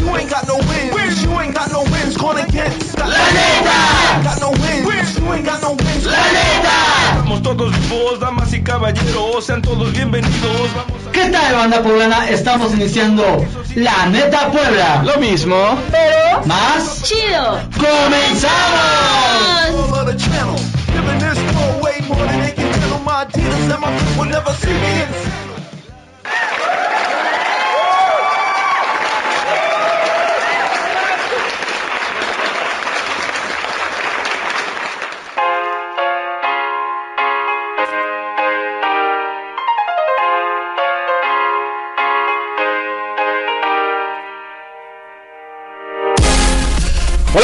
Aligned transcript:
You 0.00 0.16
ain't 0.16 0.30
got 0.30 0.46
no 0.46 0.56
wins. 0.56 1.22
You 1.22 1.40
ain't 1.40 1.54
got 1.54 1.70
no 1.70 1.82
wins. 1.82 2.16
Gonna 2.16 2.46
get 2.46 2.72
la 2.98 3.06
neta. 3.06 4.22
Got 4.24 4.40
no 4.40 4.50
wins. 4.50 5.18
You 5.18 5.32
ain't 5.32 5.44
got 5.46 5.62
no 5.62 5.70
wins. 5.72 6.04
La 6.04 6.24
neta. 6.32 6.76
Estamos 7.10 7.42
todos 7.42 7.72
vivos, 7.80 8.20
damas 8.20 8.52
y 8.52 8.62
caballeros, 8.62 9.44
sean 9.44 9.62
todos 9.62 9.92
bienvenidos. 9.92 10.70
¿Qué 11.12 11.30
tal, 11.30 11.54
banda 11.54 11.82
poblana? 11.82 12.28
Estamos 12.28 12.74
iniciando 12.74 13.44
La 13.74 14.06
Neta 14.06 14.50
Puebla. 14.50 15.02
Lo 15.04 15.18
mismo, 15.18 15.78
pero 15.90 16.44
más 16.46 17.02
chido. 17.02 17.60
¡Comenzamos! 17.76 19.16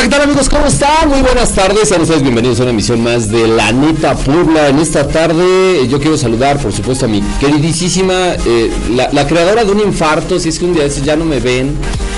Hola, 0.03 0.11
¿qué 0.11 0.17
tal 0.17 0.25
amigos? 0.25 0.49
¿Cómo 0.49 0.67
están? 0.67 1.09
Muy 1.11 1.23
buenas 1.23 1.55
tardes. 1.55 1.89
Sean 1.89 2.03
ustedes 2.03 2.23
bienvenidos 2.23 2.59
a 2.59 2.63
una 2.63 2.73
emisión 2.73 3.05
más 3.05 3.29
de 3.29 3.47
La 3.47 3.71
Neta 3.71 4.17
Puebla. 4.17 4.67
En 4.67 4.81
esta 4.81 5.07
tarde 5.07 5.87
yo 5.87 6.01
quiero 6.01 6.19
saludar, 6.19 6.59
por 6.59 6.73
supuesto, 6.73 7.05
a 7.05 7.09
mi 7.09 7.23
queridísima, 7.39 8.35
eh, 8.45 8.73
la, 8.91 9.27
creadora 9.29 9.65
de 9.65 9.71
un 9.71 9.79
infarto. 9.79 10.41
Si 10.41 10.49
es 10.49 10.59
que 10.59 10.65
un 10.65 10.75
día 10.75 10.89
ya 10.89 11.15
no 11.15 11.25
me 11.25 11.39
ven, 11.39 11.77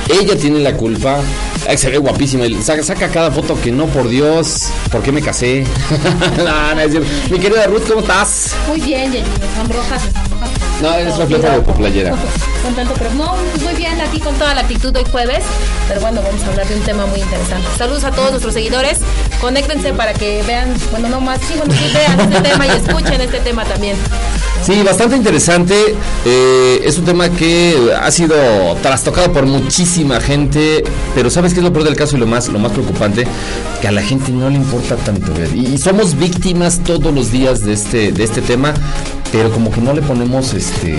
ella 0.09 0.35
tiene 0.35 0.61
la 0.61 0.75
culpa. 0.75 1.21
se 1.77 1.91
ve 1.91 1.99
guapísima. 1.99 2.47
Saca, 2.63 3.11
cada 3.11 3.31
foto 3.31 3.61
que 3.61 3.71
no, 3.71 3.85
por 3.89 4.09
Dios. 4.09 4.69
¿Por 4.91 5.03
qué 5.03 5.13
me 5.13 5.21
casé? 5.21 5.67
mi 7.31 7.39
querida 7.39 7.67
Ruth, 7.67 7.87
¿cómo 7.87 8.01
estás? 8.01 8.55
Muy 8.67 8.81
bien, 8.81 9.13
Jenny. 9.13 9.29
Rojas. 9.69 10.34
No, 10.85 10.99
es 10.99 11.17
reflejo 11.17 11.49
de 11.49 11.61
tu 11.61 11.73
playera. 11.73 12.15
Contento, 12.63 12.93
pero 12.99 13.11
no, 13.15 13.37
muy 13.63 13.75
bien 13.75 13.99
aquí 14.03 14.21
con 14.21 14.35
toda 14.35 14.55
la 14.55 14.61
actitud 14.61 14.95
hoy 14.95 15.05
jueves. 15.11 15.43
Pero 15.89 16.03
bueno, 16.03 16.21
vamos 16.23 16.43
a 16.43 16.49
hablar 16.49 16.69
de 16.69 16.75
un 16.75 16.83
tema 16.83 17.07
muy 17.07 17.21
interesante. 17.21 17.67
Saludos 17.79 18.05
a 18.05 18.11
todos 18.11 18.33
nuestros 18.33 18.53
seguidores. 18.53 18.99
Conéctense 19.41 19.95
para 19.95 20.13
que 20.13 20.43
vean, 20.43 20.75
bueno, 20.91 21.09
no 21.09 21.23
más, 21.23 21.41
sí, 21.41 21.55
bueno, 21.57 21.73
vean 21.95 22.21
este 22.21 22.41
tema 22.51 22.67
y 22.67 22.71
escuchen 22.71 23.19
este 23.19 23.41
tema 23.41 23.65
también. 23.65 23.97
Sí, 24.63 24.83
bastante 24.83 25.17
interesante. 25.17 25.97
Eh, 26.27 26.83
es 26.85 26.99
un 26.99 27.07
tema 27.07 27.31
que 27.31 27.91
ha 27.99 28.11
sido 28.11 28.37
trastocado 28.83 29.33
por 29.33 29.47
muchísima 29.47 30.21
gente, 30.21 30.85
pero 31.15 31.31
¿sabes 31.31 31.55
qué 31.55 31.61
es 31.61 31.65
lo 31.65 31.73
peor 31.73 31.85
del 31.85 31.97
caso 31.97 32.17
y 32.17 32.21
lo 32.21 32.27
más, 32.27 32.49
lo 32.49 32.59
más 32.59 32.73
preocupante? 32.73 33.27
Que 33.81 33.89
a 33.89 33.93
la 33.93 34.03
gente 34.03 34.33
no 34.33 34.51
le 34.51 34.57
importa 34.57 34.97
tanto. 34.97 35.33
Y, 35.55 35.67
y 35.67 35.79
somos 35.79 36.15
víctimas 36.15 36.81
todos 36.85 37.15
los 37.15 37.33
días 37.33 37.65
de 37.65 37.73
este, 37.73 38.13
de 38.13 38.25
este 38.25 38.43
tema, 38.43 38.75
pero 39.35 39.51
como 39.51 39.69
que 39.69 39.81
no 39.81 39.93
le 39.93 40.01
ponemos 40.01 40.55
este 40.55 40.95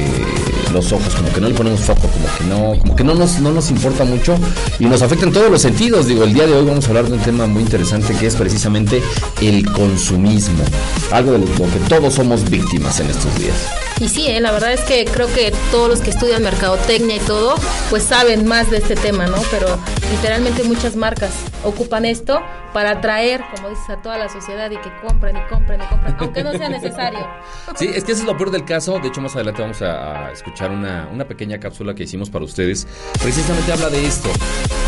los 0.73 0.91
ojos, 0.91 1.15
como 1.15 1.31
que 1.31 1.39
no 1.39 1.47
le 1.47 1.55
ponemos 1.55 1.79
foco, 1.79 2.01
como 2.01 2.27
que 2.37 2.43
no, 2.43 2.77
como 2.81 2.95
que 2.97 3.03
no 3.05 3.15
nos, 3.15 3.39
no 3.39 3.53
nos 3.53 3.71
importa 3.71 4.03
mucho 4.03 4.35
y 4.77 4.83
nos 4.87 5.01
afecta 5.01 5.25
en 5.25 5.31
todos 5.31 5.49
los 5.49 5.61
sentidos. 5.61 6.07
Digo, 6.07 6.25
el 6.25 6.33
día 6.33 6.45
de 6.45 6.53
hoy 6.53 6.65
vamos 6.65 6.83
a 6.83 6.89
hablar 6.89 7.05
de 7.05 7.13
un 7.13 7.21
tema 7.21 7.47
muy 7.47 7.63
interesante 7.63 8.13
que 8.13 8.27
es 8.27 8.35
precisamente 8.35 9.01
el 9.41 9.65
consumismo, 9.71 10.65
algo 11.11 11.31
de 11.31 11.39
lo 11.39 11.45
que 11.45 11.79
todos 11.87 12.15
somos 12.15 12.49
víctimas 12.49 12.99
en 12.99 13.09
estos 13.09 13.33
días. 13.39 13.55
Y 13.99 14.09
sí, 14.09 14.27
eh, 14.27 14.41
la 14.41 14.51
verdad 14.51 14.73
es 14.73 14.81
que 14.81 15.05
creo 15.05 15.27
que 15.33 15.53
todos 15.71 15.87
los 15.87 16.01
que 16.01 16.09
estudian 16.09 16.43
mercadotecnia 16.43 17.15
y 17.15 17.19
todo, 17.19 17.55
pues 17.89 18.03
saben 18.03 18.45
más 18.45 18.69
de 18.69 18.77
este 18.77 18.95
tema, 18.95 19.25
¿no? 19.27 19.37
Pero 19.51 19.67
literalmente 20.11 20.63
muchas 20.63 20.97
marcas 20.97 21.31
ocupan 21.63 22.03
esto 22.03 22.41
para 22.73 22.91
atraer, 22.91 23.41
como 23.55 23.69
dices, 23.69 23.89
a 23.89 24.01
toda 24.01 24.17
la 24.17 24.27
sociedad 24.27 24.69
y 24.69 24.75
que 24.75 24.91
compren 25.01 25.37
y 25.37 25.49
compren 25.49 25.81
y 25.81 25.85
compren, 25.85 26.15
aunque 26.19 26.43
no 26.43 26.51
sea 26.51 26.69
necesario. 26.69 27.19
Sí, 27.75 27.89
es 27.93 28.03
que 28.03 28.11
eso 28.13 28.21
es 28.21 28.27
lo 28.27 28.37
peor 28.37 28.51
del 28.51 28.63
caso. 28.63 28.99
De 28.99 29.07
hecho, 29.07 29.21
más 29.21 29.35
adelante 29.35 29.61
vamos 29.61 29.81
a, 29.81 30.31
escuchar 30.31 30.71
una, 30.71 31.09
una, 31.11 31.25
pequeña 31.25 31.59
cápsula 31.59 31.93
que 31.93 32.03
hicimos 32.03 32.29
para 32.29 32.45
ustedes. 32.45 32.87
Precisamente 33.21 33.71
habla 33.73 33.89
de 33.89 34.05
esto. 34.05 34.29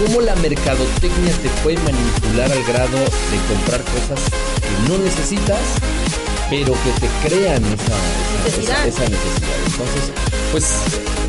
Cómo 0.05 0.21
la 0.21 0.35
mercadotecnia 0.35 1.33
te 1.41 1.49
puede 1.63 1.77
manipular 1.79 2.51
al 2.51 2.63
grado 2.63 2.97
de 2.97 3.37
comprar 3.49 3.81
cosas 3.81 4.29
que 4.61 4.89
no 4.89 4.97
necesitas 4.99 5.59
pero 6.49 6.73
que 6.73 6.91
te 6.99 7.07
crean 7.27 7.63
esa, 7.65 7.97
necesidad. 8.45 8.85
Entonces, 8.85 10.11
pues 10.51 10.65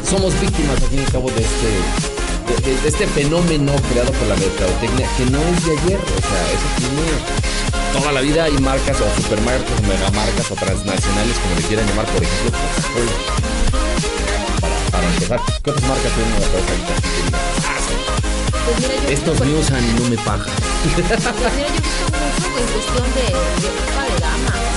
somos 0.09 0.39
víctimas 0.41 0.81
al 0.83 0.89
fin 0.89 1.01
y 1.01 1.05
al 1.05 1.13
cabo 1.13 1.31
de 1.31 1.43
este, 1.43 2.71
de, 2.71 2.89
este 2.89 3.07
fenómeno 3.09 3.73
creado 3.91 4.13
por 4.13 4.29
la 4.29 4.37
mercadotecnia 4.37 5.09
que 5.17 5.27
no 5.27 5.41
es 5.41 5.65
de 5.67 5.73
ayer, 5.73 5.99
o 5.99 6.21
sea, 6.21 6.43
eso 6.53 6.69
tiene 6.79 7.05
toda 7.93 8.13
la 8.13 8.21
vida. 8.21 8.45
Hay 8.45 8.59
marcas 8.59 8.97
o 9.01 9.21
supermarcas 9.21 9.79
o 9.79 9.83
megamarcas 9.87 10.51
o 10.51 10.55
transnacionales 10.55 11.37
como 11.39 11.55
le 11.57 11.63
quieran 11.63 11.87
llamar, 11.89 12.07
por 12.07 12.23
ejemplo, 12.23 12.59
para, 14.61 14.75
para 14.91 15.07
empezar, 15.15 15.41
¿qué 15.63 15.71
otras 15.71 15.89
marcas 15.89 16.13
tienen 16.13 16.33
la 16.33 16.47
cabeza 16.47 17.19
pues 18.69 19.11
Estos 19.11 19.41
míos 19.47 19.71
a 19.71 19.81
mí 19.81 19.95
no 19.99 20.09
me 20.11 20.17
pagan. 20.19 20.47
Pues 20.83 21.35
mira, 21.37 21.51
yo 21.51 21.65
he 21.65 21.73
visto 21.73 22.05
mucho 22.13 22.47
en 22.59 22.67
cuestión 22.69 23.07
de, 23.15 23.23
de 23.23 23.69
ropa 23.79 24.03
de 24.05 24.21
dama, 24.21 24.68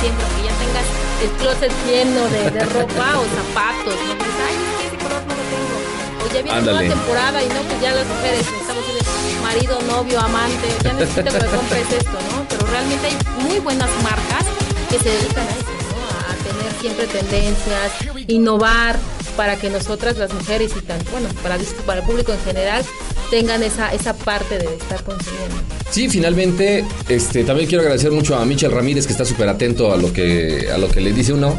siempre, 0.00 0.24
que 0.36 0.42
ya 0.46 0.54
tengas 0.58 0.86
el 1.22 1.30
closet 1.38 1.72
lleno 1.86 2.22
de, 2.28 2.50
de 2.50 2.64
ropa 2.76 3.08
o 3.18 3.24
zapatos, 3.24 3.94
¿no? 3.94 4.12
Dices, 4.14 4.38
ay, 4.46 4.56
es 4.58 4.72
que 4.78 4.84
ese 4.88 4.98
color 5.02 5.22
no 5.26 5.34
lo 5.34 5.44
tengo. 5.52 5.76
O 6.22 6.24
ya 6.32 6.40
viene 6.42 6.60
una 6.62 6.94
temporada 6.94 7.42
y 7.42 7.48
no, 7.48 7.60
pues 7.62 7.80
ya 7.80 7.92
las 7.92 8.06
mujeres 8.06 8.40
estamos 8.40 8.84
en 8.88 9.42
marido, 9.42 9.78
novio, 9.82 10.20
amante, 10.20 10.68
ya 10.82 10.92
necesito 10.94 11.30
que 11.30 11.44
me 11.44 11.50
compres 11.50 11.92
esto, 11.92 12.18
¿no? 12.30 12.46
Pero 12.48 12.66
realmente 12.66 13.06
hay 13.06 13.16
muy 13.42 13.58
buenas 13.58 13.90
marcas 14.02 14.44
que 14.88 14.98
se 14.98 15.10
dedican 15.10 15.46
a 15.46 15.50
eso, 15.50 15.72
¿no? 15.90 15.98
A 16.30 16.34
tener 16.46 16.72
siempre 16.80 17.06
tendencias, 17.06 17.92
innovar 18.28 18.98
para 19.36 19.56
que 19.56 19.68
nosotras 19.68 20.16
las 20.16 20.32
mujeres 20.32 20.72
y 20.76 20.80
tan, 20.80 20.98
bueno, 21.10 21.28
para, 21.42 21.56
para 21.86 22.00
el 22.00 22.06
público 22.06 22.32
en 22.32 22.40
general 22.44 22.84
tengan 23.32 23.62
esa, 23.62 23.94
esa 23.94 24.12
parte 24.12 24.58
de 24.58 24.66
estar 24.66 25.02
consumiendo. 25.04 25.56
Sí, 25.90 26.10
finalmente, 26.10 26.84
este, 27.08 27.44
también 27.44 27.66
quiero 27.66 27.80
agradecer 27.80 28.10
mucho 28.10 28.36
a 28.36 28.44
Michel 28.44 28.70
Ramírez 28.70 29.06
que 29.06 29.12
está 29.12 29.24
súper 29.24 29.48
atento 29.48 29.90
a 29.90 29.96
lo 29.96 30.12
que 30.12 30.68
a 30.70 30.76
lo 30.76 30.86
que 30.88 31.00
le 31.00 31.14
dice 31.14 31.32
uno. 31.32 31.58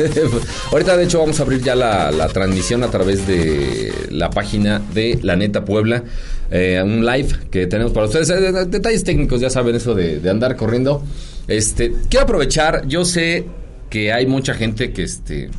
Ahorita 0.72 0.96
de 0.96 1.04
hecho 1.04 1.18
vamos 1.18 1.38
a 1.38 1.42
abrir 1.42 1.62
ya 1.62 1.74
la, 1.74 2.26
transmisión 2.28 2.82
a 2.82 2.90
través 2.90 3.26
de 3.26 3.92
la 4.08 4.30
página 4.30 4.80
de 4.94 5.18
La 5.22 5.36
Neta 5.36 5.66
Puebla, 5.66 6.04
eh, 6.50 6.80
un 6.82 7.04
live 7.04 7.28
que 7.50 7.66
tenemos 7.66 7.92
para 7.92 8.06
ustedes. 8.06 8.30
Eh, 8.30 8.64
detalles 8.64 9.04
técnicos, 9.04 9.42
ya 9.42 9.50
saben 9.50 9.76
eso 9.76 9.94
de, 9.94 10.26
andar 10.30 10.56
corriendo. 10.56 11.04
Este, 11.46 11.92
quiero 12.08 12.24
aprovechar, 12.24 12.88
yo 12.88 13.04
sé 13.04 13.44
que 13.90 14.10
hay 14.10 14.24
mucha 14.26 14.54
gente 14.54 14.94
que 14.94 15.02
este, 15.02 15.50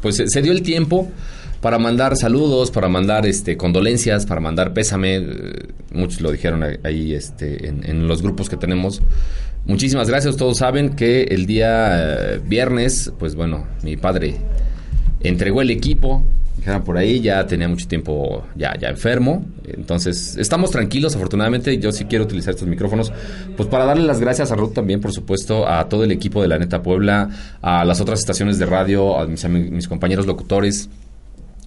pues 0.00 0.16
se 0.26 0.40
dio 0.40 0.52
el 0.52 0.62
tiempo 0.62 1.12
para 1.64 1.78
mandar 1.78 2.14
saludos, 2.14 2.70
para 2.70 2.90
mandar 2.90 3.24
este 3.24 3.56
condolencias, 3.56 4.26
para 4.26 4.38
mandar 4.38 4.74
pésame. 4.74 5.16
Eh, 5.16 5.22
muchos 5.94 6.20
lo 6.20 6.30
dijeron 6.30 6.62
ahí 6.84 7.14
este, 7.14 7.68
en, 7.68 8.06
los 8.06 8.20
grupos 8.20 8.50
que 8.50 8.58
tenemos. 8.58 9.00
Muchísimas 9.64 10.10
gracias. 10.10 10.36
Todos 10.36 10.58
saben 10.58 10.90
que 10.90 11.22
el 11.22 11.46
día 11.46 12.34
eh, 12.34 12.40
viernes, 12.46 13.10
pues 13.18 13.34
bueno, 13.34 13.66
mi 13.82 13.96
padre 13.96 14.36
entregó 15.22 15.62
el 15.62 15.70
equipo 15.70 16.22
dijeran 16.58 16.84
por 16.84 16.96
ahí, 16.98 17.20
ya 17.20 17.46
tenía 17.46 17.66
mucho 17.68 17.86
tiempo 17.88 18.44
ya, 18.56 18.78
ya 18.78 18.88
enfermo. 18.88 19.46
Entonces, 19.66 20.36
estamos 20.36 20.70
tranquilos, 20.70 21.16
afortunadamente. 21.16 21.78
Yo 21.78 21.92
sí 21.92 22.04
quiero 22.04 22.24
utilizar 22.24 22.52
estos 22.54 22.68
micrófonos, 22.68 23.10
pues 23.56 23.68
para 23.70 23.86
darle 23.86 24.04
las 24.06 24.20
gracias 24.20 24.52
a 24.52 24.54
Ruth 24.54 24.74
también, 24.74 25.00
por 25.00 25.12
supuesto, 25.12 25.66
a 25.66 25.88
todo 25.88 26.04
el 26.04 26.12
equipo 26.12 26.40
de 26.42 26.48
La 26.48 26.58
Neta 26.58 26.82
Puebla, 26.82 27.28
a 27.62 27.84
las 27.86 28.00
otras 28.02 28.20
estaciones 28.20 28.58
de 28.58 28.66
radio, 28.66 29.18
a 29.18 29.26
mis, 29.26 29.44
ami- 29.44 29.70
mis 29.70 29.88
compañeros 29.88 30.26
locutores, 30.26 30.88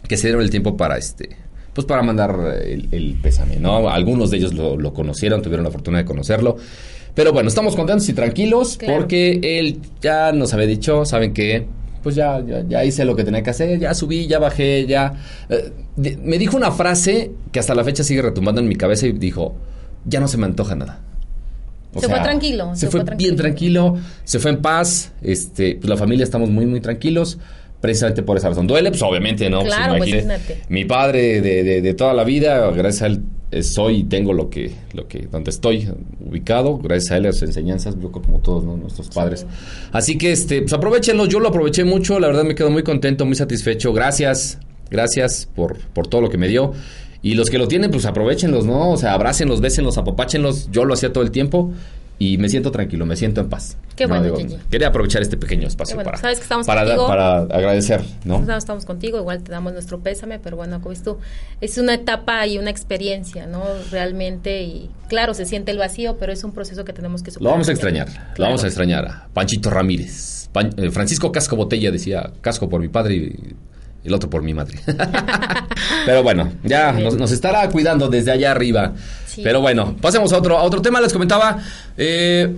que 0.08 0.18
se 0.18 0.28
dieron 0.28 0.42
el 0.42 0.50
tiempo 0.50 0.76
para 0.78 0.98
este. 0.98 1.30
Pues 1.74 1.86
para 1.86 2.02
mandar 2.02 2.36
el, 2.66 2.88
el 2.92 3.16
pésame, 3.22 3.58
¿no? 3.58 3.90
Algunos 3.90 4.32
de 4.32 4.38
ellos 4.38 4.54
lo, 4.54 4.78
lo 4.78 4.94
conocieron, 4.94 5.42
tuvieron 5.42 5.64
la 5.64 5.72
fortuna 5.72 6.00
de 6.00 6.06
conocerlo. 6.06 6.58
Pero 7.14 7.34
bueno, 7.34 7.50
estamos 7.50 7.76
contentos 7.76 8.08
y 8.10 8.14
tranquilos 8.14 8.78
Claro. 8.78 9.00
porque 9.00 9.40
él 9.60 9.80
ya 10.02 10.32
nos 10.32 10.54
había 10.54 10.68
dicho, 10.68 11.06
¿saben 11.06 11.34
qué? 11.34 11.66
Pues 12.04 12.16
ya, 12.16 12.40
ya, 12.46 12.64
ya 12.68 12.86
hice 12.86 13.06
lo 13.06 13.16
que 13.16 13.24
tenía 13.24 13.42
que 13.44 13.50
hacer, 13.50 13.80
ya 13.80 13.94
subí, 13.94 14.28
ya 14.28 14.40
bajé, 14.40 14.86
ya... 14.88 15.14
eh, 15.50 15.72
di- 15.96 16.18
me 16.24 16.38
dijo 16.38 16.56
una 16.58 16.72
frase 16.72 17.32
que 17.52 17.60
hasta 17.60 17.76
la 17.76 17.84
fecha 17.84 18.04
sigue 18.04 18.22
retumbando 18.22 18.62
en 18.62 18.68
mi 18.68 18.76
cabeza 18.76 19.08
y 19.08 19.12
dijo, 19.12 19.56
ya 20.06 20.20
no 20.20 20.28
se 20.28 20.38
me 20.38 20.46
antoja 20.46 20.76
nada. 20.76 21.00
Se 22.00 22.08
fue 22.08 22.20
tranquilo, 22.20 22.72
Se, 22.76 22.82
se 22.82 22.88
fue, 22.92 23.04
fue 23.06 23.16
bien 23.16 23.36
tranquilo, 23.36 23.98
se 24.24 24.38
fue 24.40 24.52
en 24.52 24.62
paz, 24.62 25.12
este, 25.22 25.76
pues 25.76 25.90
la 25.90 25.98
familia 25.98 26.24
estamos 26.24 26.50
muy, 26.50 26.66
muy 26.68 26.80
tranquilos. 26.82 27.40
Precisamente 27.82 28.24
por 28.24 28.38
esa 28.38 28.50
razón. 28.50 28.66
Duele, 28.68 28.90
pues 28.90 29.02
obviamente, 29.04 29.50
¿no? 29.50 29.60
Pues, 29.62 29.74
Claro, 29.74 29.98
pues, 29.98 30.10
imagínate. 30.10 30.62
Mi 30.70 30.86
padre 30.86 31.42
de, 31.42 31.64
de- 31.64 31.82
de 31.82 31.94
toda 31.94 32.14
la 32.14 32.24
vida, 32.24 32.70
gracias 32.72 33.02
a 33.04 33.06
él 33.08 33.22
eh, 33.52 33.62
soy 33.64 33.98
y 34.00 34.04
tengo 34.06 34.34
lo 34.34 34.50
que, 34.50 34.72
lo 34.94 35.08
que, 35.08 35.28
donde 35.32 35.52
estoy 35.52 35.88
ubicado, 36.20 36.78
gracias 36.80 37.12
a 37.12 37.18
él, 37.18 37.28
a 37.28 37.32
sus 37.32 37.44
enseñanzas, 37.44 37.96
yo 38.02 38.12
creo 38.12 38.24
como 38.24 38.40
todos 38.40 38.64
¿no? 38.66 38.76
nuestros 38.78 39.10
padres. 39.10 39.46
Así 39.92 40.18
que, 40.18 40.32
este, 40.32 40.62
pues 40.64 40.74
aprovechenlo, 40.74 41.28
yo 41.28 41.40
lo 41.40 41.50
aproveché 41.50 41.84
mucho, 41.86 42.20
la 42.20 42.28
verdad 42.28 42.44
me 42.44 42.56
quedo 42.56 42.72
muy 42.72 42.84
contento, 42.84 43.26
muy 43.26 43.36
satisfecho. 43.36 43.94
Gracias, 43.94 44.58
gracias 44.90 45.48
por, 45.56 45.78
por 45.94 46.08
todo 46.08 46.22
lo 46.22 46.30
que 46.30 46.38
me 46.38 46.48
dio. 46.48 46.74
Y 47.22 47.36
los 47.36 47.50
que 47.50 47.58
lo 47.58 47.68
tienen, 47.68 47.90
pues 47.92 48.06
aprovechenlos, 48.06 48.66
¿no? 48.66 48.92
O 48.92 48.98
sea, 48.98 49.14
abrácenlos, 49.14 49.60
bésenlos, 49.62 49.98
apapáchenlos. 49.98 50.70
Yo 50.72 50.84
lo 50.86 50.94
hacía 50.94 51.12
todo 51.14 51.24
el 51.24 51.32
tiempo 51.32 51.72
y 52.20 52.38
me 52.38 52.50
siento 52.50 52.72
tranquilo, 52.72 53.06
me 53.06 53.16
siento 53.16 53.42
en 53.42 53.50
paz. 53.50 53.78
Qué 53.96 54.06
No, 54.08 54.20
bueno, 54.20 54.36
digo. 54.38 54.58
Quería 54.70 54.88
aprovechar 54.88 55.22
este 55.22 55.38
pequeño 55.38 55.68
espacio 55.68 55.96
bueno, 55.96 56.08
para, 56.12 56.18
sabes 56.22 56.38
que 56.38 56.44
estamos 56.44 56.66
para, 56.68 56.82
contigo. 56.84 57.08
para 57.08 57.38
agradecer, 57.40 58.02
¿no? 58.26 58.44
Estamos 58.58 58.86
contigo, 58.86 59.18
igual 59.18 59.44
te 59.44 59.52
damos 59.52 59.74
nuestro 59.74 60.00
pésame, 60.00 60.40
pero 60.40 60.58
bueno, 60.58 60.82
como 60.82 60.96
tú, 60.96 61.18
es 61.62 61.78
una 61.78 61.94
etapa 61.96 62.46
y 62.48 62.58
una 62.58 62.70
experiencia, 62.70 63.46
¿no? 63.48 63.64
Realmente, 63.92 64.64
y 64.64 64.90
claro, 65.10 65.34
se 65.34 65.46
siente 65.46 65.72
el 65.72 65.78
vacío, 65.78 66.18
pero 66.20 66.32
es 66.32 66.44
un 66.44 66.52
proceso 66.54 66.86
que 66.86 66.94
tenemos 66.94 67.24
que 67.24 67.32
superar. 67.32 67.46
Lo 67.46 67.52
vamos 67.52 67.70
a 67.70 67.72
extrañar, 67.72 68.08
lo 68.38 68.46
vamos 68.46 68.64
a 68.64 68.68
extrañar 68.68 69.28
Panchito 69.34 69.70
Ramírez. 69.70 70.50
Pan- 70.52 70.74
eh, 70.78 70.90
Francisco 70.92 71.32
Casco 71.32 71.56
Botella 71.56 71.92
decía, 71.92 72.32
casco 72.42 72.70
por 72.70 72.82
mi 72.82 72.88
padre 72.88 73.16
y 73.16 73.56
el 74.04 74.14
otro 74.14 74.30
por 74.30 74.42
mi 74.42 74.54
madre. 74.54 74.80
Pero 76.06 76.24
bueno, 76.24 76.52
ya 76.64 76.92
nos, 76.94 77.16
nos 77.16 77.32
estará 77.32 77.70
cuidando 77.70 78.10
desde 78.10 78.32
allá 78.32 78.52
arriba. 78.52 78.94
Sí. 79.26 79.42
Pero 79.44 79.62
bueno, 79.62 79.96
pasemos 80.02 80.32
a 80.34 80.38
otro, 80.38 80.58
a 80.58 80.64
otro 80.64 80.82
tema. 80.82 81.02
Les 81.02 81.14
comentaba 81.14 81.60
eh, 81.98 82.56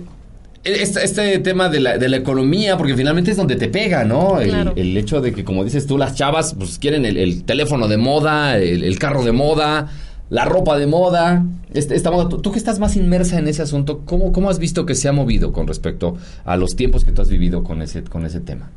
este, 0.64 1.04
este 1.04 1.38
tema 1.38 1.68
de 1.68 1.80
la, 1.80 1.98
de 1.98 2.08
la 2.08 2.18
economía, 2.18 2.76
porque 2.76 2.94
finalmente 2.94 3.30
es 3.30 3.36
donde 3.36 3.56
te 3.56 3.68
pega, 3.68 4.04
¿no? 4.04 4.40
El, 4.40 4.72
el 4.76 4.96
hecho 4.96 5.20
de 5.20 5.32
que, 5.32 5.42
como 5.44 5.64
dices 5.64 5.86
tú, 5.86 5.96
las 5.96 6.14
chavas 6.14 6.54
pues 6.54 6.78
quieren 6.78 7.04
el, 7.04 7.16
el 7.16 7.44
teléfono 7.44 7.88
de 7.88 7.96
moda, 7.96 8.58
el, 8.58 8.84
el 8.84 8.98
carro 8.98 9.24
de 9.24 9.32
moda, 9.32 9.88
la 10.30 10.44
ropa 10.44 10.78
de 10.78 10.86
moda, 10.86 11.44
este, 11.74 11.94
esta 11.94 12.10
moda. 12.10 12.28
Tú, 12.28 12.40
tú 12.40 12.52
que 12.52 12.58
estás 12.58 12.78
más 12.78 12.96
inmersa 12.96 13.38
en 13.38 13.48
ese 13.48 13.62
asunto, 13.62 14.02
¿cómo, 14.06 14.32
¿cómo 14.32 14.48
has 14.48 14.58
visto 14.58 14.86
que 14.86 14.94
se 14.94 15.08
ha 15.08 15.12
movido 15.12 15.52
con 15.52 15.66
respecto 15.66 16.16
a 16.44 16.56
los 16.56 16.76
tiempos 16.76 17.04
que 17.04 17.12
tú 17.12 17.20
has 17.20 17.28
vivido 17.28 17.62
con 17.62 17.82
ese, 17.82 18.02
con 18.04 18.24
ese 18.24 18.40
tema? 18.40 18.70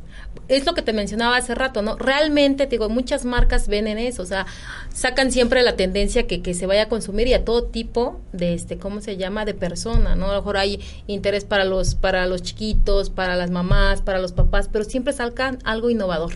es 0.48 0.66
lo 0.66 0.74
que 0.74 0.82
te 0.82 0.92
mencionaba 0.92 1.36
hace 1.36 1.54
rato, 1.54 1.82
¿no? 1.82 1.96
Realmente, 1.96 2.66
te 2.66 2.72
digo, 2.72 2.88
muchas 2.88 3.24
marcas 3.24 3.68
ven 3.68 3.86
en 3.86 3.98
eso, 3.98 4.22
o 4.22 4.26
sea, 4.26 4.46
sacan 4.92 5.30
siempre 5.30 5.62
la 5.62 5.76
tendencia 5.76 6.26
que, 6.26 6.42
que 6.42 6.54
se 6.54 6.66
vaya 6.66 6.82
a 6.82 6.88
consumir 6.88 7.28
y 7.28 7.34
a 7.34 7.44
todo 7.44 7.64
tipo 7.64 8.20
de, 8.32 8.54
este, 8.54 8.76
¿cómo 8.78 9.00
se 9.00 9.16
llama?, 9.16 9.44
de 9.44 9.54
persona, 9.54 10.14
¿no? 10.16 10.26
A 10.26 10.34
lo 10.34 10.40
mejor 10.40 10.56
hay 10.56 10.80
interés 11.06 11.44
para 11.44 11.64
los, 11.64 11.94
para 11.94 12.26
los 12.26 12.42
chiquitos, 12.42 13.10
para 13.10 13.36
las 13.36 13.50
mamás, 13.50 14.02
para 14.02 14.18
los 14.18 14.32
papás, 14.32 14.68
pero 14.70 14.84
siempre 14.84 15.12
sacan 15.12 15.58
algo 15.64 15.90
innovador. 15.90 16.32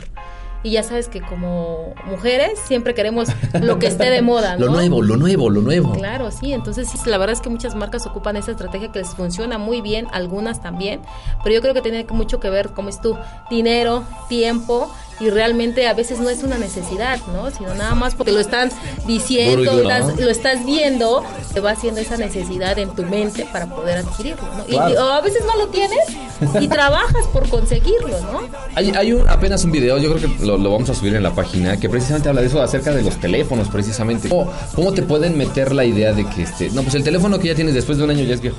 Y 0.62 0.72
ya 0.72 0.82
sabes 0.82 1.08
que 1.08 1.20
como 1.20 1.94
mujeres 2.06 2.58
siempre 2.58 2.94
queremos 2.94 3.28
lo 3.60 3.78
que 3.78 3.86
esté 3.86 4.10
de 4.10 4.22
moda, 4.22 4.56
¿no? 4.58 4.66
Lo 4.66 4.72
nuevo, 4.72 5.02
lo 5.02 5.16
nuevo, 5.16 5.50
lo 5.50 5.60
nuevo. 5.60 5.92
Claro, 5.92 6.30
sí, 6.30 6.52
entonces 6.52 6.88
sí, 6.88 6.98
la 7.06 7.18
verdad 7.18 7.34
es 7.34 7.40
que 7.40 7.48
muchas 7.48 7.74
marcas 7.74 8.06
ocupan 8.06 8.36
esa 8.36 8.50
estrategia 8.50 8.90
que 8.90 8.98
les 8.98 9.08
funciona 9.08 9.58
muy 9.58 9.80
bien, 9.80 10.08
algunas 10.12 10.60
también, 10.60 11.00
pero 11.44 11.54
yo 11.54 11.60
creo 11.60 11.74
que 11.74 11.82
tiene 11.82 12.04
mucho 12.10 12.40
que 12.40 12.50
ver, 12.50 12.70
como 12.70 12.88
es 12.88 13.00
tú, 13.00 13.16
dinero, 13.50 14.02
tiempo 14.28 14.90
y 15.20 15.30
realmente 15.30 15.86
a 15.86 15.94
veces 15.94 16.18
no 16.20 16.30
es 16.30 16.42
una 16.42 16.58
necesidad, 16.58 17.18
¿no? 17.32 17.50
Sino 17.50 17.74
nada 17.74 17.94
más 17.94 18.14
porque 18.14 18.32
lo 18.32 18.40
están 18.40 18.70
diciendo, 19.06 19.62
estás- 19.82 20.20
lo 20.20 20.30
estás 20.30 20.64
viendo, 20.64 21.24
te 21.52 21.60
va 21.60 21.72
haciendo 21.72 22.00
esa 22.00 22.16
necesidad 22.16 22.78
en 22.78 22.90
tu 22.94 23.02
mente 23.04 23.46
para 23.52 23.66
poder 23.66 23.98
adquirirlo, 23.98 24.42
¿no? 24.56 24.64
Claro. 24.64 24.94
Y, 24.94 24.96
o 24.96 25.08
a 25.12 25.20
veces 25.20 25.42
no 25.46 25.56
lo 25.56 25.68
tienes 25.68 25.98
y 26.60 26.68
trabajas 26.68 27.26
por 27.32 27.48
conseguirlo, 27.48 28.20
¿no? 28.32 28.40
Hay, 28.74 28.90
hay 28.90 29.12
un, 29.12 29.28
apenas 29.28 29.64
un 29.64 29.72
video, 29.72 29.98
yo 29.98 30.14
creo 30.14 30.30
que 30.38 30.44
lo, 30.44 30.56
lo 30.58 30.70
vamos 30.70 30.88
a 30.90 30.94
subir 30.94 31.14
en 31.14 31.22
la 31.22 31.34
página, 31.34 31.76
que 31.78 31.88
precisamente 31.88 32.28
habla 32.28 32.42
de 32.42 32.46
eso, 32.48 32.60
acerca 32.62 32.92
de 32.92 33.02
los 33.02 33.16
teléfonos, 33.20 33.68
precisamente. 33.68 34.28
¿Cómo, 34.28 34.50
cómo 34.74 34.92
te 34.92 35.02
pueden 35.02 35.36
meter 35.36 35.74
la 35.74 35.84
idea 35.84 36.12
de 36.12 36.24
que, 36.28 36.42
este, 36.42 36.70
no, 36.70 36.82
pues 36.82 36.94
el 36.94 37.02
teléfono 37.02 37.38
que 37.38 37.48
ya 37.48 37.54
tienes 37.54 37.74
después 37.74 37.98
de 37.98 38.04
un 38.04 38.10
año 38.10 38.24
ya 38.24 38.34
es 38.34 38.40
viejo, 38.40 38.56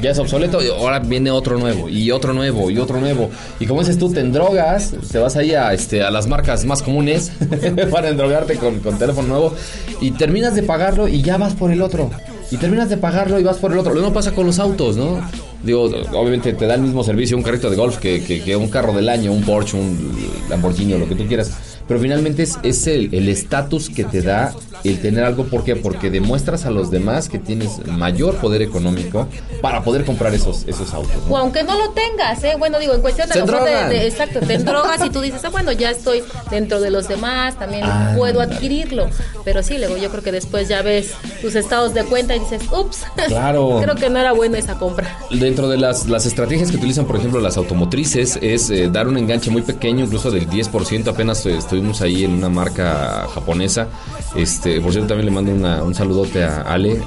ya 0.00 0.10
es 0.12 0.18
obsoleto, 0.18 0.62
y 0.62 0.68
ahora 0.68 0.98
viene 1.00 1.30
otro 1.30 1.58
nuevo, 1.58 1.88
y 1.88 2.10
otro 2.10 2.32
nuevo, 2.32 2.70
y 2.70 2.78
otro 2.78 3.00
nuevo. 3.00 3.30
Y 3.58 3.66
como 3.66 3.80
dices 3.80 3.98
tú, 3.98 4.10
te 4.12 4.20
endrogas, 4.20 4.92
te 5.12 5.18
vas 5.18 5.36
ahí 5.36 5.54
a, 5.54 5.72
este, 5.90 6.04
a 6.04 6.10
las 6.12 6.28
marcas 6.28 6.64
más 6.66 6.82
comunes 6.82 7.32
para 7.90 8.10
endrogarte 8.10 8.54
con, 8.54 8.78
con 8.78 8.96
teléfono 8.96 9.26
nuevo, 9.26 9.54
y 10.00 10.12
terminas 10.12 10.54
de 10.54 10.62
pagarlo 10.62 11.08
y 11.08 11.20
ya 11.20 11.36
vas 11.36 11.54
por 11.54 11.72
el 11.72 11.82
otro. 11.82 12.10
Y 12.52 12.56
terminas 12.58 12.88
de 12.88 12.96
pagarlo 12.96 13.38
y 13.40 13.42
vas 13.44 13.56
por 13.58 13.72
el 13.72 13.78
otro. 13.78 13.92
Lo 13.94 14.00
mismo 14.00 14.12
pasa 14.14 14.32
con 14.32 14.46
los 14.46 14.58
autos, 14.60 14.96
¿no? 14.96 15.20
Digo, 15.64 15.84
obviamente 16.14 16.52
te 16.52 16.66
da 16.66 16.74
el 16.74 16.80
mismo 16.82 17.02
servicio 17.04 17.36
un 17.36 17.42
carrito 17.42 17.70
de 17.70 17.76
golf 17.76 17.98
que, 17.98 18.22
que- 18.24 18.40
que 18.42 18.56
un 18.56 18.68
carro 18.68 18.92
del 18.92 19.08
año, 19.08 19.32
un 19.32 19.42
Porsche, 19.42 19.76
un 19.76 20.16
Lamborghini 20.48 20.92
o 20.94 20.98
lo 20.98 21.08
que 21.08 21.14
tú 21.16 21.26
quieras. 21.26 21.50
Pero 21.90 21.98
finalmente 22.00 22.44
es, 22.44 22.56
es 22.62 22.86
el 22.86 23.12
el 23.12 23.28
estatus 23.28 23.90
que 23.90 24.04
te 24.04 24.22
da 24.22 24.54
el 24.84 25.00
tener 25.00 25.24
algo. 25.24 25.46
¿Por 25.46 25.64
qué? 25.64 25.74
Porque 25.74 26.08
demuestras 26.08 26.64
a 26.64 26.70
los 26.70 26.92
demás 26.92 27.28
que 27.28 27.40
tienes 27.40 27.84
mayor 27.88 28.36
poder 28.36 28.62
económico 28.62 29.26
para 29.60 29.82
poder 29.82 30.04
comprar 30.04 30.32
esos, 30.32 30.64
esos 30.68 30.94
autos. 30.94 31.16
¿no? 31.28 31.34
O 31.34 31.36
aunque 31.36 31.64
no 31.64 31.76
lo 31.76 31.90
tengas, 31.90 32.44
¿eh? 32.44 32.54
Bueno, 32.60 32.78
digo, 32.78 32.94
en 32.94 33.00
cuestión 33.00 33.28
de, 33.28 33.40
de- 33.42 33.88
de- 33.98 34.06
exacto, 34.06 34.38
te 34.38 34.58
drogas 34.58 35.04
y 35.04 35.10
tú 35.10 35.20
dices, 35.20 35.44
ah, 35.44 35.48
bueno, 35.48 35.72
ya 35.72 35.90
estoy 35.90 36.22
dentro 36.48 36.80
de 36.80 36.90
los 36.92 37.08
demás, 37.08 37.58
también 37.58 37.82
Ah, 37.84 38.14
puedo 38.16 38.40
adquirirlo. 38.40 39.08
Pero 39.44 39.64
sí, 39.64 39.76
luego 39.78 39.96
yo 39.96 40.10
creo 40.10 40.22
que 40.22 40.30
después 40.30 40.68
ya 40.68 40.82
ves 40.82 41.10
tus 41.42 41.56
estados 41.56 41.92
de 41.92 42.04
cuenta 42.04 42.36
y 42.36 42.38
dices, 42.38 42.62
ups, 42.70 42.98
Claro. 43.26 43.80
creo 43.82 43.96
que 43.96 44.08
no 44.10 44.20
era 44.20 44.30
bueno 44.32 44.56
esa 44.56 44.78
compra. 44.78 45.18
Dentro 45.32 45.68
de 45.68 45.76
las, 45.76 46.06
las 46.08 46.24
estrategias 46.24 46.70
que 46.70 46.76
utilizan, 46.76 47.04
por 47.06 47.16
ejemplo, 47.16 47.40
las 47.40 47.56
automotrices, 47.56 48.38
es 48.40 48.70
eh, 48.70 48.88
dar 48.92 49.08
un 49.08 49.18
enganche 49.18 49.50
muy 49.50 49.62
pequeño, 49.62 50.04
incluso 50.04 50.30
del 50.30 50.48
10%. 50.48 51.08
Apenas 51.08 51.44
eh, 51.46 51.58
estuvimos 51.80 52.00
ahí 52.02 52.24
en 52.24 52.32
una 52.34 52.48
marca 52.48 53.26
japonesa. 53.34 53.88
Este, 54.36 54.80
por 54.80 54.92
cierto, 54.92 55.08
también 55.08 55.26
le 55.26 55.32
mando 55.32 55.52
una- 55.52 55.82
un 55.82 55.94
saludote 55.94 56.44
a 56.44 56.60
Ale, 56.62 57.00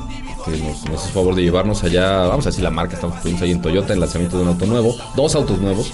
que 0.46 0.52
nos, 0.58 0.84
nos 0.90 1.04
hizo 1.04 1.14
favor 1.14 1.36
de 1.36 1.44
llevarnos 1.44 1.84
allá. 1.84 2.26
Vamos 2.28 2.46
a 2.48 2.50
decir 2.50 2.64
la 2.64 2.72
marca, 2.72 2.96
estamos 2.96 3.18
estuvimos 3.18 3.42
ahí 3.44 3.52
en 3.52 3.62
Toyota, 3.62 3.88
en 3.90 3.94
el 3.94 4.00
lanzamiento 4.02 4.38
de 4.38 4.44
un 4.44 4.50
auto 4.50 4.66
nuevo, 4.66 4.96
dos 5.16 5.36
autos 5.36 5.60
nuevos. 5.60 5.92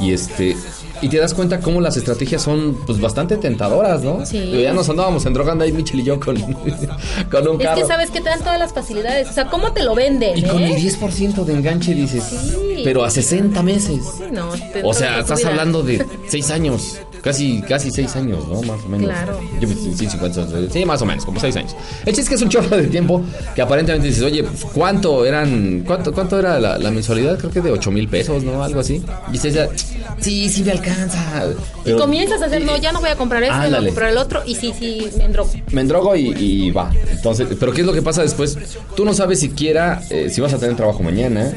Y 0.00 0.12
este. 0.12 0.56
Y 1.00 1.08
te 1.08 1.16
das 1.18 1.32
cuenta 1.32 1.60
cómo 1.60 1.80
las 1.80 1.96
estrategias 1.96 2.42
son 2.42 2.76
pues 2.84 3.00
bastante 3.00 3.36
tentadoras, 3.36 4.02
¿no? 4.02 4.24
Sí. 4.26 4.62
Ya 4.62 4.72
nos 4.72 4.88
andábamos 4.88 5.24
endrogando 5.26 5.62
ahí 5.64 5.70
Michel 5.72 6.00
y 6.00 6.04
yo 6.04 6.18
con, 6.20 6.36
con 7.30 7.48
un 7.48 7.60
Es 7.60 7.66
carro. 7.66 7.80
que 7.80 7.86
sabes 7.86 8.10
que 8.10 8.20
te 8.20 8.28
dan 8.28 8.40
todas 8.40 8.58
las 8.58 8.72
facilidades. 8.72 9.28
O 9.28 9.32
sea, 9.32 9.46
¿cómo 9.46 9.72
te 9.72 9.82
lo 9.84 9.94
venden? 9.94 10.36
Y 10.38 10.42
con 10.42 10.60
eh? 10.60 10.74
el 10.74 10.82
10% 10.82 11.44
de 11.44 11.52
enganche 11.54 11.94
dices, 11.94 12.24
Sí. 12.24 12.82
pero 12.84 13.04
a 13.04 13.10
60 13.10 13.62
meses. 13.62 14.02
Sí, 14.18 14.24
no, 14.32 14.50
O 14.84 14.92
sea, 14.94 15.20
estás 15.20 15.44
hablando 15.44 15.82
de 15.84 16.04
6 16.28 16.50
años. 16.50 16.98
Casi, 17.22 17.60
casi 17.62 17.90
6 17.90 18.16
años, 18.16 18.46
¿no? 18.48 18.62
Más 18.62 18.84
o 18.84 18.88
menos. 18.88 19.10
Claro. 19.10 19.40
Yo, 19.60 19.68
sí, 19.68 19.92
sí, 19.96 20.06
50, 20.08 20.70
sí, 20.70 20.84
más 20.84 21.02
o 21.02 21.06
menos, 21.06 21.24
como 21.24 21.40
6 21.40 21.56
años. 21.56 21.74
El 22.04 22.14
chiste 22.14 22.22
es 22.22 22.28
que 22.28 22.34
es 22.36 22.42
un 22.42 22.48
chorro 22.48 22.76
de 22.76 22.86
tiempo 22.86 23.22
que 23.54 23.62
aparentemente 23.62 24.06
dices, 24.08 24.22
oye, 24.22 24.44
pues, 24.44 24.64
¿cuánto 24.72 25.24
eran, 25.24 25.82
cuánto, 25.86 26.12
cuánto 26.12 26.38
era 26.38 26.58
la, 26.58 26.78
la 26.78 26.90
mensualidad? 26.90 27.38
Creo 27.38 27.50
que 27.50 27.60
de 27.60 27.72
8 27.72 27.90
mil 27.90 28.08
pesos, 28.08 28.42
¿no? 28.42 28.62
Algo 28.62 28.80
así. 28.80 29.02
Y 29.28 29.32
dices, 29.32 29.54
ya, 29.54 29.68
sí, 30.20 30.48
sí 30.48 30.62
me 30.62 30.72
alcanza. 30.72 31.44
Y 31.84 31.92
comienzas 31.92 32.42
a 32.42 32.46
hacer, 32.46 32.64
no, 32.64 32.76
ya 32.76 32.92
no 32.92 33.00
voy 33.00 33.10
a 33.10 33.16
comprar 33.16 33.42
este, 33.42 33.68
voy 33.68 33.74
a 33.74 33.84
comprar 33.84 34.10
el 34.10 34.18
otro. 34.18 34.42
Y 34.46 34.54
sí, 34.54 34.72
sí, 34.78 35.08
me 35.16 35.24
endrogo. 35.24 35.50
me 35.72 35.80
endrogo 35.80 36.16
y, 36.16 36.28
y 36.36 36.70
va. 36.70 36.90
Entonces, 37.10 37.48
pero 37.58 37.72
¿qué 37.72 37.80
es 37.80 37.86
lo 37.86 37.92
que 37.92 38.02
pasa 38.02 38.22
después? 38.22 38.58
Tú 38.96 39.04
no 39.04 39.14
sabes 39.14 39.40
siquiera 39.40 40.02
eh, 40.10 40.28
si 40.30 40.40
vas 40.40 40.52
a 40.52 40.58
tener 40.58 40.76
trabajo 40.76 41.02
mañana, 41.02 41.52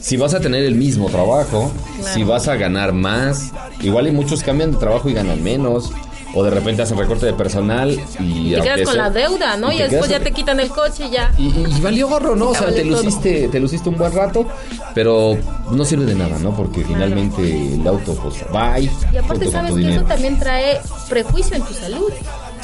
si 0.00 0.16
vas 0.16 0.34
a 0.34 0.40
tener 0.40 0.64
el 0.64 0.74
mismo 0.74 1.08
trabajo, 1.08 1.70
Claro. 1.98 2.14
si 2.14 2.24
vas 2.24 2.48
a 2.48 2.56
ganar 2.56 2.92
más. 2.92 3.52
Igual 3.80 4.06
y 4.08 4.12
muchos 4.12 4.42
cambian 4.42 4.72
de 4.72 4.78
trabajo 4.78 5.08
y 5.08 5.14
ganan 5.14 5.42
menos. 5.42 5.90
o 6.34 6.44
de 6.44 6.50
repente 6.50 6.82
hacen 6.82 6.98
recorte 6.98 7.24
de 7.24 7.32
personal 7.32 7.90
y... 8.20 8.52
Y 8.52 8.54
te 8.54 8.60
quedas 8.60 8.82
con 8.82 8.92
sea- 8.92 9.02
la 9.04 9.10
deuda, 9.10 9.56
¿no? 9.56 9.72
y 9.72 9.78
después 9.78 10.02
quedas- 10.08 10.10
ya 10.10 10.20
te 10.20 10.30
quitan 10.32 10.60
el 10.60 10.68
coche 10.68 11.06
y 11.06 11.10
ya. 11.10 11.32
Y, 11.38 11.46
y 11.46 11.80
valió 11.80 12.06
gorro, 12.06 12.36
¿no? 12.36 12.50
O 12.50 12.54
sea, 12.54 12.68
te 12.68 12.84
luciste, 12.84 13.48
te 13.48 13.58
luciste 13.58 13.88
un 13.88 13.96
buen 13.96 14.12
rato, 14.12 14.46
pero 14.94 15.38
no 15.70 15.84
sirve 15.86 16.04
de 16.04 16.14
nada, 16.14 16.38
¿no? 16.38 16.54
Porque 16.54 16.84
finalmente 16.84 17.74
el 17.74 17.84
auto, 17.88 18.14
pues, 18.22 18.44
bye. 18.52 18.90
Y 19.10 19.16
aparte, 19.16 19.50
¿sabes 19.50 19.72
que 19.74 19.90
eso 19.90 20.02
también 20.02 20.38
trae 20.38 20.78
prejuicio 21.08 21.56
en 21.56 21.62
tu 21.62 21.72
salud? 21.72 22.12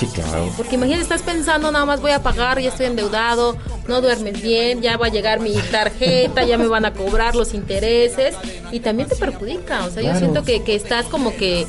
Sí, 0.06 0.20
claro. 0.20 0.50
Porque 0.56 0.74
imagínate, 0.76 1.02
estás 1.02 1.22
pensando, 1.22 1.70
nada 1.72 1.84
más 1.84 2.00
voy 2.00 2.10
a 2.12 2.22
pagar, 2.22 2.60
ya 2.60 2.68
estoy 2.68 2.86
endeudado, 2.86 3.56
no 3.88 4.00
duermes 4.00 4.40
bien, 4.42 4.80
ya 4.82 4.96
va 4.96 5.06
a 5.06 5.10
llegar 5.10 5.40
mi 5.40 5.54
tarjeta, 5.70 6.44
ya 6.44 6.58
me 6.58 6.66
van 6.66 6.84
a 6.84 6.92
cobrar 6.92 7.34
los 7.34 7.54
intereses 7.54 8.34
y 8.72 8.80
también 8.80 9.08
te 9.08 9.16
perjudica. 9.16 9.84
O 9.86 9.90
sea, 9.90 10.02
Claro. 10.02 10.14
yo 10.14 10.18
siento 10.18 10.44
que, 10.44 10.62
que 10.62 10.74
estás 10.74 11.06
como 11.06 11.34
que 11.36 11.66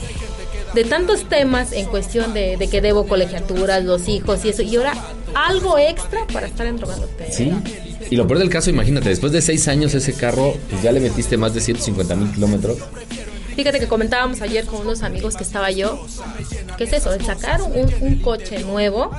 de 0.73 0.83
tantos 0.83 1.29
temas 1.29 1.71
en 1.71 1.85
cuestión 1.85 2.33
de, 2.33 2.57
de 2.57 2.67
que 2.67 2.81
debo 2.81 3.07
colegiaturas, 3.07 3.83
los 3.83 4.07
hijos 4.09 4.43
y 4.43 4.49
eso, 4.49 4.61
y 4.61 4.75
ahora 4.75 4.93
algo 5.33 5.77
extra 5.77 6.25
para 6.33 6.47
estar 6.47 6.65
endrogándote. 6.67 7.31
Sí. 7.31 7.51
Y 8.09 8.15
lo 8.17 8.27
peor 8.27 8.39
del 8.39 8.49
caso, 8.49 8.69
imagínate, 8.69 9.09
después 9.09 9.31
de 9.31 9.41
seis 9.41 9.67
años 9.67 9.93
ese 9.93 10.13
carro, 10.13 10.53
pues 10.69 10.81
ya 10.83 10.91
le 10.91 10.99
metiste 10.99 11.37
más 11.37 11.53
de 11.53 11.61
150 11.61 12.15
mil 12.15 12.31
kilómetros. 12.33 12.77
Fíjate 13.55 13.79
que 13.79 13.87
comentábamos 13.87 14.41
ayer 14.41 14.65
con 14.65 14.81
unos 14.81 15.01
amigos 15.03 15.35
que 15.35 15.43
estaba 15.43 15.71
yo, 15.71 16.05
¿qué 16.77 16.83
es 16.83 16.93
eso? 16.93 17.13
El 17.13 17.23
sacar 17.23 17.61
un, 17.61 17.89
un 18.01 18.19
coche 18.19 18.63
nuevo, 18.63 19.11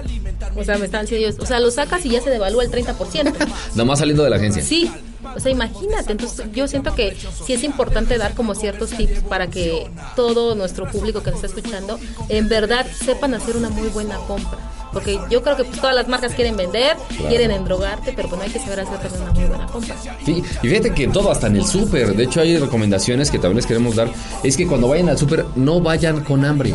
o 0.54 0.64
sea, 0.64 0.78
me 0.78 0.86
están 0.86 1.06
diciendo 1.06 1.42
o 1.42 1.46
sea, 1.46 1.60
lo 1.60 1.70
sacas 1.70 2.04
y 2.04 2.10
ya 2.10 2.20
se 2.20 2.30
devalúa 2.30 2.64
el 2.64 2.70
30%. 2.70 3.34
Nomás 3.74 3.98
saliendo 3.98 4.24
de 4.24 4.30
la 4.30 4.36
agencia. 4.36 4.62
Sí, 4.62 4.90
o 5.34 5.40
sea, 5.40 5.50
imagínate, 5.50 6.12
entonces 6.12 6.46
yo 6.52 6.68
siento 6.68 6.94
que 6.94 7.16
sí 7.44 7.52
es 7.52 7.64
importante 7.64 8.18
dar 8.18 8.34
como 8.34 8.54
ciertos 8.54 8.90
tips 8.90 9.20
para 9.20 9.48
que 9.48 9.90
todo 10.14 10.54
nuestro 10.54 10.90
público 10.90 11.22
que 11.22 11.30
nos 11.30 11.42
está 11.42 11.58
escuchando 11.58 11.98
en 12.28 12.48
verdad 12.48 12.86
sepan 13.04 13.34
hacer 13.34 13.56
una 13.56 13.70
muy 13.70 13.88
buena 13.88 14.16
compra. 14.18 14.58
Porque 14.96 15.20
yo 15.28 15.42
creo 15.42 15.58
que 15.58 15.64
pues, 15.64 15.78
todas 15.78 15.94
las 15.94 16.08
marcas 16.08 16.32
quieren 16.32 16.56
vender, 16.56 16.96
quieren 17.28 17.50
endrogarte, 17.50 18.14
pero 18.16 18.30
pues 18.30 18.40
hay 18.40 18.48
que 18.50 18.58
saber 18.58 18.80
hacer 18.80 18.98
también 18.98 19.22
una 19.24 19.32
muy 19.32 19.44
buena 19.44 19.66
compra. 19.66 19.94
Sí, 20.24 20.42
y 20.62 20.68
fíjate 20.68 20.94
que 20.94 21.04
en 21.04 21.12
todo, 21.12 21.30
hasta 21.30 21.48
en 21.48 21.56
el 21.56 21.66
súper, 21.66 22.16
de 22.16 22.24
hecho 22.24 22.40
hay 22.40 22.56
recomendaciones 22.56 23.30
que 23.30 23.38
también 23.38 23.56
les 23.56 23.66
queremos 23.66 23.94
dar, 23.94 24.10
es 24.42 24.56
que 24.56 24.66
cuando 24.66 24.88
vayan 24.88 25.10
al 25.10 25.18
súper 25.18 25.44
no 25.54 25.82
vayan 25.82 26.24
con 26.24 26.46
hambre. 26.46 26.74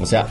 O 0.00 0.04
sea, 0.06 0.26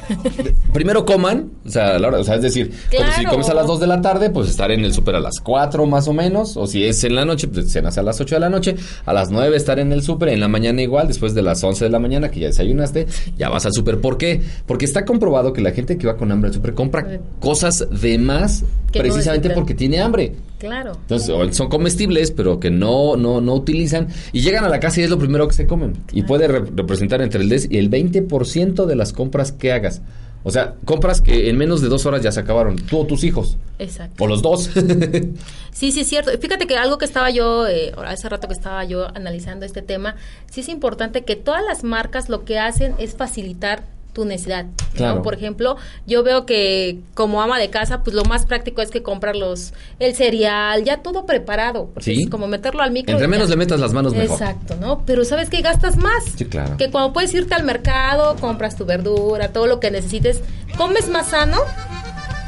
primero 0.73 1.05
coman, 1.05 1.49
o 1.65 1.69
sea, 1.69 1.95
a 1.95 1.99
la 1.99 2.07
hora- 2.07 2.19
o 2.19 2.23
sea, 2.23 2.35
es 2.35 2.41
decir, 2.43 2.71
como 2.95 3.11
si 3.13 3.25
comes 3.31 3.49
a 3.49 3.53
las 3.53 3.67
2 3.67 3.79
de 3.79 3.87
la 3.87 4.01
tarde, 4.01 4.29
pues 4.29 4.49
estar 4.49 4.69
en 4.71 4.85
el 4.85 4.93
súper 4.93 5.15
a 5.15 5.19
las 5.19 5.39
4 5.41 5.85
más 5.85 6.07
o 6.07 6.13
menos, 6.13 6.55
o 6.57 6.67
si 6.67 6.83
es 6.83 7.03
en 7.03 7.15
la 7.15 7.25
noche, 7.25 7.47
pues 7.47 7.71
cenas 7.71 7.97
a 7.97 8.03
las 8.03 8.19
8 8.21 8.35
de 8.35 8.41
la 8.41 8.49
noche, 8.49 8.75
a 9.05 9.13
las 9.13 9.31
9 9.31 9.55
estar 9.57 9.79
en 9.79 9.91
el 9.91 10.03
súper, 10.03 10.29
en 10.29 10.39
la 10.39 10.47
mañana 10.47 10.81
igual, 10.81 11.07
después 11.07 11.33
de 11.33 11.41
las 11.41 11.63
11 11.63 11.85
de 11.85 11.89
la 11.91 11.99
mañana 11.99 12.29
que 12.29 12.39
ya 12.41 12.47
desayunaste, 12.47 13.07
ya 13.37 13.49
vas 13.49 13.65
al 13.65 13.73
súper. 13.73 13.99
¿Por 14.01 14.17
qué? 14.17 14.41
Porque 14.67 14.85
está 14.85 15.03
comprobado 15.05 15.51
que 15.53 15.61
la 15.61 15.71
gente 15.71 15.97
que 15.97 16.05
va 16.07 16.15
con 16.15 16.31
hambre 16.31 16.49
al 16.49 16.53
súper 16.53 16.73
compra 16.73 17.19
cosas 17.39 17.87
de 17.89 18.17
más 18.19 18.61
no 18.61 18.67
precisamente 19.01 19.49
porque 19.55 19.73
tiene 19.73 19.99
hambre. 19.99 20.33
Claro. 20.59 20.93
Entonces, 21.01 21.29
o 21.29 21.51
son 21.53 21.69
comestibles, 21.69 22.31
pero 22.31 22.59
que 22.59 22.71
no, 22.71 23.15
no, 23.17 23.41
no 23.41 23.53
utilizan. 23.53 24.07
Y 24.31 24.41
llegan 24.41 24.63
a 24.65 24.69
la 24.69 24.79
casa 24.79 25.01
y 25.01 25.03
es 25.03 25.09
lo 25.09 25.19
primero 25.19 25.47
que 25.47 25.53
se 25.53 25.67
comen. 25.67 25.93
Y 26.13 26.23
puede 26.23 26.47
re- 26.47 26.63
representar 26.75 27.21
entre 27.21 27.41
el 27.41 27.49
10 27.49 27.67
y 27.71 27.77
el 27.77 27.89
20% 27.91 28.85
de 28.85 28.95
las 28.95 29.13
compras 29.13 29.51
que 29.51 29.71
hagas. 29.71 30.01
O 30.47 30.51
sea, 30.51 30.75
compras 30.85 31.21
que 31.21 31.49
en 31.49 31.57
menos 31.57 31.81
de 31.81 31.87
dos 31.89 32.05
horas 32.05 32.21
ya 32.21 32.31
se 32.31 32.39
acabaron. 32.39 32.75
Tú 32.75 32.99
o 32.99 33.05
tus 33.07 33.23
hijos. 33.23 33.57
Exacto. 33.79 34.23
O 34.23 34.27
los 34.27 34.41
dos. 34.41 34.69
Sí, 35.71 35.91
sí, 35.91 35.99
es 36.01 36.07
cierto. 36.07 36.31
Fíjate 36.39 36.67
que 36.67 36.77
algo 36.77 36.97
que 36.97 37.03
estaba 37.03 37.29
yo, 37.31 37.67
eh, 37.67 37.91
hace 38.05 38.29
rato 38.29 38.47
que 38.47 38.53
estaba 38.53 38.85
yo 38.85 39.07
analizando 39.13 39.65
este 39.65 39.81
tema, 39.81 40.15
sí 40.49 40.61
es 40.61 40.69
importante 40.69 41.25
que 41.25 41.35
todas 41.35 41.61
las 41.67 41.83
marcas 41.83 42.29
lo 42.29 42.45
que 42.45 42.59
hacen 42.59 42.93
es 42.97 43.13
facilitar 43.15 43.83
tu 44.15 44.23
necesidad. 44.23 44.65
¿no? 44.65 44.71
Claro. 44.93 45.21
Por 45.21 45.35
ejemplo, 45.35 45.75
yo 46.07 46.23
veo 46.23 46.45
que 46.45 47.01
como 47.13 47.41
ama 47.41 47.59
de 47.59 47.69
casa, 47.69 48.01
pues 48.01 48.15
lo 48.15 48.23
más 48.23 48.45
práctico 48.45 48.81
es 48.81 48.89
que 48.89 49.03
comprar 49.03 49.35
los, 49.35 49.73
el 49.99 50.15
cereal, 50.15 50.85
ya 50.85 51.03
todo 51.03 51.25
preparado. 51.25 51.89
Sí. 51.99 52.23
es 52.23 52.29
como 52.29 52.47
meterlo 52.47 52.81
al 52.81 52.91
micro. 52.91 53.11
Entre 53.11 53.27
menos 53.27 53.49
ya. 53.49 53.55
le 53.55 53.57
metas 53.57 53.79
las 53.79 53.91
manos 53.91 54.15
mejor. 54.15 54.41
Exacto, 54.41 54.77
¿no? 54.77 55.03
Pero 55.05 55.25
¿sabes 55.25 55.49
qué? 55.49 55.61
Gastas 55.61 55.97
más. 55.97 56.23
Sí, 56.35 56.45
claro. 56.45 56.77
Que 56.77 56.89
cuando 56.89 57.11
puedes 57.11 57.33
irte 57.33 57.53
al 57.53 57.63
mercado, 57.63 58.37
compras 58.37 58.77
tu 58.77 58.85
verdura, 58.85 59.49
todo 59.49 59.67
lo 59.67 59.81
que 59.81 59.91
necesites, 59.91 60.41
comes 60.77 61.09
más 61.09 61.27
sano, 61.27 61.57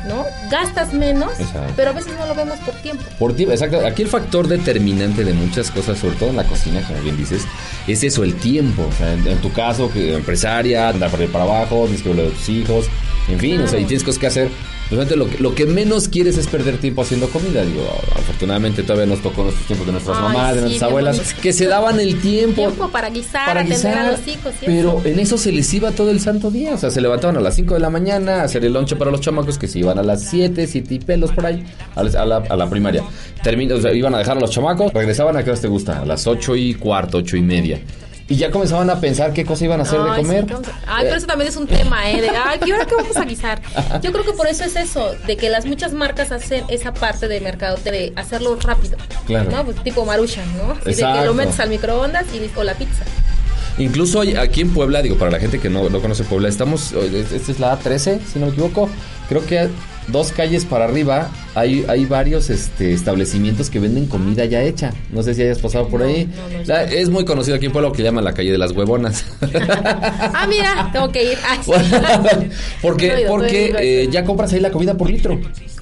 ¿no? 0.07 0.25
Gastas 0.49 0.93
menos, 0.93 1.31
Exacto. 1.39 1.73
pero 1.75 1.91
a 1.91 1.93
veces 1.93 2.13
no 2.17 2.25
lo 2.25 2.35
vemos 2.35 2.57
por 2.59 2.73
tiempo. 2.75 3.03
Por 3.19 3.35
ti, 3.35 3.43
exacto. 3.43 3.85
Aquí 3.85 4.01
el 4.01 4.07
factor 4.07 4.47
determinante 4.47 5.23
de 5.23 5.33
muchas 5.33 5.69
cosas, 5.71 5.97
sobre 5.99 6.15
todo 6.15 6.29
en 6.29 6.35
la 6.37 6.43
cocina, 6.45 6.81
como 6.87 7.01
bien 7.01 7.17
dices, 7.17 7.43
es 7.87 8.03
eso, 8.03 8.23
el 8.23 8.35
tiempo. 8.35 8.87
O 8.89 8.97
sea, 8.97 9.13
en, 9.13 9.27
en 9.27 9.37
tu 9.39 9.51
caso, 9.51 9.91
que 9.91 10.13
empresaria, 10.13 10.89
andar 10.89 11.11
para 11.11 11.23
ir 11.23 11.31
para 11.31 11.43
abajo, 11.43 11.83
tienes 11.85 12.01
que 12.01 12.11
a 12.11 12.29
tus 12.29 12.49
hijos, 12.49 12.85
en 13.27 13.39
fin, 13.39 13.61
o 13.61 13.67
sea, 13.67 13.79
y 13.79 13.85
tienes 13.85 14.03
cosas 14.03 14.19
que 14.19 14.27
hacer. 14.27 14.49
Realmente 14.89 15.15
lo 15.17 15.29
que, 15.29 15.37
lo 15.39 15.53
que 15.53 15.65
menos 15.65 16.07
quieres 16.07 16.37
es 16.37 16.47
perder 16.47 16.77
tiempo 16.77 17.01
haciendo 17.01 17.27
comida. 17.29 17.63
Digo, 17.65 17.85
afortunadamente 18.15 18.83
todavía 18.83 19.05
nos 19.05 19.21
tocó 19.21 19.43
nuestros 19.43 19.67
tiempos 19.67 19.85
de 19.85 19.91
nuestras 19.91 20.15
Ay, 20.17 20.23
mamás, 20.23 20.55
de 20.55 20.61
nuestras 20.61 20.83
abuelas, 20.89 21.17
bonito. 21.17 21.41
que 21.41 21.51
se 21.53 21.65
daban 21.67 21.99
el 21.99 22.21
tiempo. 22.21 22.55
Tiempo 22.61 22.89
para 22.89 23.09
guisar, 23.09 23.45
para 23.47 23.59
atender 23.61 23.77
guisar, 23.79 23.97
a 23.97 24.11
los 24.11 24.27
hijos. 24.27 24.53
pero 24.65 25.01
en 25.03 25.19
eso 25.19 25.37
se 25.37 25.51
les 25.51 25.73
iba 25.73 25.91
todo 25.91 26.09
el 26.11 26.21
santo 26.21 26.51
día. 26.51 26.73
O 26.73 26.77
sea, 26.77 26.89
se 26.89 27.01
levantaban 27.01 27.35
a 27.35 27.41
las 27.41 27.55
5 27.55 27.73
de 27.73 27.79
la 27.81 27.89
mañana 27.89 28.41
a 28.41 28.43
hacer 28.43 28.63
el 28.63 28.71
lonche 28.73 28.95
para 28.95 29.11
los 29.11 29.19
chamacos 29.19 29.57
que 29.57 29.67
se 29.67 29.79
iban 29.79 29.99
a 29.99 30.03
las 30.03 30.23
7, 30.23 30.65
7 30.67 30.93
y 30.93 30.99
pelos 30.99 31.31
por 31.31 31.45
ahí, 31.45 31.65
a 31.95 32.03
la, 32.03 32.21
a 32.21 32.25
la- 32.25 32.43
a 32.49 32.55
la 32.55 32.69
primaria. 32.69 33.03
Termin- 33.43 33.71
o 33.73 33.81
sea, 33.81 33.91
iban 33.93 34.15
a 34.15 34.19
dejar 34.19 34.37
a 34.37 34.39
los 34.39 34.51
chamacos, 34.51 34.93
regresaban 34.93 35.35
a 35.35 35.43
qué 35.43 35.51
hora 35.51 35.59
te 35.59 35.67
gusta, 35.67 35.99
a 36.01 36.05
las 36.05 36.25
8 36.27 36.55
y 36.55 36.73
cuarto, 36.75 37.17
8 37.17 37.35
y 37.35 37.41
media. 37.41 37.81
Y 38.29 38.35
ya 38.35 38.51
comenzaban 38.51 38.89
a 38.89 38.99
pensar 38.99 39.31
qué 39.31 39.45
cosa 39.45 39.63
iban 39.63 39.79
a 39.79 39.83
hacer 39.83 40.01
de 40.01 40.09
Ay, 40.09 40.15
sí, 40.17 40.21
comer. 40.27 40.45
¿qué 40.45 40.53
a- 40.53 40.97
Ay, 40.97 41.03
pero 41.05 41.15
eso 41.15 41.27
también 41.27 41.49
es 41.49 41.55
un 41.55 41.65
tema, 41.65 42.09
¿eh? 42.11 42.19
De, 42.21 42.29
ay, 42.29 42.59
¿y 42.65 42.71
ahora 42.71 42.85
qué 42.85 42.95
vamos 42.95 43.15
a 43.15 43.23
guisar? 43.23 43.61
Yo 44.01 44.11
creo 44.11 44.25
que 44.25 44.33
por 44.33 44.47
eso 44.47 44.65
es 44.65 44.75
eso, 44.75 45.15
de 45.25 45.37
que 45.37 45.49
las 45.49 45.65
muchas 45.65 45.93
marcas 45.93 46.31
hacen 46.33 46.65
esa 46.67 46.93
parte 46.93 47.29
de 47.29 47.39
mercado, 47.39 47.77
de 47.85 48.11
hacerlo 48.17 48.57
rápido. 48.61 48.97
Claro. 49.25 49.49
¿No? 49.49 49.63
Pues 49.63 49.81
tipo 49.83 50.05
Maruchan, 50.05 50.45
¿no? 50.57 50.71
Así 50.73 50.79
de 50.79 50.83
que 50.85 50.91
Exacto. 50.91 51.25
lo 51.25 51.33
metes 51.35 51.59
al 51.61 51.69
microondas 51.69 52.25
y 52.33 52.51
o 52.59 52.63
la 52.63 52.73
pizza. 52.73 53.05
Incluso 53.77 54.21
aquí 54.39 54.61
en 54.61 54.73
Puebla, 54.73 55.01
digo, 55.01 55.17
para 55.17 55.31
la 55.31 55.39
gente 55.39 55.59
que 55.59 55.69
no, 55.69 55.89
no 55.89 56.01
conoce 56.01 56.23
Puebla, 56.23 56.49
estamos, 56.49 56.93
eh, 56.93 57.25
esta 57.33 57.51
es 57.51 57.59
la 57.59 57.79
A13, 57.79 58.19
si 58.33 58.39
no 58.39 58.47
me 58.47 58.51
equivoco. 58.51 58.89
Creo 59.29 59.45
que 59.45 59.69
dos 60.07 60.31
calles 60.31 60.65
para 60.65 60.85
arriba 60.85 61.29
hay, 61.59 61.85
hay 61.87 62.05
varios 62.05 62.49
este, 62.49 62.93
establecimientos 62.93 63.69
que 63.69 63.79
venden 63.79 64.05
comida 64.05 64.45
ya 64.45 64.61
hecha. 64.61 64.93
No 65.11 65.23
sé 65.23 65.33
si 65.33 65.41
hayas 65.41 65.59
pasado 65.59 65.87
por 65.87 66.01
No, 66.01 66.05
ahí. 66.07 66.25
no, 66.25 66.57
no, 66.59 66.63
La- 66.65 66.83
es 66.83 67.09
muy 67.09 67.25
conocido 67.25 67.55
aquí 67.57 67.65
en 67.67 67.71
Puebla 67.71 67.89
lo 67.89 67.95
que 67.95 68.03
llaman 68.03 68.23
la 68.23 68.33
calle 68.33 68.51
de 68.51 68.57
las 68.57 68.71
huevonas. 68.71 69.25
Ah, 70.39 70.45
mira, 70.47 70.89
tengo 70.93 71.11
que 71.11 71.31
ir. 71.31 71.37
Ay, 71.47 71.59
sí. 71.63 71.71
porque 72.81 73.25
porque 73.27 73.73
eh, 73.79 74.07
ya 74.11 74.23
compras 74.23 74.53
ahí 74.53 74.59
la 74.59 74.71
comida 74.71 74.93
por 74.95 75.09
litro. 75.09 75.39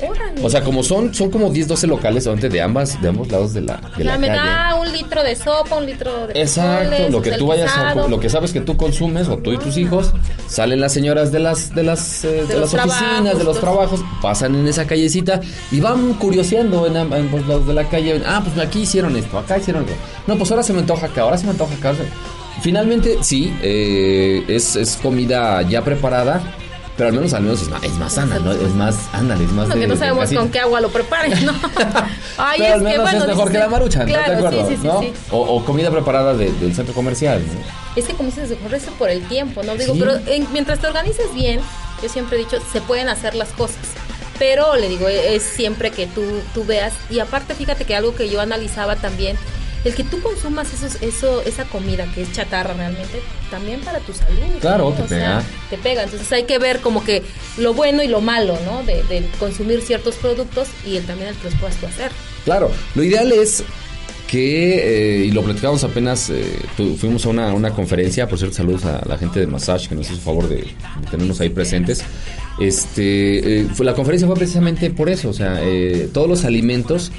Órale. 0.08 0.42
O 0.44 0.50
sea, 0.50 0.62
como 0.62 0.84
son 0.84 1.14
son 1.14 1.30
como 1.32 1.50
10, 1.50 1.68
12 1.70 1.88
locales 1.88 2.26
obviamente, 2.28 2.50
de 2.50 2.62
ambas 2.62 3.02
de 3.02 3.08
ambos 3.10 3.32
lados 3.32 3.54
de 3.54 3.62
la, 3.62 3.80
de 3.98 4.04
la 4.04 4.18
me 4.18 4.28
calle. 4.28 4.40
da 4.40 4.76
un 4.76 4.92
litro 4.92 5.24
de 5.24 5.36
sopa, 5.36 5.78
un 5.78 5.86
litro 5.86 6.28
de 6.28 6.40
Exacto, 6.42 6.90
frijoles, 6.90 7.12
lo 7.12 7.22
que 7.22 7.32
tú 7.34 7.48
vayas 7.48 7.72
a, 7.78 7.96
lo 7.96 8.20
que 8.20 8.30
sabes 8.30 8.52
que 8.52 8.62
tú 8.62 8.76
consumes 8.78 9.28
o 9.30 9.38
tú 9.38 9.54
y 9.54 9.58
tus 9.58 9.78
hijos, 9.78 10.12
salen 10.48 10.80
las 10.82 10.92
señoras 10.94 11.32
de 11.32 11.40
las 11.40 11.74
de 11.74 11.84
las 11.84 12.24
eh, 12.26 12.44
de, 12.48 12.60
las 12.60 12.74
oficinas, 12.74 13.38
de 13.38 13.44
los- 13.44 13.60
trabajos, 13.60 14.02
pasan 14.22 14.56
en 14.56 14.68
esa 14.68 14.86
callecita 14.86 15.40
y 15.72 15.80
van 15.80 16.14
curioseando 16.14 16.86
en, 16.88 16.96
en 16.96 17.32
los 17.32 17.48
lados 17.48 17.68
de 17.68 17.74
la 17.74 17.88
calle, 17.90 18.22
ah, 18.26 18.42
pues 18.44 18.58
aquí 18.66 18.82
hicieron 18.82 19.16
esto, 19.18 19.38
acá 19.40 19.58
hicieron 19.58 19.84
esto. 19.84 19.96
No, 20.28 20.38
pues 20.38 20.50
ahora 20.52 20.64
se 20.64 20.74
me 20.74 20.80
antoja 20.80 21.08
acá, 21.08 21.22
ahora 21.22 21.38
se 21.38 21.46
me 21.46 21.52
antoja 21.52 21.74
acá. 21.76 21.94
Finalmente, 22.62 23.18
sí, 23.22 23.54
eh, 23.62 24.44
es, 24.48 24.76
es 24.76 24.98
comida 25.02 25.62
ya 25.64 25.84
preparada, 25.84 26.42
pero 26.96 27.10
al 27.10 27.16
menos 27.16 27.34
al 27.34 27.44
menos 27.44 27.62
es 27.62 27.70
más, 27.70 27.84
es 27.84 27.92
más 27.96 28.14
sana, 28.14 28.40
¿no? 28.40 28.54
Es 28.54 28.74
más, 28.74 28.96
ándale, 29.12 29.44
es 29.44 29.52
más 29.52 29.68
Lo 29.68 29.74
que 29.74 29.82
de- 29.82 29.88
no 29.88 29.94
de 29.96 30.00
sabemos 30.00 30.24
casi- 30.24 30.36
con 30.36 30.50
qué 30.50 30.60
agua 30.62 30.80
lo 30.80 30.90
preparen, 30.90 31.46
¿no? 31.46 31.52
Ay, 32.38 32.60
pero 32.62 32.74
al 32.76 32.80
es 32.82 32.88
que 32.88 32.92
menos 32.98 33.04
bueno. 33.04 33.20
es 33.20 33.28
mejor 33.28 33.36
dices- 33.48 33.52
que 33.52 33.58
la 33.60 33.68
maruchan, 33.68 34.08
claro, 34.08 34.24
¿no? 34.24 34.32
¿De 34.42 34.48
acuerdo? 34.48 34.70
Sí, 34.70 34.76
sí, 34.82 34.88
¿no? 34.88 35.00
sí. 35.02 35.14
O, 35.32 35.40
o 35.42 35.66
comida 35.66 35.92
preparada 35.92 36.34
de- 36.34 36.52
del 36.54 36.74
centro 36.74 36.94
comercial, 36.94 37.44
¿no? 37.46 37.60
Es 38.02 38.06
que 38.06 38.14
como 38.14 38.30
dices, 38.30 38.50
eso 38.52 38.92
por 38.98 39.10
el 39.10 39.22
tiempo, 39.28 39.62
¿no? 39.64 39.76
Digo, 39.76 39.94
pero 40.00 40.14
en- 40.28 40.48
mientras 40.54 40.80
te 40.80 40.88
organices 40.88 41.34
bien, 41.34 41.60
yo 42.02 42.08
siempre 42.10 42.38
he 42.38 42.40
dicho, 42.40 42.58
se 42.72 42.80
pueden 42.82 43.10
hacer 43.10 43.36
las 43.36 43.50
cosas. 43.50 43.78
Pero 44.40 44.76
le 44.76 44.90
digo, 44.90 45.08
es 45.08 45.44
siempre 45.44 45.92
que 45.92 46.08
tú, 46.08 46.24
tú 46.54 46.66
veas. 46.66 46.94
Y 47.10 47.20
aparte, 47.20 47.56
fíjate 47.56 47.86
que 47.86 47.96
algo 47.96 48.16
que 48.16 48.30
yo 48.30 48.42
analizaba 48.42 48.96
también, 48.98 49.38
el 49.86 49.94
que 49.96 50.04
tú 50.04 50.20
consumas 50.22 50.74
esos, 50.74 51.02
eso, 51.02 51.42
esa 51.44 51.64
comida 51.66 52.06
que 52.14 52.24
es 52.24 52.34
chatarra 52.34 52.74
realmente, 52.74 53.22
también 53.52 53.80
para 53.82 54.00
tu 54.00 54.14
salud. 54.14 54.40
Claro, 54.60 54.90
¿no? 54.90 54.96
te 54.96 55.02
O 55.04 55.08
sea, 55.08 55.18
pega. 55.40 55.44
te 55.70 55.78
pega. 55.78 56.04
Entonces 56.04 56.32
hay 56.32 56.44
que 56.44 56.58
ver 56.58 56.82
como 56.82 57.04
que 57.04 57.24
lo 57.58 57.74
bueno 57.74 58.02
y 58.04 58.08
lo 58.08 58.20
malo, 58.20 58.58
¿no? 58.66 58.84
De, 58.84 59.04
de 59.04 59.28
consumir 59.40 59.82
ciertos 59.82 60.16
productos 60.16 60.68
y 60.86 60.98
el, 60.98 61.06
también 61.06 61.30
el 61.30 61.36
que 61.38 61.46
los 61.50 61.60
puedas 61.60 61.76
tú 61.78 61.86
hacer. 61.86 62.12
Claro, 62.44 62.72
lo 62.96 63.04
ideal 63.04 63.32
es 63.32 63.64
que, 64.28 65.22
eh, 65.22 65.26
y 65.26 65.32
lo 65.32 65.44
platicamos 65.44 65.84
apenas, 65.84 66.30
eh, 66.30 66.44
tu- 66.76 66.96
fuimos 66.96 67.26
a 67.26 67.30
una, 67.30 67.54
una 67.54 67.72
conferencia, 67.72 68.28
por 68.28 68.38
cierto, 68.40 68.56
saludos 68.58 68.86
a 68.86 69.04
la 69.08 69.18
gente 69.18 69.40
de 69.40 69.48
Massage 69.48 69.88
que 69.88 69.96
nos 69.96 70.10
hizo 70.10 70.20
favor 70.20 70.50
de, 70.50 70.58
de 70.58 71.08
tenernos 71.12 71.40
ahí 71.42 71.50
presentes. 71.50 72.04
Este, 72.60 73.62
eh, 73.62 73.68
fue- 73.74 73.86
la 73.86 73.94
conferencia 73.94 74.28
fue 74.28 74.36
precisamente 74.36 74.90
por 74.90 75.10
eso, 75.10 75.30
o 75.30 75.34
sea, 75.34 75.60
eh, 75.62 76.10
todos 76.14 76.28
los 76.28 76.46
alimentos 76.46 77.12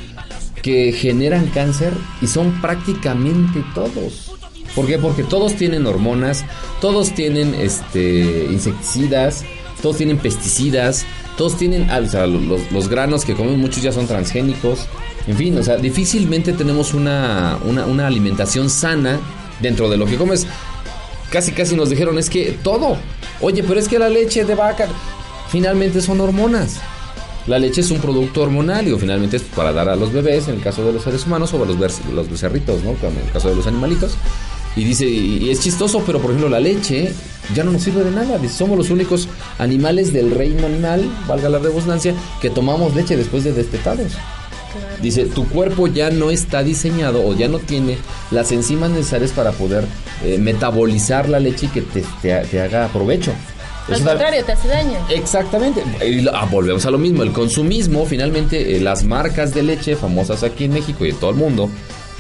que 0.63 0.93
generan 0.93 1.47
cáncer 1.55 1.93
y 2.21 2.27
son 2.27 2.61
prácticamente 2.61 3.63
todos. 3.75 4.33
¿Por 4.75 4.87
qué? 4.87 4.99
Porque 4.99 5.23
todos 5.23 5.55
tienen 5.55 5.87
hormonas, 5.87 6.45
todos 6.81 7.15
tienen 7.15 7.55
este 7.55 8.47
insecticidas, 8.51 9.45
todos 9.81 9.97
tienen 9.97 10.19
pesticidas, 10.19 11.07
todos 11.39 11.57
tienen, 11.57 11.89
ah, 11.91 12.01
o 12.05 12.09
sea, 12.09 12.27
los, 12.27 12.73
los 12.73 12.89
granos 12.89 13.25
que 13.25 13.35
comen 13.35 13.59
muchos 13.61 13.83
ya 13.83 13.93
son 13.93 14.07
transgénicos. 14.07 14.87
En 15.27 15.37
fin, 15.37 15.59
o 15.59 15.63
sea, 15.63 15.77
difícilmente 15.77 16.53
tenemos 16.53 16.95
una, 16.95 17.59
una, 17.65 18.07
alimentación 18.07 18.71
sana 18.71 19.19
dentro 19.61 19.89
de 19.89 19.97
lo 19.97 20.07
que 20.07 20.17
comes. 20.17 20.47
Casi, 21.31 21.53
casi 21.53 21.75
nos 21.75 21.91
dijeron, 21.91 22.19
es 22.19 22.31
que 22.31 22.57
todo. 22.63 22.97
Oye, 23.41 23.65
pero 23.65 23.81
es 23.81 23.89
que 23.89 23.99
la 23.99 24.09
leche 24.09 24.45
de 24.45 24.55
vaca 24.55 24.89
finalmente 25.51 26.01
son 26.01 26.21
hormonas. 26.21 26.77
La 27.47 27.59
leche 27.59 27.81
es 27.81 27.91
un 27.91 27.99
producto 27.99 28.43
hormonal, 28.43 28.85
digo, 28.85 28.99
finalmente 28.99 29.37
es 29.37 29.43
para 29.43 29.73
dar 29.73 29.89
a 29.89 29.97
los 29.97 30.13
bebés, 30.13 30.49
en 30.49 30.57
el 30.57 30.63
caso 30.63 30.85
de 30.85 30.93
los 30.93 31.03
seres 31.03 31.27
humanos, 31.27 31.55
o 31.55 31.63
a 31.63 31.67
los, 31.67 31.77
los 32.13 32.31
becerritos, 32.31 32.83
¿no? 32.83 32.91
En 32.91 33.17
el 33.25 33.33
caso 33.33 33.49
de 33.49 33.57
los 33.57 33.67
animalitos. 33.67 34.17
Y 34.77 34.85
dice, 34.85 35.07
y 35.07 35.49
es 35.49 35.61
chistoso, 35.61 36.03
pero 36.05 36.21
por 36.21 36.31
ejemplo 36.31 36.51
la 36.51 36.61
leche 36.61 37.11
ya 37.55 37.65
no 37.65 37.73
nos 37.73 37.83
sirve 37.83 38.05
de 38.05 38.11
nada. 38.11 38.37
Dice, 38.39 38.55
somos 38.55 38.77
los 38.77 38.91
únicos 38.91 39.27
animales 39.59 40.13
del 40.13 40.31
reino 40.33 40.67
animal, 40.67 41.11
valga 41.27 41.49
la 41.49 41.59
redundancia, 41.59 42.15
que 42.43 42.51
tomamos 42.51 42.95
leche 42.95 43.17
después 43.17 43.43
de 43.43 43.53
destetados. 43.53 44.13
Dice, 45.03 45.25
tu 45.27 45.47
cuerpo 45.49 45.87
ya 45.87 46.11
no 46.11 46.31
está 46.31 46.63
diseñado 46.63 47.25
o 47.27 47.35
ya 47.35 47.49
no 47.49 47.59
tiene 47.59 47.99
las 48.31 48.51
enzimas 48.53 48.91
necesarias 48.91 49.31
para 49.33 49.53
poder 49.53 49.85
eh, 50.25 50.39
metabolizar 50.39 51.29
la 51.29 51.39
leche 51.41 51.67
y 51.67 51.69
que 51.69 51.83
te, 51.83 52.03
te- 52.23 52.41
te 52.47 52.61
haga 52.61 52.89
provecho. 52.89 53.33
Al 53.89 54.03
contrario, 54.03 54.45
te 54.45 54.53
hace 54.53 54.67
daño. 54.69 54.99
Exactamente. 55.11 55.83
Ah, 56.33 56.49
volvemos 56.51 56.85
a 56.87 56.91
lo 56.91 56.99
mismo. 56.99 57.23
El 57.23 57.33
consumismo, 57.33 58.05
finalmente, 58.05 58.77
eh, 58.77 58.81
las 58.81 59.05
marcas 59.05 59.55
de 59.55 59.63
leche 59.63 59.95
famosas 59.95 60.43
aquí 60.43 60.65
en 60.65 60.73
México 60.73 61.07
y 61.07 61.11
en 61.11 61.17
todo 61.17 61.31
el 61.31 61.37
mundo, 61.37 61.71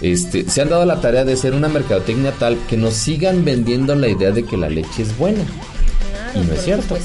este, 0.00 0.48
se 0.48 0.60
han 0.62 0.68
dado 0.68 0.84
la 0.84 1.00
tarea 1.00 1.24
de 1.24 1.36
ser 1.36 1.54
una 1.54 1.66
mercadotecnia 1.68 2.30
tal 2.32 2.56
que 2.68 2.76
nos 2.76 2.94
sigan 2.94 3.44
vendiendo 3.44 3.96
la 3.96 4.06
idea 4.08 4.30
de 4.30 4.44
que 4.44 4.56
la 4.56 4.68
leche 4.68 5.02
es 5.02 5.16
buena. 5.18 5.42
Claro, 5.42 6.40
Y 6.44 6.46
no 6.46 6.54
es 6.54 6.62
cierto. 6.62 6.96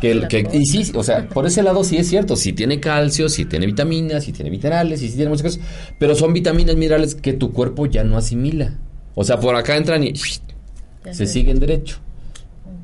Que, 0.00 0.48
y 0.52 0.66
sí, 0.66 0.92
o 0.94 1.02
sea, 1.02 1.28
por 1.28 1.46
ese 1.46 1.62
lado 1.62 1.84
sí 1.84 1.96
es 1.96 2.08
cierto. 2.08 2.36
Sí 2.36 2.52
tiene 2.52 2.80
calcio, 2.80 3.28
sí 3.28 3.44
tiene 3.44 3.66
vitaminas, 3.66 4.24
sí 4.24 4.32
tiene 4.32 4.50
minerales, 4.50 5.00
sí 5.00 5.10
tiene 5.10 5.30
muchas 5.30 5.42
cosas. 5.42 5.60
Pero 5.98 6.14
son 6.14 6.32
vitaminas, 6.32 6.76
minerales 6.76 7.14
que 7.14 7.32
tu 7.32 7.52
cuerpo 7.52 7.86
ya 7.86 8.04
no 8.04 8.16
asimila. 8.16 8.78
O 9.14 9.24
sea, 9.24 9.40
por 9.40 9.54
acá 9.54 9.76
entran 9.76 10.04
y 10.04 10.12
Ya 11.04 11.14
se 11.14 11.26
siguen 11.26 11.58
derecho. 11.58 11.98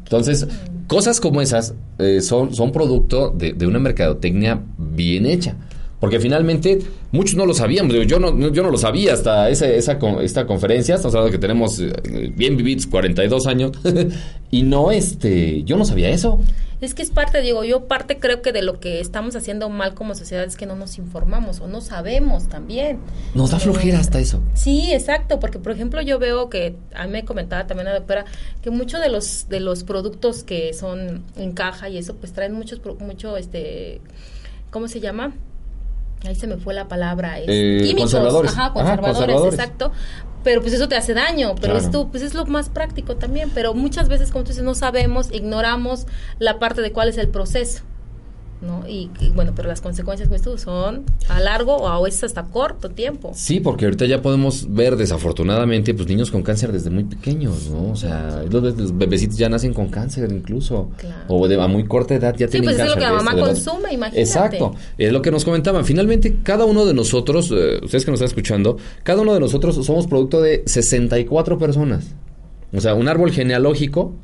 Entonces, 0.04 0.46
cosas 0.86 1.20
como 1.20 1.42
esas 1.42 1.74
eh, 1.98 2.20
son, 2.20 2.54
son 2.54 2.72
producto 2.72 3.30
de, 3.30 3.52
de 3.52 3.66
una 3.66 3.78
mercadotecnia 3.78 4.62
bien 4.76 5.26
hecha. 5.26 5.56
Porque 6.00 6.20
finalmente 6.20 6.78
muchos 7.10 7.36
no 7.36 7.44
lo 7.44 7.54
sabíamos. 7.54 7.94
Yo 8.06 8.20
no, 8.20 8.52
yo 8.52 8.62
no 8.62 8.70
lo 8.70 8.78
sabía 8.78 9.12
hasta 9.14 9.50
esa, 9.50 9.68
esa 9.68 9.98
esta 10.22 10.46
conferencia. 10.46 10.94
Estamos 10.94 11.14
hablando 11.14 11.32
que 11.32 11.38
tenemos 11.38 11.80
eh, 11.80 11.92
bien 12.34 12.56
vividos 12.56 12.86
42 12.86 13.46
años. 13.46 13.72
y 14.50 14.62
no, 14.62 14.92
este, 14.92 15.64
yo 15.64 15.76
no 15.76 15.84
sabía 15.84 16.10
eso. 16.10 16.40
Es 16.80 16.94
que 16.94 17.02
es 17.02 17.10
parte, 17.10 17.40
digo, 17.40 17.64
yo 17.64 17.86
parte 17.88 18.18
creo 18.18 18.40
que 18.40 18.52
de 18.52 18.62
lo 18.62 18.78
que 18.78 19.00
estamos 19.00 19.34
haciendo 19.34 19.68
mal 19.68 19.94
como 19.94 20.14
sociedad 20.14 20.44
es 20.44 20.56
que 20.56 20.64
no 20.64 20.76
nos 20.76 20.96
informamos 20.98 21.58
o 21.60 21.66
no 21.66 21.80
sabemos 21.80 22.48
también. 22.48 23.00
Nos 23.34 23.50
da 23.50 23.56
Eh, 23.56 23.60
flojera 23.60 23.98
hasta 23.98 24.20
eso. 24.20 24.40
Sí, 24.54 24.92
exacto, 24.92 25.40
porque 25.40 25.58
por 25.58 25.72
ejemplo 25.72 26.00
yo 26.02 26.18
veo 26.20 26.48
que 26.48 26.76
a 26.94 27.06
mí 27.06 27.12
me 27.12 27.24
comentaba 27.24 27.66
también 27.66 27.86
la 27.86 27.94
doctora 27.94 28.24
que 28.62 28.70
muchos 28.70 29.00
de 29.00 29.08
los 29.08 29.48
de 29.48 29.58
los 29.60 29.82
productos 29.82 30.44
que 30.44 30.72
son 30.72 31.24
en 31.36 31.52
caja 31.52 31.88
y 31.88 31.98
eso 31.98 32.14
pues 32.14 32.32
traen 32.32 32.52
muchos 32.52 32.80
mucho 33.00 33.36
este 33.36 34.00
¿cómo 34.70 34.86
se 34.86 35.00
llama? 35.00 35.32
Ahí 36.24 36.34
se 36.34 36.48
me 36.48 36.56
fue 36.56 36.74
la 36.74 36.88
palabra, 36.88 37.38
es 37.38 37.46
Eh, 37.48 37.78
químicos, 37.82 38.12
conservadores. 38.12 38.50
ajá, 38.52 38.72
conservadores. 38.72 39.36
exacto. 39.54 39.92
Pero 40.44 40.60
pues 40.60 40.72
eso 40.72 40.88
te 40.88 40.96
hace 40.96 41.14
daño, 41.14 41.54
pero 41.56 41.74
Claro. 41.74 41.78
esto 41.78 42.08
pues 42.10 42.22
es 42.22 42.34
lo 42.34 42.46
más 42.46 42.68
práctico 42.68 43.16
también, 43.16 43.50
pero 43.54 43.74
muchas 43.74 44.08
veces 44.08 44.30
como 44.30 44.44
tú 44.44 44.48
dices 44.50 44.64
no 44.64 44.74
sabemos, 44.74 45.30
ignoramos 45.32 46.06
la 46.38 46.58
parte 46.58 46.80
de 46.80 46.92
cuál 46.92 47.08
es 47.08 47.18
el 47.18 47.28
proceso. 47.28 47.82
¿No? 48.60 48.82
Y, 48.88 49.08
y, 49.20 49.30
bueno, 49.30 49.52
pero 49.54 49.68
las 49.68 49.80
consecuencias 49.80 50.28
como 50.28 50.40
tú 50.40 50.58
son 50.58 51.04
a 51.28 51.38
largo 51.38 51.76
o 51.76 51.86
a 51.86 52.02
veces 52.02 52.24
hasta 52.24 52.42
corto 52.44 52.88
tiempo. 52.90 53.30
Sí, 53.34 53.60
porque 53.60 53.84
ahorita 53.84 54.04
ya 54.06 54.20
podemos 54.20 54.66
ver 54.74 54.96
desafortunadamente 54.96 55.94
pues 55.94 56.08
niños 56.08 56.30
con 56.32 56.42
cáncer 56.42 56.72
desde 56.72 56.90
muy 56.90 57.04
pequeños, 57.04 57.70
¿no? 57.70 57.92
O 57.92 57.96
sea, 57.96 58.42
los, 58.50 58.76
los 58.76 58.98
bebecitos 58.98 59.36
ya 59.38 59.48
nacen 59.48 59.72
con 59.72 59.88
cáncer 59.90 60.32
incluso. 60.32 60.90
Claro. 60.96 61.24
O 61.28 61.46
de, 61.46 61.60
a 61.60 61.68
muy 61.68 61.84
corta 61.84 62.14
edad 62.16 62.34
ya 62.36 62.46
Sí, 62.48 62.52
tienen 62.60 62.70
pues 62.70 62.78
es 62.80 62.86
lo 62.86 62.94
cáncer. 62.94 62.98
que 62.98 63.14
la 63.14 63.16
mamá 63.22 63.30
esto, 63.32 63.44
consume, 63.46 63.92
imagínate. 63.94 64.20
Exacto, 64.20 64.74
es 64.96 65.12
lo 65.12 65.22
que 65.22 65.30
nos 65.30 65.44
comentaban. 65.44 65.84
Finalmente, 65.84 66.38
cada 66.42 66.64
uno 66.64 66.84
de 66.84 66.94
nosotros, 66.94 67.52
eh, 67.52 67.78
ustedes 67.84 68.04
que 68.04 68.10
nos 68.10 68.18
están 68.20 68.28
escuchando, 68.28 68.76
cada 69.04 69.22
uno 69.22 69.34
de 69.34 69.40
nosotros 69.40 69.76
somos 69.86 70.08
producto 70.08 70.40
de 70.42 70.64
64 70.66 71.58
personas. 71.58 72.06
O 72.72 72.80
sea, 72.80 72.94
un 72.94 73.06
árbol 73.08 73.30
genealógico 73.30 74.14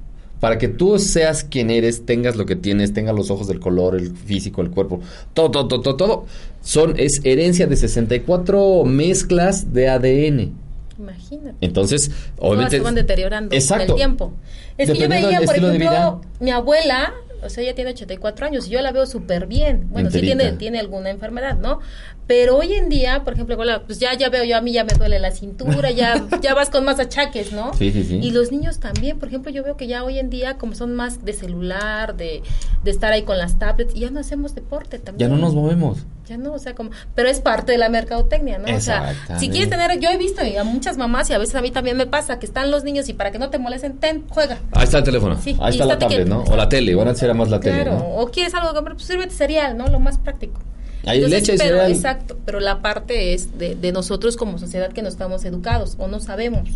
para 0.40 0.58
que 0.58 0.68
tú 0.68 0.98
seas 0.98 1.44
quien 1.44 1.70
eres, 1.70 2.04
tengas 2.04 2.36
lo 2.36 2.46
que 2.46 2.56
tienes, 2.56 2.92
tengas 2.92 3.14
los 3.14 3.30
ojos 3.30 3.48
del 3.48 3.60
color, 3.60 3.94
el 3.94 4.14
físico, 4.14 4.62
el 4.62 4.70
cuerpo, 4.70 5.00
todo, 5.32 5.50
todo, 5.50 5.68
todo, 5.68 5.80
todo, 5.80 5.96
todo, 5.96 6.26
son, 6.62 6.94
es 6.98 7.20
herencia 7.24 7.66
de 7.66 7.76
64 7.76 8.84
mezclas 8.84 9.72
de 9.72 9.88
ADN. 9.88 10.52
Imagínate. 10.98 11.56
Entonces, 11.60 12.08
Todas 12.08 12.52
obviamente... 12.52 12.76
se 12.76 12.82
van 12.82 12.94
deteriorando 12.94 13.54
Exacto. 13.54 13.86
con 13.86 13.92
el 13.92 13.96
tiempo. 13.96 14.32
Es 14.78 14.90
que 14.90 14.98
yo 14.98 15.08
veía, 15.08 15.40
por 15.42 15.56
ejemplo, 15.56 16.20
mi 16.40 16.50
abuela, 16.50 17.14
o 17.42 17.48
sea, 17.48 17.62
ella 17.62 17.74
tiene 17.74 17.90
84 17.90 18.46
años 18.46 18.66
y 18.66 18.70
yo 18.70 18.80
la 18.82 18.92
veo 18.92 19.06
súper 19.06 19.46
bien. 19.46 19.88
Bueno, 19.90 20.10
sí 20.10 20.18
Enterita. 20.18 20.42
tiene, 20.42 20.56
tiene 20.56 20.80
alguna 20.80 21.10
enfermedad, 21.10 21.58
¿no? 21.58 21.80
Pero 22.26 22.56
hoy 22.56 22.72
en 22.72 22.88
día, 22.88 23.22
por 23.22 23.34
ejemplo, 23.34 23.56
pues 23.86 23.98
ya, 23.98 24.14
ya 24.14 24.30
veo 24.30 24.44
yo, 24.44 24.56
a 24.56 24.60
mí 24.60 24.72
ya 24.72 24.84
me 24.84 24.94
duele 24.94 25.18
la 25.18 25.30
cintura, 25.30 25.90
ya, 25.90 26.26
ya 26.42 26.54
vas 26.54 26.70
con 26.70 26.84
más 26.84 26.98
achaques, 26.98 27.52
¿no? 27.52 27.74
Sí, 27.74 27.92
sí, 27.92 28.04
sí. 28.04 28.16
Y 28.22 28.30
los 28.30 28.50
niños 28.50 28.80
también, 28.80 29.18
por 29.18 29.28
ejemplo, 29.28 29.50
yo 29.52 29.62
veo 29.62 29.76
que 29.76 29.86
ya 29.86 30.04
hoy 30.04 30.18
en 30.18 30.30
día, 30.30 30.56
como 30.56 30.74
son 30.74 30.94
más 30.94 31.24
de 31.24 31.34
celular, 31.34 32.16
de, 32.16 32.42
de 32.82 32.90
estar 32.90 33.12
ahí 33.12 33.22
con 33.22 33.36
las 33.36 33.58
tablets, 33.58 33.94
ya 33.94 34.10
no 34.10 34.20
hacemos 34.20 34.54
deporte 34.54 34.98
también. 34.98 35.28
Ya 35.30 35.34
no 35.36 35.40
nos 35.40 35.54
movemos. 35.54 35.98
Ya 36.26 36.38
no, 36.38 36.54
o 36.54 36.58
sea, 36.58 36.74
como, 36.74 36.90
pero 37.14 37.28
es 37.28 37.40
parte 37.40 37.72
de 37.72 37.76
la 37.78 37.90
mercadotecnia, 37.90 38.56
¿no? 38.56 38.74
O 38.74 38.80
sea, 38.80 39.14
si 39.38 39.50
quieres 39.50 39.68
tener, 39.68 40.00
yo 40.00 40.08
he 40.08 40.16
visto 40.16 40.40
a 40.40 40.64
muchas 40.64 40.96
mamás 40.96 41.28
y 41.28 41.34
a 41.34 41.38
veces 41.38 41.54
a 41.54 41.60
mí 41.60 41.70
también 41.70 41.98
me 41.98 42.06
pasa 42.06 42.38
que 42.38 42.46
están 42.46 42.70
los 42.70 42.82
niños 42.84 43.10
y 43.10 43.12
para 43.12 43.30
que 43.30 43.38
no 43.38 43.50
te 43.50 43.58
molesten, 43.58 43.98
ten, 43.98 44.24
juega. 44.30 44.58
Ahí 44.72 44.84
está 44.84 44.98
el 44.98 45.04
teléfono. 45.04 45.36
Sí, 45.42 45.54
Ahí 45.60 45.72
está 45.72 45.84
la 45.84 45.98
tablet. 45.98 46.26
¿no? 46.26 46.42
O 46.44 46.56
la 46.56 46.68
tele. 46.70 46.98
Antes 46.98 47.22
era 47.22 47.34
más 47.34 47.50
la 47.50 47.60
tele, 47.60 47.82
Claro, 47.82 47.98
¿no? 47.98 48.04
o 48.16 48.30
quieres 48.30 48.54
algo 48.54 48.68
de 48.68 48.74
comer, 48.74 48.94
pues 48.94 49.04
sírvete 49.06 49.34
cereal, 49.34 49.76
¿no? 49.76 49.88
Lo 49.88 50.00
más 50.00 50.16
práctico. 50.16 50.62
Hay 51.06 51.20
leche 51.20 51.54
y 51.54 51.58
pero, 51.58 51.76
cereal. 51.76 51.92
Exacto, 51.92 52.36
pero 52.44 52.60
la 52.60 52.82
parte 52.82 53.34
es 53.34 53.58
de, 53.58 53.74
de 53.74 53.92
nosotros 53.92 54.36
como 54.36 54.58
sociedad 54.58 54.92
que 54.92 55.02
no 55.02 55.08
estamos 55.08 55.44
educados 55.44 55.96
o 55.98 56.08
no 56.08 56.20
sabemos, 56.20 56.68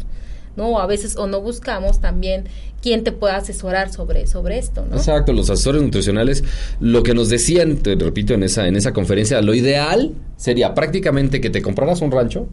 ¿no? 0.57 0.79
A 0.81 0.87
veces 0.87 1.17
o 1.17 1.27
no 1.27 1.41
buscamos 1.41 2.01
también 2.01 2.45
quién 2.83 3.05
te 3.05 3.13
pueda 3.13 3.37
asesorar 3.37 3.93
sobre, 3.93 4.27
sobre 4.27 4.59
esto, 4.59 4.85
¿no? 4.89 4.97
Exacto, 4.97 5.33
los 5.33 5.51
asesores 5.51 5.83
nutricionales, 5.83 6.45
lo 6.81 7.03
que 7.03 7.15
nos 7.15 7.29
decían, 7.29 7.79
te 7.79 7.95
repito, 7.95 8.35
en 8.35 8.43
esa, 8.43 8.67
en 8.69 8.77
esa 8.77 8.93
conferencia, 8.93 9.41
lo 9.43 9.55
ideal 9.55 10.13
sería 10.37 10.75
prácticamente 10.75 11.41
que 11.41 11.51
te 11.51 11.63
compraras 11.63 12.01
un 12.01 12.11
rancho, 12.11 12.49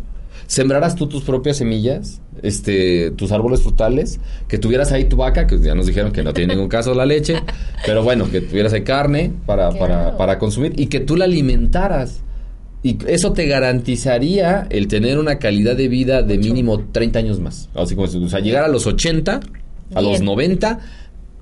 sembraras 0.48 0.96
tú 0.96 1.08
tus 1.08 1.24
propias 1.24 1.58
semillas, 1.58 2.22
este, 2.42 3.12
tus 3.12 3.32
árboles 3.32 3.62
frutales, 3.62 4.20
que 4.48 4.58
tuvieras 4.58 4.92
ahí 4.92 5.06
tu 5.06 5.16
vaca, 5.18 5.48
que 5.48 5.60
ya 5.60 5.76
nos 5.76 5.88
dijeron 5.88 6.12
que 6.12 6.24
no 6.24 6.34
tiene 6.34 6.54
ningún 6.56 6.70
caso 6.70 6.94
la 6.94 7.06
leche, 7.06 7.36
pero 7.86 8.04
bueno, 8.04 8.30
que 8.30 8.42
tuvieras 8.42 8.74
ahí 8.74 8.84
carne 8.84 9.32
para, 9.46 9.70
para, 9.72 10.02
Claro. 10.04 10.18
para 10.18 10.40
consumir 10.40 10.74
y 10.78 10.88
que 10.88 11.00
tú 11.00 11.16
la 11.16 11.26
alimentaras. 11.26 12.22
Y 12.84 12.98
eso 13.08 13.34
te 13.34 13.48
garantizaría 13.48 14.68
el 14.70 14.88
tener 14.88 15.18
una 15.18 15.40
calidad 15.40 15.76
de 15.76 15.88
vida 15.88 16.22
de 16.22 16.38
mínimo 16.38 16.84
30 16.92 17.18
años 17.20 17.40
más. 17.40 17.70
Así 17.74 17.96
como, 17.96 18.08
o 18.08 18.30
sea, 18.30 18.40
llegar 18.42 18.64
a 18.64 18.68
los 18.68 18.86
80, 18.86 19.40
a 19.96 20.02
los 20.02 20.12
Bien. 20.14 20.26
90, 20.26 20.80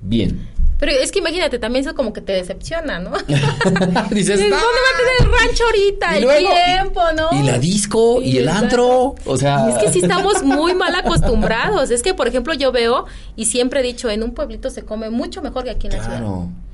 bien. 0.02 0.40
Pero 0.80 0.92
es 0.92 1.12
que 1.12 1.20
imagínate, 1.20 1.60
también 1.60 1.86
eso 1.86 1.96
como 1.96 2.14
que 2.14 2.22
te 2.22 2.34
decepciona, 2.34 3.00
¿no? 3.00 3.12
Dices, 4.12 4.40
¿Dónde 4.40 4.56
va 4.56 4.60
a 4.60 4.98
tener 4.98 5.14
el 5.20 5.32
rancho 5.32 5.64
ahorita? 5.66 6.14
Y 6.14 6.18
el 6.18 6.24
luego, 6.24 6.50
tiempo, 6.66 7.02
¿no? 7.16 7.30
Y 7.40 7.44
la 7.44 7.58
disco, 7.60 8.22
y, 8.22 8.32
Y 8.32 8.38
el 8.38 8.46
exacto. 8.46 8.66
antro, 8.66 9.16
o 9.26 9.38
sea... 9.38 9.66
Y 9.68 9.72
es 9.72 9.78
que 9.78 9.92
sí 9.92 10.00
estamos 10.00 10.44
muy 10.44 10.74
mal 10.74 10.94
acostumbrados. 10.96 11.92
Es 11.92 12.04
que, 12.04 12.14
por 12.14 12.28
ejemplo, 12.28 12.54
yo 12.54 12.72
veo 12.72 13.06
y 13.36 13.46
siempre 13.46 13.80
he 13.80 13.84
dicho, 13.84 14.10
en 14.10 14.24
un 14.24 14.34
pueblito 14.34 14.70
se 14.70 14.84
come 14.84 15.10
mucho 15.10 15.42
mejor 15.42 15.64
que 15.64 15.72
aquí 15.72 15.88
en 15.88 15.94
la 15.94 16.04
ciudad. 16.04 16.22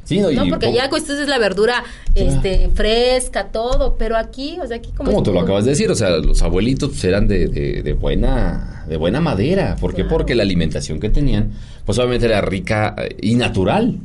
Sí, 0.04 0.20
no, 0.20 0.32
No, 0.32 0.48
porque 0.50 0.74
ya 0.74 0.90
pues 0.90 1.08
es 1.10 1.28
la 1.28 1.38
verdura 1.38 1.84
este 2.16 2.70
fresca, 2.74 3.46
todo, 3.52 3.96
pero 3.98 4.18
aquí, 4.18 4.58
o 4.62 4.66
sea, 4.68 4.78
aquí 4.78 4.92
como... 4.96 5.12
Como 5.12 5.24
tú 5.24 5.32
lo 5.32 5.42
acabas 5.42 5.66
de 5.66 5.72
decir, 5.72 5.90
o 5.92 5.96
sea, 5.96 6.10
los 6.18 6.42
abuelitos 6.42 6.90
pues, 6.90 7.04
eran 7.04 7.28
de, 7.28 7.48
de- 7.48 7.84
de 7.84 7.94
buena 7.94 8.86
de 8.90 8.98
buena 8.98 9.22
madera. 9.22 9.76
¿Por 9.80 9.92
qué? 9.92 9.98
Claro. 10.02 10.10
Porque 10.10 10.34
la 10.34 10.42
alimentación 10.42 11.00
que 11.00 11.10
tenían, 11.10 11.52
pues 11.86 12.00
obviamente 12.00 12.26
era 12.26 12.42
rica 12.42 12.96
eh, 12.98 13.16
y 13.22 13.36
natural. 13.36 14.00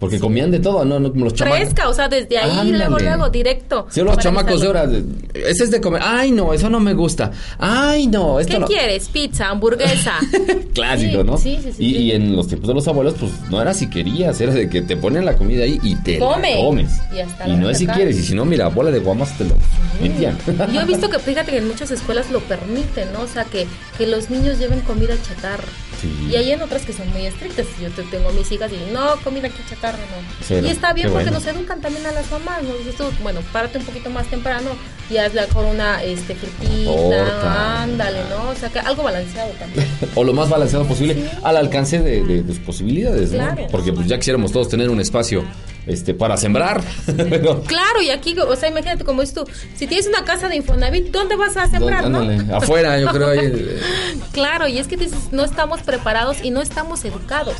Porque 0.00 0.18
comían 0.18 0.50
de 0.50 0.58
todo, 0.60 0.82
no, 0.84 0.98
los 0.98 1.34
chamacos. 1.34 1.60
Fresca, 1.60 1.88
o 1.90 1.92
sea, 1.92 2.08
desde 2.08 2.38
ahí, 2.38 2.50
Ándale. 2.50 2.78
luego, 2.78 2.98
luego, 2.98 3.28
directo. 3.28 3.86
Sí, 3.90 4.00
los 4.00 4.16
chamacos 4.16 4.62
de 4.62 4.72
de- 4.72 5.50
ese 5.50 5.64
es 5.64 5.70
de 5.70 5.78
comer. 5.82 6.00
Ay, 6.02 6.30
no, 6.32 6.54
eso 6.54 6.70
no 6.70 6.80
me 6.80 6.94
gusta. 6.94 7.30
Ay, 7.58 8.06
no, 8.06 8.40
esto 8.40 8.54
¿Qué 8.54 8.58
no. 8.60 8.66
quieres? 8.66 9.10
Pizza, 9.10 9.50
hamburguesa. 9.50 10.14
Clásico, 10.74 11.18
Sí, 11.20 11.24
¿no? 11.26 11.36
sí, 11.36 11.58
sí, 11.62 11.72
sí, 11.76 11.84
y, 11.84 11.90
sí. 11.94 11.96
y 11.98 12.12
en 12.12 12.34
los 12.34 12.48
tiempos 12.48 12.68
de 12.68 12.74
los 12.74 12.88
abuelos, 12.88 13.14
pues 13.20 13.30
no 13.50 13.60
era 13.60 13.74
si 13.74 13.90
querías, 13.90 14.40
era 14.40 14.54
de 14.54 14.70
que 14.70 14.80
te 14.80 14.96
ponen 14.96 15.26
la 15.26 15.36
comida 15.36 15.64
ahí 15.64 15.78
y 15.82 15.94
te 15.96 16.18
Come. 16.18 16.54
la 16.54 16.60
comes. 16.62 16.90
Y 17.14 17.20
hasta 17.20 17.46
Y 17.46 17.56
no 17.56 17.68
es 17.68 17.76
si 17.76 17.86
quieres, 17.86 18.16
y 18.18 18.22
si 18.22 18.34
no, 18.34 18.46
mira, 18.46 18.68
bola 18.68 18.90
de 18.90 19.00
guamas 19.00 19.36
te 19.36 19.44
lo 19.44 19.54
metían. 20.00 20.38
Yo 20.72 20.80
he 20.80 20.84
visto 20.86 21.10
que, 21.10 21.18
fíjate 21.18 21.50
que 21.50 21.58
en 21.58 21.68
muchas 21.68 21.90
escuelas 21.90 22.30
lo 22.30 22.40
permiten, 22.40 23.12
¿no? 23.12 23.20
O 23.20 23.26
sea, 23.28 23.44
que, 23.44 23.66
que 23.98 24.06
los 24.06 24.30
niños 24.30 24.58
lleven 24.58 24.80
comida 24.80 25.14
chatarra. 25.22 25.64
Sí. 26.00 26.28
Y 26.30 26.36
hay 26.36 26.52
en 26.52 26.62
otras 26.62 26.82
que 26.86 26.92
son 26.92 27.08
muy 27.10 27.26
estrictas. 27.26 27.66
Yo 27.80 27.90
te- 27.90 28.02
tengo 28.04 28.30
mis 28.32 28.50
hijas 28.52 28.70
y 28.72 28.92
no, 28.92 29.16
comida 29.22 29.48
aquí 29.48 29.58
chatarra, 29.68 29.98
no. 29.98 30.56
Y 30.66 30.68
está 30.70 30.92
bien 30.92 31.08
porque 31.10 31.24
bueno. 31.30 31.38
nos 31.38 31.46
educan 31.46 31.80
también 31.80 32.06
a 32.06 32.12
las 32.12 32.30
mamás, 32.30 32.62
¿no? 32.62 32.74
Dices 32.74 32.96
tú, 32.96 33.04
bueno, 33.22 33.40
párate 33.52 33.78
un 33.78 33.84
poquito 33.84 34.08
más 34.10 34.26
temprano 34.28 34.70
y 35.10 35.16
hazle 35.18 35.46
con 35.52 35.64
una 35.64 36.02
este, 36.02 36.34
frutita, 36.34 36.90
Torta. 36.92 37.82
ándale, 37.82 38.18
¿no? 38.30 38.50
O 38.50 38.54
sea, 38.54 38.68
que 38.68 38.78
algo 38.78 39.02
balanceado 39.02 39.50
también. 39.58 39.86
O 40.14 40.24
lo 40.24 40.32
más 40.32 40.48
balanceado 40.48 40.84
posible 40.86 41.30
al 41.42 41.56
alcance 41.56 42.00
de, 42.00 42.22
de 42.24 42.42
tus 42.42 42.58
posibilidades, 42.58 43.32
¿no? 43.32 43.38
Claro. 43.38 43.66
Porque 43.70 43.92
pues 43.92 44.06
ya 44.06 44.16
quisiéramos 44.18 44.52
todos 44.52 44.68
tener 44.68 44.88
un 44.90 45.00
espacio 45.00 45.44
este 45.86 46.14
para 46.14 46.36
sembrar. 46.36 46.82
Claro, 47.66 48.02
y 48.02 48.10
aquí, 48.10 48.36
o 48.38 48.56
sea, 48.56 48.68
imagínate 48.68 49.04
como 49.04 49.22
es 49.22 49.32
tú, 49.32 49.44
si 49.76 49.86
tienes 49.86 50.06
una 50.06 50.24
casa 50.24 50.48
de 50.48 50.56
Infonavit, 50.56 51.10
¿dónde 51.10 51.36
vas 51.36 51.56
a 51.56 51.68
sembrar, 51.68 52.08
no? 52.08 52.20
afuera, 52.56 52.98
yo 52.98 53.08
creo 53.08 53.28
ahí. 53.28 53.38
eh, 53.42 53.80
Claro, 54.32 54.68
y 54.68 54.78
es 54.78 54.86
que 54.86 54.96
dices, 54.96 55.32
no 55.32 55.44
estamos 55.44 55.80
preparados 55.82 56.38
y 56.42 56.50
no 56.50 56.60
estamos 56.60 57.04
educados. 57.04 57.56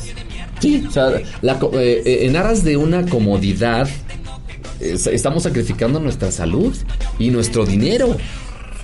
Sí, 0.59 0.85
o 0.87 0.91
sea, 0.91 1.11
la 1.41 1.53
eh, 1.73 2.01
eh, 2.05 2.19
en 2.25 2.35
aras 2.35 2.63
de 2.63 2.77
una 2.77 3.05
comodidad, 3.07 3.89
estamos 4.81 5.43
sacrificando 5.43 5.99
nuestra 5.99 6.31
salud 6.31 6.75
y 7.19 7.29
nuestro 7.29 7.65
dinero, 7.65 8.17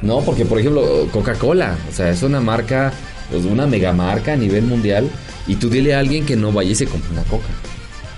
¿no? 0.01 0.21
Porque, 0.21 0.45
por 0.45 0.59
ejemplo, 0.59 1.07
Coca-Cola, 1.11 1.77
o 1.89 1.93
sea, 1.93 2.09
es 2.09 2.23
una 2.23 2.39
marca, 2.39 2.93
pues 3.31 3.45
una 3.45 3.67
megamarca 3.67 4.33
a 4.33 4.37
nivel 4.37 4.63
mundial, 4.63 5.09
y 5.47 5.55
tú 5.55 5.69
dile 5.69 5.95
a 5.95 5.99
alguien 5.99 6.25
que 6.25 6.35
no 6.35 6.51
vaya 6.51 6.71
y 6.71 6.75
se 6.75 6.85
compre 6.85 7.11
una 7.11 7.23
Coca. 7.23 7.47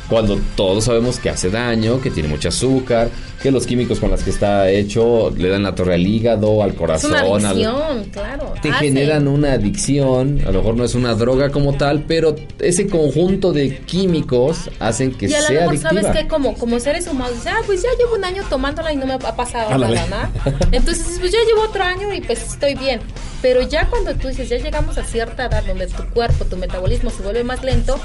Cuando 0.10 0.40
todos 0.56 0.86
sabemos 0.86 1.20
que 1.20 1.30
hace 1.30 1.52
daño, 1.52 2.02
que 2.02 2.10
tiene 2.10 2.30
mucho 2.30 2.50
azúcar, 2.50 3.10
que 3.42 3.52
los 3.52 3.66
químicos 3.66 4.00
con 4.00 4.12
los 4.12 4.22
que 4.22 4.32
está 4.32 4.70
hecho 4.70 5.32
le 5.36 5.50
dan 5.50 5.64
la 5.64 5.74
torre 5.74 5.96
al 5.96 6.06
hígado, 6.06 6.62
al 6.62 6.72
Es 6.72 6.76
corazón, 6.76 7.12
una 7.12 7.20
al, 7.20 7.46
adicción, 7.46 8.04
claro. 8.12 8.54
te 8.62 8.70
hace. 8.70 8.86
generan 8.86 9.28
una 9.28 9.54
adicción, 9.54 10.42
a 10.46 10.52
lo 10.52 10.60
mejor 10.60 10.76
no 10.76 10.84
es 10.84 10.96
una 10.96 11.16
droga 11.16 11.50
como 11.50 11.74
tal, 11.74 12.04
pero 12.08 12.36
ese 12.60 12.88
conjunto 12.88 13.54
de 13.54 13.78
químicos 13.78 14.70
hacen 14.80 15.14
que 15.14 15.28
y 15.28 15.34
a 15.34 15.42
lo 15.42 15.48
sea 15.48 15.60
mejor 15.62 15.70
adictiva. 15.76 16.02
sabes 16.02 16.18
que 16.18 16.28
como, 16.28 16.54
como 16.56 16.80
seres 16.80 17.08
humanos, 17.08 17.36
dices, 17.36 17.52
ah, 17.56 17.62
pues 17.66 17.82
ya 17.82 17.90
llevo 17.98 18.16
un 18.16 18.26
año 18.26 18.44
tomándola 18.50 18.92
y 18.92 18.98
no 18.98 19.06
me 19.06 19.14
ha 19.14 19.20
pasado 19.20 19.78
nada, 19.78 20.08
¿no? 20.08 20.52
Entonces, 20.72 21.18
pues 21.20 21.32
ya 21.32 21.40
llevo 21.48 21.62
otro 21.62 21.84
año 21.84 22.14
y 22.14 22.22
pues 22.22 22.44
estoy 22.44 22.76
bien. 22.76 23.00
Pero 23.42 23.62
ya 23.62 23.88
cuando 23.88 24.14
tú 24.16 24.28
dices, 24.28 24.50
ya 24.50 24.58
llegamos 24.58 24.98
a 24.98 25.04
cierta 25.04 25.46
edad 25.46 25.64
donde 25.66 25.88
tu 25.88 26.04
cuerpo, 26.10 26.44
tu 26.44 26.58
metabolismo 26.58 27.10
se 27.10 27.24
vuelve 27.24 27.44
más 27.46 27.64
lento, 27.64 27.98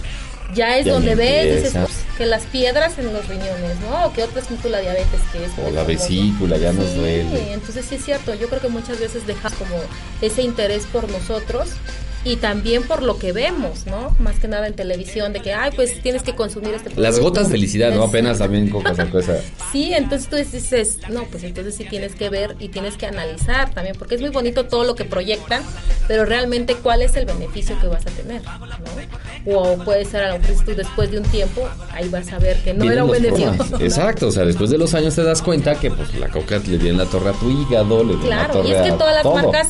ya 0.54 0.76
es 0.78 0.84
Ya 0.86 0.92
donde 0.92 1.14
ves, 1.14 1.62
dices, 1.64 1.72
pues, 1.80 2.04
que 2.18 2.26
las 2.26 2.42
piedras 2.44 2.98
en 2.98 3.12
los 3.12 3.26
riñones, 3.28 3.78
¿no? 3.80 4.06
O 4.06 4.12
que 4.12 4.22
otras 4.22 4.44
como 4.46 4.60
tú 4.60 4.68
la 4.68 4.80
diabetes, 4.80 5.20
que 5.32 5.44
es... 5.44 5.50
O 5.66 5.70
la 5.70 5.84
vesícula, 5.84 6.56
ya 6.58 6.72
nos 6.72 6.88
Sí, 6.90 6.96
duele. 6.96 7.52
entonces 7.52 7.84
sí 7.88 7.94
es 7.96 8.04
cierto, 8.04 8.34
yo 8.34 8.48
creo 8.48 8.60
que 8.60 8.68
muchas 8.68 9.00
veces 9.00 9.26
dejas 9.26 9.54
como 9.54 9.76
ese 10.20 10.42
interés 10.42 10.84
por 10.86 11.08
nosotros 11.10 11.68
y 12.24 12.36
también 12.36 12.82
por 12.84 13.02
lo 13.02 13.18
que 13.18 13.32
vemos, 13.32 13.86
¿no? 13.86 14.14
Más 14.18 14.38
que 14.38 14.48
nada 14.48 14.66
en 14.66 14.74
televisión, 14.74 15.32
de 15.32 15.40
que, 15.40 15.52
ay, 15.52 15.72
pues 15.76 16.00
tienes 16.02 16.22
que 16.22 16.34
consumir 16.34 16.74
este 16.74 16.88
Las 16.90 17.16
producto. 17.16 17.22
gotas 17.22 17.48
de 17.48 17.52
felicidad, 17.52 17.92
¿no? 17.94 18.02
Apenas 18.04 18.38
también 18.38 18.70
Coca 18.70 18.92
esa. 18.92 19.40
Sí, 19.72 19.92
entonces 19.92 20.28
tú 20.28 20.36
dices, 20.36 20.98
no, 21.10 21.24
pues 21.24 21.44
entonces 21.44 21.74
sí 21.74 21.84
tienes 21.84 22.14
que 22.14 22.30
ver 22.30 22.56
y 22.58 22.68
tienes 22.68 22.96
que 22.96 23.06
analizar 23.06 23.72
también, 23.74 23.94
porque 23.98 24.14
es 24.14 24.20
muy 24.22 24.30
bonito 24.30 24.64
todo 24.66 24.84
lo 24.84 24.94
que 24.94 25.04
proyectan, 25.04 25.62
pero 26.08 26.24
realmente 26.24 26.76
cuál 26.76 27.02
es 27.02 27.14
el 27.16 27.26
beneficio 27.26 27.78
que 27.80 27.86
vas 27.88 28.06
a 28.06 28.10
tener, 28.10 28.42
¿no? 28.42 28.64
O 29.46 29.76
puede 29.84 30.04
ser 30.06 30.22
a 30.24 30.32
lo 30.32 30.38
mejor 30.38 30.64
tú 30.64 30.74
después 30.74 31.10
de 31.10 31.18
un 31.18 31.24
tiempo, 31.24 31.68
ahí 31.92 32.08
vas 32.08 32.32
a 32.32 32.38
ver 32.38 32.56
que 32.62 32.72
no 32.72 32.80
Vienen 32.80 32.92
era 32.92 33.04
un 33.04 33.10
beneficio. 33.10 33.78
Exacto, 33.80 34.28
o 34.28 34.30
sea, 34.32 34.44
después 34.46 34.70
de 34.70 34.78
los 34.78 34.94
años 34.94 35.14
te 35.14 35.22
das 35.22 35.42
cuenta 35.42 35.78
que 35.78 35.90
pues 35.90 36.14
la 36.14 36.28
Coca 36.28 36.58
le 36.66 36.78
viene 36.78 36.96
la 36.96 37.04
torre 37.06 37.30
a 37.30 37.32
tu 37.34 37.50
hígado, 37.50 38.02
le 38.02 38.14
viene 38.16 38.30
la 38.30 38.36
Claro, 38.36 38.52
torre 38.54 38.68
y 38.68 38.72
es 38.72 38.80
que 38.82 38.90
a 38.90 38.96
todas 38.98 39.14
las 39.14 39.22
todo. 39.22 39.34
marcas 39.34 39.68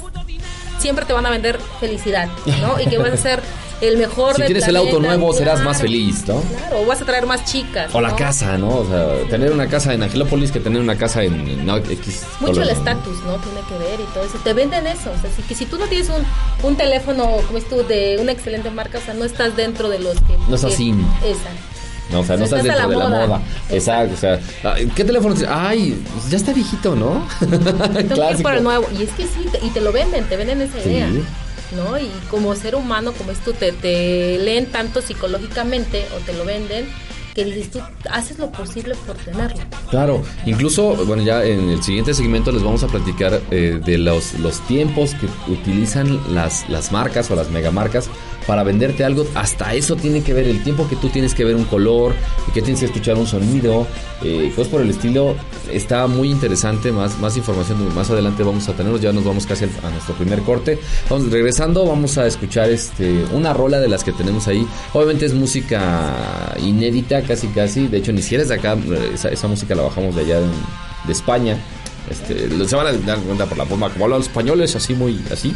siempre 0.85 1.07
te 1.07 1.14
van 1.14 1.25
a 1.25 1.31
vender 1.31 1.59
felicidad, 1.81 2.29
¿no? 2.61 2.79
Y 2.79 2.85
que 2.85 2.99
vas 2.99 3.11
a 3.11 3.16
ser 3.16 3.42
el 3.81 3.97
mejor 3.97 4.37
Si 4.37 4.42
tienes 4.42 4.68
el 4.68 4.77
auto 4.77 5.01
nuevo, 5.01 5.33
serás 5.33 5.62
más 5.62 5.81
feliz, 5.81 6.29
¿no? 6.29 6.42
Claro, 6.42 6.83
o 6.83 6.85
vas 6.85 7.01
a 7.01 7.07
traer 7.07 7.25
más 7.25 7.47
chicas. 7.47 7.88
O 7.94 8.03
la 8.03 8.14
casa, 8.14 8.59
¿no? 8.59 8.68
O 8.81 8.87
sea, 8.87 9.27
tener 9.31 9.51
una 9.51 9.66
casa 9.66 9.94
en 9.94 10.03
Angelópolis 10.03 10.53
que 10.53 10.61
tener 10.61 10.83
una 10.83 10.99
casa 10.99 11.23
en, 11.23 11.33
en 11.49 11.70
X. 11.70 12.25
Mucho 12.40 12.61
el 12.61 12.68
estatus, 12.68 13.16
¿no? 13.25 13.37
Tiene 13.37 13.61
que 13.66 13.79
ver 13.79 13.99
y 13.99 14.05
todo 14.12 14.25
eso. 14.25 14.37
Te 14.44 14.53
venden 14.53 14.87
eso. 14.87 15.11
O 15.11 15.18
sea, 15.23 15.31
si, 15.35 15.40
que 15.40 15.55
si 15.55 15.64
tú 15.64 15.79
no 15.79 15.87
tienes 15.87 16.11
un, 16.11 16.23
un 16.68 16.77
teléfono, 16.77 17.31
como 17.47 17.57
es 17.57 17.66
tú, 17.66 17.83
de 17.83 18.18
una 18.20 18.33
excelente 18.33 18.70
marca, 18.70 18.99
o 18.99 19.01
sea, 19.01 19.14
no 19.14 19.25
estás 19.25 19.57
dentro 19.57 19.88
de 19.88 20.01
los 20.01 20.16
que... 20.20 20.37
No 20.49 20.57
estás 20.57 20.77
que- 20.77 20.83
in. 20.83 21.07
No, 22.12 22.21
o 22.21 22.25
sea, 22.25 22.37
no 22.37 22.45
Estás 22.45 22.62
dentro 22.62 22.83
la 22.83 22.88
de 22.88 22.97
la 22.97 23.09
moda. 23.27 23.40
Exacto, 23.71 24.14
o 24.14 24.17
sea, 24.17 24.38
¿qué 24.95 25.05
teléfono? 25.05 25.35
Ay, 25.49 26.01
pues 26.14 26.31
ya 26.31 26.37
está 26.37 26.53
viejito, 26.53 26.95
¿no? 26.95 27.27
Ir 28.37 28.43
por 28.43 28.55
el 28.55 28.62
nuevo. 28.62 28.87
Y 28.99 29.05
es 29.05 29.11
que 29.11 29.25
sí, 29.25 29.47
y 29.62 29.71
te 29.71 29.81
lo 29.81 29.90
venden, 29.93 30.25
te 30.25 30.37
venden 30.37 30.61
esa 30.61 30.81
Sí. 30.83 30.90
idea. 30.90 31.09
¿No? 31.75 31.99
Y 31.99 32.09
como 32.31 32.55
ser 32.55 32.77
humano, 32.77 33.12
como 33.12 33.33
es 33.33 33.38
tú, 33.38 33.53
te, 33.53 33.73
te 33.73 34.38
leen 34.38 34.67
tanto 34.67 35.01
psicológicamente 35.01 36.05
o 36.17 36.21
te 36.21 36.33
lo 36.35 36.45
venden, 36.45 36.87
que 37.35 37.45
dices 37.45 37.71
tú, 37.73 37.81
haces 38.12 38.38
lo 38.38 38.53
posible 38.53 38.95
por 39.07 39.17
tenerlo. 39.17 39.57
Claro, 39.90 40.23
incluso, 40.47 40.95
bueno, 41.05 41.25
ya 41.25 41.43
en 41.43 41.71
el 41.71 41.83
siguiente 41.83 42.14
segmento 42.14 42.53
les 42.53 42.62
vamos 42.62 42.85
a 42.85 42.87
platicar 42.87 43.40
eh, 43.51 43.81
de 43.85 43.99
los, 43.99 44.35
los 44.35 44.61
tiempos 44.69 45.14
que 45.14 45.27
utilizan 45.51 46.21
las, 46.33 46.69
las 46.69 46.93
marcas 46.93 47.29
o 47.33 47.35
las 47.35 47.51
megamarcas 47.51 48.09
para 48.46 48.62
venderte 48.62 49.04
algo. 49.04 49.26
Hasta 49.35 49.74
eso 49.74 49.96
tiene 49.96 50.22
que 50.22 50.33
ver 50.33 50.46
el 50.46 50.62
tiempo 50.62 50.88
que 50.88 50.96
tú 50.96 51.09
tienes 51.09 51.35
que 51.35 51.44
ver 51.44 51.57
un 51.57 51.64
color 51.64 52.14
que 52.54 52.62
tienes 52.62 52.80
que 52.80 52.87
escuchar 52.87 53.16
un 53.16 53.26
sonido, 53.26 53.87
eh, 54.22 54.52
cosas 54.54 54.70
por 54.70 54.80
el 54.80 54.90
estilo. 54.90 55.35
Está 55.72 56.07
muy 56.07 56.30
interesante, 56.30 56.92
más, 56.92 57.18
más 57.18 57.37
información 57.37 57.94
más 57.94 58.11
adelante 58.11 58.42
vamos 58.42 58.68
a 58.68 58.72
tener. 58.74 58.98
Ya 59.00 59.12
nos 59.12 59.24
vamos 59.24 59.44
casi 59.44 59.64
a 59.64 59.90
nuestro 59.90 60.14
primer 60.14 60.40
corte. 60.42 60.78
Vamos, 61.11 61.30
regresando, 61.30 61.85
vamos 61.85 62.16
a 62.16 62.26
escuchar 62.26 62.70
este 62.70 63.24
una 63.33 63.52
rola 63.52 63.80
de 63.80 63.88
las 63.88 64.04
que 64.04 64.12
tenemos 64.12 64.46
ahí. 64.46 64.66
Obviamente 64.92 65.26
es 65.26 65.35
música 65.35 66.54
inédita, 66.59 67.22
casi 67.22 67.48
casi. 67.48 67.88
De 67.88 67.98
hecho, 67.98 68.12
ni 68.12 68.22
siquiera 68.22 68.42
es 68.42 68.48
de 68.48 68.54
acá. 68.54 68.76
Esa, 69.14 69.48
música 69.48 69.74
la 69.74 69.83
bajamos 69.83 70.14
de 70.14 70.22
allá 70.22 70.40
de 70.40 71.12
España. 71.12 71.59
Este, 72.11 72.66
se 72.66 72.76
van 72.76 72.87
a 72.87 72.92
dar 72.92 73.18
cuenta 73.20 73.46
por 73.46 73.57
la 73.57 73.64
forma 73.64 73.88
como 73.90 74.04
hablan 74.04 74.18
los 74.18 74.28
españoles, 74.28 74.76
así 74.76 74.94
muy 74.94 75.20
así. 75.33 75.54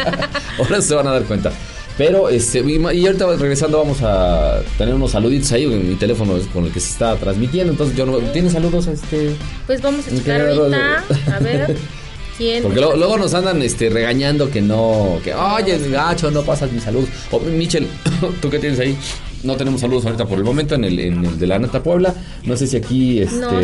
Ahora 0.58 0.80
se 0.80 0.94
van 0.94 1.06
a 1.06 1.12
dar 1.12 1.24
cuenta. 1.24 1.52
Pero, 1.98 2.28
este, 2.28 2.60
y, 2.60 3.06
ahorita 3.06 3.36
regresando 3.36 3.78
vamos 3.78 3.98
a 4.02 4.60
tener 4.78 4.94
unos 4.94 5.10
saluditos 5.10 5.52
ahí. 5.52 5.66
Mi 5.66 5.94
teléfono 5.94 6.36
es 6.36 6.46
con 6.46 6.64
el 6.64 6.72
que 6.72 6.80
se 6.80 6.90
está 6.90 7.16
transmitiendo. 7.16 7.72
Entonces, 7.72 7.96
yo 7.96 8.06
no. 8.06 8.18
¿Tienes 8.18 8.52
saludos? 8.52 8.86
Este. 8.86 9.34
Pues 9.66 9.82
vamos 9.82 10.06
a 10.06 10.10
checar 10.10 10.40
ahorita, 10.40 11.04
a 11.34 11.38
ver, 11.40 11.76
quién... 12.38 12.62
Porque 12.62 12.80
luego, 12.80 12.96
luego 12.96 13.18
nos 13.18 13.34
andan 13.34 13.60
este, 13.62 13.90
regañando 13.90 14.50
que 14.50 14.62
no, 14.62 15.20
que 15.22 15.34
oye, 15.34 15.78
gacho, 15.90 16.30
no 16.30 16.42
pasas 16.42 16.72
mi 16.72 16.80
salud. 16.80 17.06
O 17.30 17.40
Michel, 17.40 17.86
¿tú 18.40 18.48
qué 18.48 18.58
tienes 18.58 18.80
ahí? 18.80 18.96
No 19.42 19.56
tenemos 19.56 19.80
saludos 19.80 20.06
ahorita 20.06 20.24
por 20.24 20.38
el 20.38 20.44
momento 20.44 20.74
en 20.76 20.84
el, 20.84 20.98
en 20.98 21.24
el 21.24 21.38
de 21.38 21.46
la 21.46 21.58
Neta 21.58 21.82
Puebla. 21.82 22.14
No 22.44 22.56
sé 22.56 22.66
si 22.66 22.76
aquí 22.76 23.20
este. 23.20 23.36
No, 23.36 23.58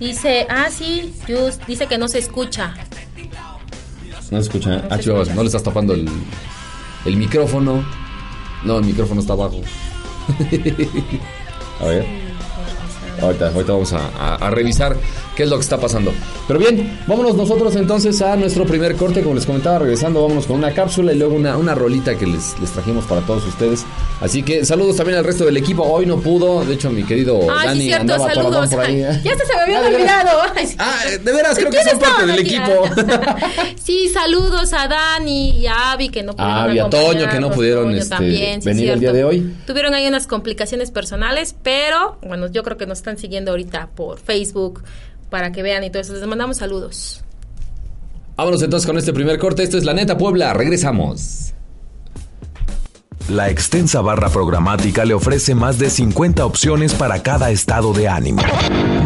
dice- 0.00 0.46
ah, 0.48 0.68
sí, 0.70 1.12
Just, 1.26 1.66
dice 1.66 1.86
que 1.86 1.98
no 1.98 2.08
se 2.08 2.20
escucha. 2.20 2.74
No 4.30 4.38
se 4.38 4.48
escucha. 4.48 4.76
No 4.76 4.82
ah, 4.88 4.98
chivas, 4.98 5.34
no 5.34 5.42
le 5.42 5.48
estás 5.48 5.62
tapando 5.62 5.94
el, 5.94 6.08
el 7.08 7.16
micrófono. 7.16 7.84
No, 8.64 8.78
el 8.78 8.84
micrófono 8.84 9.20
está 9.20 9.32
abajo. 9.34 9.60
a 11.80 11.84
ver. 11.84 12.06
Ahorita, 13.20 13.48
ahorita 13.48 13.72
vamos 13.72 13.92
a, 13.92 14.08
a- 14.08 14.34
a 14.36 14.50
revisar 14.50 14.96
qué 15.38 15.44
es 15.44 15.50
lo 15.50 15.56
que 15.56 15.62
está 15.62 15.78
pasando. 15.78 16.12
Pero 16.48 16.58
bien, 16.58 16.98
vámonos 17.06 17.36
nosotros 17.36 17.76
entonces 17.76 18.20
a 18.22 18.34
nuestro 18.34 18.64
primer 18.66 18.96
corte. 18.96 19.22
Como 19.22 19.36
les 19.36 19.46
comentaba, 19.46 19.78
regresando, 19.78 20.20
vámonos 20.20 20.46
con 20.48 20.56
una 20.56 20.74
cápsula 20.74 21.12
y 21.12 21.16
luego 21.16 21.36
una, 21.36 21.56
una 21.56 21.76
rolita 21.76 22.18
que 22.18 22.26
les, 22.26 22.58
les 22.58 22.72
trajimos 22.72 23.04
para 23.04 23.20
todos 23.20 23.46
ustedes. 23.46 23.84
Así 24.20 24.42
que 24.42 24.64
saludos 24.64 24.96
también 24.96 25.16
al 25.18 25.24
resto 25.24 25.44
del 25.44 25.56
equipo. 25.56 25.84
Hoy 25.84 26.06
no 26.06 26.18
pudo, 26.18 26.64
de 26.64 26.74
hecho, 26.74 26.90
mi 26.90 27.04
querido 27.04 27.38
Ah, 27.48 27.66
Dani 27.66 27.80
sí, 27.82 27.86
cierto, 27.86 28.00
andaba 28.14 28.34
saludos. 28.34 28.68
por 28.70 28.80
ahí. 28.80 29.02
Ay, 29.04 29.20
ya 29.22 29.30
hasta 29.32 29.44
se 29.46 29.54
me 29.54 29.60
habían 29.62 29.84
Ah, 29.84 29.86
olvidado. 29.86 30.30
Ay. 30.56 30.68
Ah, 30.78 31.00
de 31.22 31.32
veras, 31.32 31.56
creo 31.56 31.70
que 31.70 31.76
¿Quiénes 31.76 31.92
son 31.92 32.00
parte 32.00 32.26
del 32.26 32.38
equipo. 32.40 32.72
sí, 33.76 34.08
saludos 34.08 34.72
a 34.72 34.88
Dani 34.88 35.50
y 35.60 35.66
a 35.68 35.92
Abby 35.92 36.08
que 36.08 36.24
no 36.24 36.32
pudieron 36.34 36.70
Ah, 36.70 36.74
y 36.74 36.78
a 36.80 36.90
Toño, 36.90 37.28
que 37.30 37.38
no 37.38 37.50
pudieron, 37.52 37.94
este, 37.94 38.10
también, 38.10 38.60
sí, 38.60 38.68
venir 38.68 38.90
el 38.90 38.98
día 38.98 39.12
de 39.12 39.22
hoy. 39.22 39.54
Tuvieron 39.68 39.94
ahí 39.94 40.08
unas 40.08 40.26
complicaciones 40.26 40.90
personales, 40.90 41.54
pero 41.62 42.18
bueno, 42.26 42.48
yo 42.50 42.64
creo 42.64 42.76
que 42.76 42.86
nos 42.86 42.98
están 42.98 43.18
siguiendo 43.18 43.52
ahorita 43.52 43.90
por 43.94 44.18
Facebook 44.18 44.82
para 45.30 45.52
que 45.52 45.62
vean 45.62 45.84
y 45.84 45.90
todo 45.90 46.02
eso. 46.02 46.12
Les 46.14 46.26
mandamos 46.26 46.58
saludos. 46.58 47.24
Vámonos 48.36 48.62
entonces 48.62 48.86
con 48.86 48.96
este 48.96 49.12
primer 49.12 49.38
corte. 49.38 49.62
Esto 49.62 49.78
es 49.78 49.84
La 49.84 49.94
Neta 49.94 50.16
Puebla. 50.16 50.52
Regresamos. 50.54 51.54
La 53.28 53.50
extensa 53.50 54.00
barra 54.00 54.30
programática 54.30 55.04
le 55.04 55.12
ofrece 55.12 55.54
más 55.54 55.78
de 55.78 55.90
50 55.90 56.46
opciones 56.46 56.94
para 56.94 57.22
cada 57.22 57.50
estado 57.50 57.92
de 57.92 58.08
ánimo. 58.08 58.40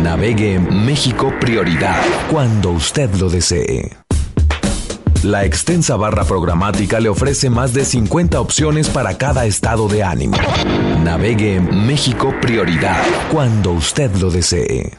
Navegue 0.01 0.55
en 0.55 0.85
México 0.87 1.33
Prioridad 1.41 2.01
cuando 2.31 2.71
usted 2.71 3.13
lo 3.15 3.29
desee. 3.29 3.91
La 5.25 5.45
extensa 5.45 5.97
barra 5.97 6.25
programática 6.25 7.01
le 7.01 7.09
ofrece 7.09 7.51
más 7.51 7.75
de 7.75 7.85
50 7.85 8.41
opciones 8.41 8.89
para 8.89 9.19
cada 9.19 9.45
estado 9.45 9.89
de 9.89 10.03
ánimo. 10.05 10.37
Navegue 11.03 11.57
en 11.57 11.87
México 11.87 12.33
Prioridad 12.41 13.03
cuando 13.33 13.73
usted 13.73 14.15
lo 14.17 14.31
desee. 14.31 14.99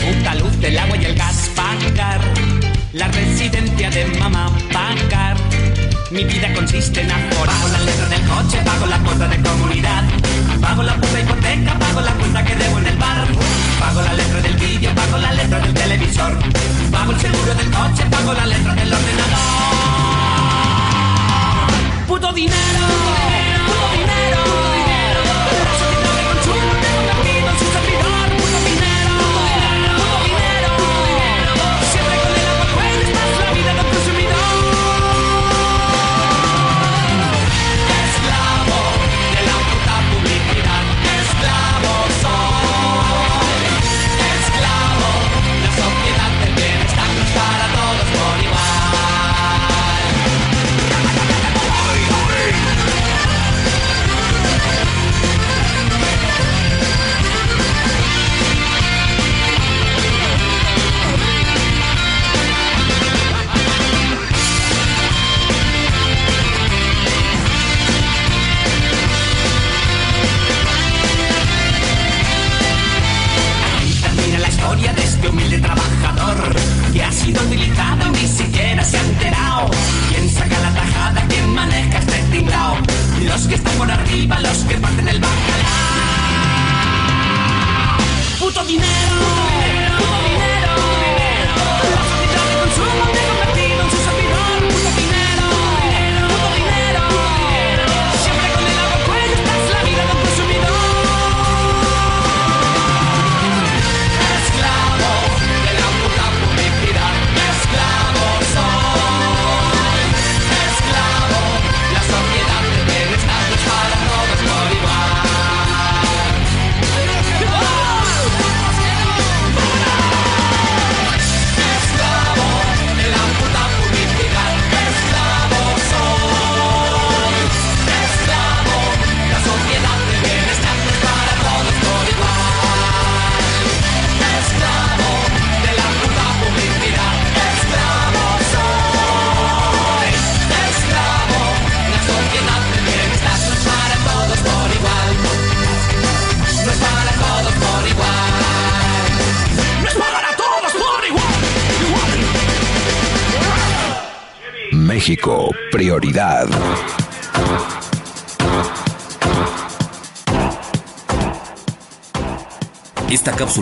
Puta 0.00 0.34
luz 0.34 0.58
del 0.60 0.78
agua 0.78 0.96
y 0.96 1.04
el 1.04 1.14
gas 1.14 1.50
pagar. 1.54 2.20
La 2.92 3.08
residencia 3.08 3.90
de 3.90 4.06
mamá 4.18 4.50
pagar. 4.72 5.36
Mi 6.10 6.24
vida 6.24 6.52
consiste 6.54 7.02
en 7.02 7.10
aforar. 7.10 7.54
Pago 7.54 7.68
la 7.68 7.78
letra 7.80 8.06
del 8.06 8.22
coche, 8.22 8.58
pago 8.64 8.86
la 8.86 8.98
cuota 8.98 9.28
de 9.28 9.40
comunidad. 9.40 10.04
Pago 10.60 10.82
la 10.82 10.94
puta 10.94 11.20
hipoteca, 11.20 11.78
pago 11.78 12.00
la 12.00 12.12
cuenta 12.14 12.44
que 12.44 12.56
debo 12.56 12.78
en 12.78 12.86
el 12.86 12.96
bar. 12.96 13.26
Pago 13.78 14.02
la 14.02 14.14
letra 14.14 14.40
del 14.40 14.56
vídeo, 14.56 14.94
pago 14.94 15.18
la 15.18 15.32
letra 15.34 15.60
del 15.60 15.74
televisor. 15.74 16.38
Pago 16.90 17.12
el 17.12 17.20
seguro 17.20 17.54
del 17.54 17.70
coche, 17.70 18.04
pago 18.10 18.32
la 18.32 18.46
letra 18.46 18.74
del 18.74 18.92
ordenador. 18.92 19.38
Puto 22.08 22.32
dinero, 22.32 22.86
arriba, 84.10 84.40
los 84.40 84.58
que 84.64 84.76
parten 84.76 85.08
el 85.08 85.20
bacalao. 85.20 85.38
¡Puto 88.38 88.64
dinero! 88.64 89.39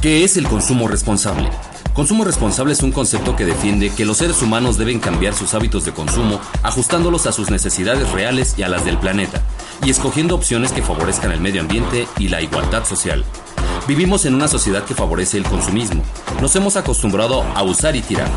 ¿Qué 0.00 0.24
es 0.24 0.38
el 0.38 0.48
consumo 0.48 0.88
responsable? 0.88 1.50
Consumo 1.98 2.22
responsable 2.22 2.74
es 2.74 2.84
un 2.84 2.92
concepto 2.92 3.34
que 3.34 3.44
defiende 3.44 3.90
que 3.90 4.04
los 4.04 4.18
seres 4.18 4.40
humanos 4.40 4.78
deben 4.78 5.00
cambiar 5.00 5.34
sus 5.34 5.52
hábitos 5.54 5.84
de 5.84 5.90
consumo 5.90 6.40
ajustándolos 6.62 7.26
a 7.26 7.32
sus 7.32 7.50
necesidades 7.50 8.08
reales 8.12 8.54
y 8.56 8.62
a 8.62 8.68
las 8.68 8.84
del 8.84 8.98
planeta, 8.98 9.42
y 9.84 9.90
escogiendo 9.90 10.34
opciones 10.34 10.72
que 10.72 10.82
favorezcan 10.82 11.32
el 11.32 11.40
medio 11.40 11.60
ambiente 11.60 12.06
y 12.18 12.28
la 12.28 12.40
igualdad 12.40 12.84
social. 12.84 13.24
Vivimos 13.86 14.26
en 14.26 14.34
una 14.34 14.48
sociedad 14.48 14.84
que 14.84 14.94
favorece 14.94 15.38
el 15.38 15.44
consumismo. 15.44 16.02
Nos 16.42 16.54
hemos 16.56 16.76
acostumbrado 16.76 17.42
a 17.54 17.62
usar 17.62 17.96
y 17.96 18.02
tirar. 18.02 18.28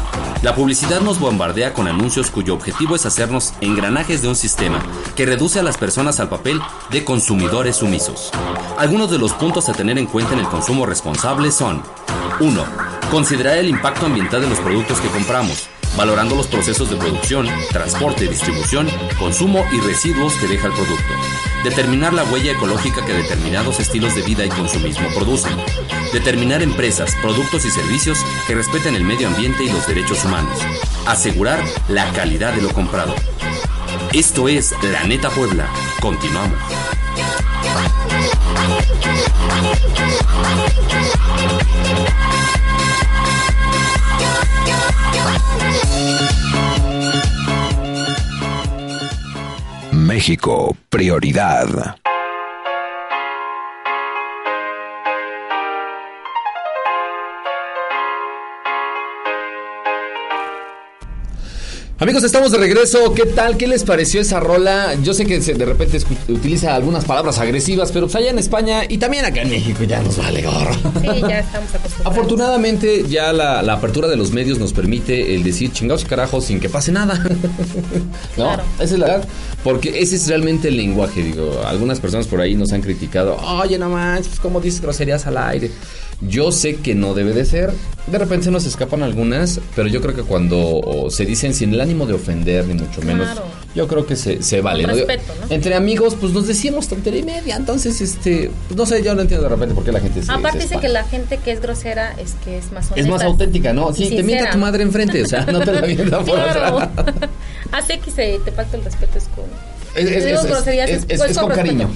La 0.43 0.55
publicidad 0.55 1.01
nos 1.01 1.19
bombardea 1.19 1.73
con 1.73 1.87
anuncios 1.87 2.31
cuyo 2.31 2.53
objetivo 2.53 2.95
es 2.95 3.05
hacernos 3.05 3.53
engranajes 3.59 4.21
de 4.21 4.29
un 4.29 4.35
sistema 4.35 4.81
que 5.15 5.25
reduce 5.25 5.59
a 5.59 5.63
las 5.63 5.77
personas 5.77 6.19
al 6.19 6.29
papel 6.29 6.59
de 6.89 7.03
consumidores 7.03 7.75
sumisos. 7.75 8.31
Algunos 8.77 9.11
de 9.11 9.17
los 9.17 9.33
puntos 9.33 9.67
a 9.67 9.73
tener 9.73 9.97
en 9.97 10.07
cuenta 10.07 10.33
en 10.33 10.39
el 10.39 10.47
consumo 10.47 10.85
responsable 10.85 11.51
son 11.51 11.83
1. 12.39 12.65
Considerar 13.11 13.57
el 13.57 13.67
impacto 13.67 14.05
ambiental 14.05 14.41
de 14.41 14.49
los 14.49 14.59
productos 14.59 14.99
que 15.01 15.09
compramos, 15.09 15.67
valorando 15.97 16.35
los 16.35 16.47
procesos 16.47 16.89
de 16.89 16.95
producción, 16.95 17.47
transporte, 17.71 18.27
distribución, 18.27 18.87
consumo 19.19 19.65
y 19.71 19.79
residuos 19.79 20.33
que 20.35 20.47
deja 20.47 20.67
el 20.67 20.73
producto. 20.73 21.13
Determinar 21.63 22.13
la 22.13 22.23
huella 22.23 22.53
ecológica 22.53 23.05
que 23.05 23.13
determinados 23.13 23.79
estilos 23.79 24.15
de 24.15 24.21
vida 24.23 24.45
y 24.45 24.49
consumismo 24.49 25.07
producen. 25.13 25.53
Determinar 26.13 26.61
empresas, 26.61 27.15
productos 27.21 27.65
y 27.65 27.71
servicios 27.71 28.17
que 28.47 28.55
respeten 28.55 28.95
el 28.95 29.03
medio 29.03 29.27
ambiente 29.27 29.63
y 29.63 29.69
los 29.69 29.87
derechos 29.87 30.23
humanos. 30.25 30.57
Asegurar 31.05 31.63
la 31.87 32.11
calidad 32.13 32.53
de 32.53 32.61
lo 32.61 32.73
comprado. 32.73 33.13
Esto 34.13 34.49
es 34.49 34.73
La 34.83 35.03
Neta 35.03 35.29
Puebla. 35.29 35.69
Continuamos. 36.01 36.57
México, 50.21 50.77
prioridad. 50.87 52.00
Amigos, 62.01 62.23
estamos 62.23 62.51
de 62.51 62.57
regreso. 62.57 63.13
¿Qué 63.13 63.27
tal? 63.27 63.57
¿Qué 63.57 63.67
les 63.67 63.83
pareció 63.83 64.21
esa 64.21 64.39
rola? 64.39 64.95
Yo 65.03 65.13
sé 65.13 65.23
que 65.27 65.39
se- 65.39 65.53
de 65.53 65.65
repente 65.65 65.99
utiliza 66.29 66.73
algunas 66.73 67.05
palabras 67.05 67.37
agresivas, 67.37 67.91
pero 67.91 68.07
pues 68.07 68.15
allá 68.15 68.31
en 68.31 68.39
España 68.39 68.81
y 68.89 68.97
también 68.97 69.23
acá 69.23 69.43
en 69.43 69.51
México 69.51 69.83
ya 69.83 70.01
nos 70.01 70.17
vale 70.17 70.41
gorro. 70.41 70.73
Sí, 70.73 71.07
ya 71.29 71.39
estamos 71.41 71.69
acostumbrados. 71.75 72.05
Afortunadamente 72.05 73.05
ya 73.07 73.31
la, 73.31 73.61
la 73.61 73.73
apertura 73.73 74.07
de 74.07 74.15
los 74.15 74.31
medios 74.31 74.57
nos 74.57 74.73
permite 74.73 75.35
el 75.35 75.43
decir 75.43 75.71
chingados 75.73 76.01
y 76.01 76.05
carajos 76.07 76.45
sin 76.45 76.59
que 76.59 76.69
pase 76.69 76.91
nada. 76.91 77.13
no, 78.35 78.45
Claro. 78.45 78.63
esa 78.79 78.83
es 78.95 78.99
la 78.99 79.05
verdad. 79.07 79.27
Porque 79.63 79.99
ese 80.01 80.15
es 80.15 80.27
realmente 80.27 80.69
el 80.69 80.77
lenguaje. 80.77 81.21
Digo, 81.21 81.61
algunas 81.67 81.99
personas 81.99 82.25
por 82.25 82.41
ahí 82.41 82.55
nos 82.55 82.71
han 82.71 82.81
criticado. 82.81 83.37
Oye, 83.37 83.77
no 83.77 83.89
manches, 83.89 84.39
¿cómo 84.39 84.59
dices 84.59 84.81
groserías 84.81 85.27
al 85.27 85.37
aire? 85.37 85.69
Yo 86.21 86.51
sé 86.51 86.75
que 86.75 86.93
no 86.95 87.13
debe 87.15 87.33
de 87.33 87.45
ser. 87.45 87.71
De 88.07 88.17
repente 88.17 88.45
se 88.45 88.51
nos 88.51 88.65
escapan 88.65 89.01
algunas, 89.03 89.59
pero 89.75 89.87
yo 89.87 90.01
creo 90.01 90.15
que 90.15 90.23
cuando 90.23 91.07
se 91.09 91.25
dicen 91.25 91.53
sin 91.53 91.73
el 91.73 91.81
ánimo 91.81 92.05
de 92.05 92.13
ofender, 92.13 92.65
ni 92.67 92.73
mucho 92.75 93.01
menos, 93.01 93.25
Claro. 93.27 93.43
yo 93.75 93.87
creo 93.87 94.05
que 94.05 94.15
se, 94.15 94.41
se 94.43 94.61
vale. 94.61 94.83
¿no? 94.85 94.93
respeto, 94.93 95.33
¿no? 95.39 95.53
Entre 95.53 95.73
amigos, 95.75 96.15
pues 96.19 96.31
nos 96.33 96.47
decíamos 96.47 96.87
tontería 96.87 97.19
y 97.21 97.23
media. 97.23 97.55
Entonces, 97.55 98.01
este, 98.01 98.51
pues, 98.67 98.77
no 98.77 98.85
sé, 98.85 99.01
yo 99.03 99.13
no 99.15 99.21
entiendo 99.21 99.43
de 99.43 99.49
repente 99.49 99.73
por 99.75 99.83
qué 99.83 99.91
la 99.91 99.99
gente 99.99 100.21
se 100.23 100.31
Aparte 100.31 100.59
dice 100.59 100.77
que 100.79 100.89
la 100.89 101.03
gente 101.05 101.37
que 101.37 101.51
es 101.51 101.61
grosera 101.61 102.13
es 102.19 102.33
que 102.43 102.57
es 102.57 102.65
más 102.71 102.85
honesta. 102.91 102.99
Es 103.01 103.07
más 103.07 103.23
auténtica, 103.23 103.73
¿no? 103.73 103.93
Sí, 103.93 104.09
te 104.09 104.23
mienta 104.23 104.51
tu 104.51 104.57
madre 104.57 104.83
enfrente, 104.83 105.23
o 105.23 105.27
sea, 105.27 105.45
no 105.45 105.59
te 105.59 105.71
la 105.71 105.81
mienta 105.87 106.19
por 106.23 106.35
Claro. 106.35 106.79
atrás. 106.79 107.15
Así 107.71 107.97
que 107.99 108.11
se 108.11 108.39
te 108.43 108.51
falta 108.51 108.77
el 108.77 108.83
respeto 108.83 109.17
es 109.17 109.25
con... 109.35 109.45
Es, 109.95 110.09
es- 110.09 110.25
es- 110.25 110.45
groserías, 110.45 110.89
es- 110.89 111.37
con 111.37 111.49
cariño. 111.51 111.89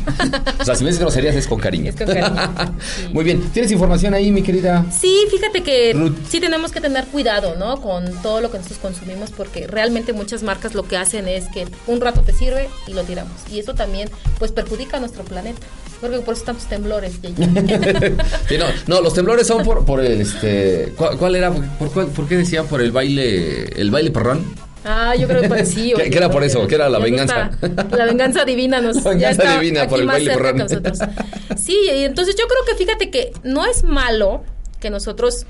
O 0.59 0.65
sea, 0.65 0.75
si 0.75 0.83
me 0.83 0.89
dices 0.89 1.01
groserías 1.01 1.35
es 1.35 1.47
con 1.47 1.59
cariño. 1.59 1.89
Es 1.89 1.95
con 1.95 2.07
cariño, 2.07 2.27
sí. 2.97 3.07
Muy 3.13 3.23
bien. 3.23 3.41
¿Tienes 3.53 3.71
información 3.71 4.13
ahí, 4.13 4.31
mi 4.31 4.41
querida? 4.41 4.85
Sí, 4.91 5.17
fíjate 5.31 5.63
que 5.63 5.93
Ruth. 5.93 6.15
sí 6.29 6.39
tenemos 6.39 6.71
que 6.71 6.81
tener 6.81 7.05
cuidado, 7.05 7.55
¿no? 7.55 7.81
Con 7.81 8.05
todo 8.21 8.41
lo 8.41 8.51
que 8.51 8.57
nosotros 8.57 8.79
consumimos 8.81 9.31
porque 9.31 9.67
realmente 9.67 10.13
muchas 10.13 10.43
marcas 10.43 10.73
lo 10.75 10.83
que 10.87 10.97
hacen 10.97 11.27
es 11.27 11.45
que 11.53 11.67
un 11.87 12.01
rato 12.01 12.21
te 12.21 12.33
sirve 12.33 12.69
y 12.87 12.93
lo 12.93 13.03
tiramos. 13.03 13.33
Y 13.51 13.59
eso 13.59 13.73
también 13.73 14.09
pues 14.39 14.51
perjudica 14.51 14.97
a 14.97 14.99
nuestro 14.99 15.23
planeta. 15.23 15.65
Porque 16.01 16.19
por 16.19 16.33
eso 16.33 16.43
tantos 16.43 16.65
temblores. 16.67 17.21
Yeye. 17.21 17.35
Sí, 18.49 18.57
no, 18.57 18.65
no, 18.87 19.01
los 19.01 19.13
temblores 19.13 19.47
son 19.47 19.63
por, 19.63 19.85
por 19.85 20.03
el, 20.03 20.21
este... 20.21 20.93
¿Cuál, 20.97 21.17
cuál 21.17 21.35
era? 21.35 21.51
¿Por, 21.51 21.91
cuál- 21.91 22.07
por 22.07 22.27
qué 22.27 22.35
decían? 22.37 22.67
¿Por 22.67 22.81
el 22.81 22.91
baile, 22.91 23.63
el 23.81 23.89
baile 23.91 24.11
perrón? 24.11 24.43
Ah, 24.85 25.15
yo 25.15 25.27
creo 25.27 25.41
que 25.41 25.47
por- 25.49 25.65
sí. 25.65 25.93
¿Qué- 25.95 26.01
oye, 26.03 26.09
qué 26.11 26.17
era 26.17 26.29
por 26.29 26.43
eso? 26.43 26.65
¿Qué 26.67 26.75
era 26.75 26.87
la 26.89 26.99
ya 26.99 27.03
venganza? 27.03 27.51
la 27.91 28.05
venganza 28.05 28.45
divina 28.45 28.79
nos 28.81 28.95
La 29.03 29.03
ya 29.03 29.09
venganza 29.09 29.29
está 29.43 29.59
divina 29.59 29.81
aquí 29.81 29.89
por 29.89 29.99
el 29.99 30.05
más 30.05 30.15
baile 30.15 30.33
cerca 30.33 30.51
que 30.53 30.57
nosotros. 30.59 30.99
Sí, 31.57 31.77
y 31.85 32.03
entonces 32.03 32.35
yo 32.35 32.45
creo 32.47 32.63
que 32.67 32.75
fíjate 32.75 33.09
que 33.09 33.31
no 33.43 33.65
es 33.65 33.83
malo 33.83 34.43
que 34.79 34.89
nosotros 34.91 35.45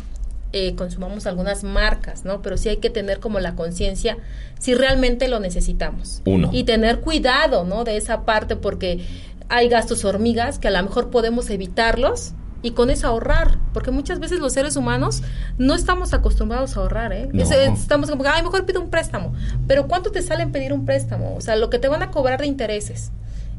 eh, 0.53 0.73
consumamos 0.75 1.25
algunas 1.25 1.63
marcas, 1.65 2.23
¿no? 2.23 2.41
Pero 2.41 2.55
sí 2.55 2.69
hay 2.69 2.77
que 2.77 2.89
tener 2.89 3.19
como 3.19 3.39
la 3.41 3.55
conciencia 3.55 4.17
si 4.57 4.73
realmente 4.75 5.27
lo 5.27 5.41
necesitamos. 5.41 6.21
Uno. 6.25 6.49
Y 6.53 6.63
tener 6.63 7.01
cuidado, 7.01 7.65
¿no? 7.65 7.83
De 7.83 7.97
esa 7.97 8.23
parte 8.23 8.55
porque 8.55 9.05
hay 9.49 9.67
gastos 9.67 10.05
hormigas 10.05 10.57
que 10.59 10.69
a 10.69 10.71
lo 10.71 10.81
mejor 10.83 11.09
podemos 11.09 11.49
evitarlos 11.49 12.31
y 12.65 12.71
con 12.71 12.89
eso 12.89 13.05
ahorrar, 13.07 13.59
porque 13.73 13.91
muchas 13.91 14.19
veces 14.19 14.39
los 14.39 14.51
seres 14.53 14.75
humanos 14.75 15.21
no 15.59 15.75
estamos 15.75 16.13
acostumbrados 16.15 16.75
a 16.75 16.79
ahorrar, 16.79 17.13
¿eh? 17.13 17.29
No. 17.31 17.43
Es- 17.43 17.51
estamos 17.79 18.09
como, 18.09 18.23
ay, 18.25 18.41
mejor 18.41 18.65
pido 18.65 18.81
un 18.81 18.89
préstamo. 18.89 19.33
Pero 19.67 19.87
¿cuánto 19.87 20.11
te 20.11 20.21
sale 20.23 20.41
en 20.41 20.51
pedir 20.51 20.73
un 20.73 20.83
préstamo? 20.83 21.35
O 21.35 21.41
sea, 21.41 21.55
lo 21.55 21.69
que 21.69 21.77
te 21.77 21.87
van 21.87 22.01
a 22.01 22.09
cobrar 22.09 22.39
de 22.41 22.47
intereses. 22.47 23.11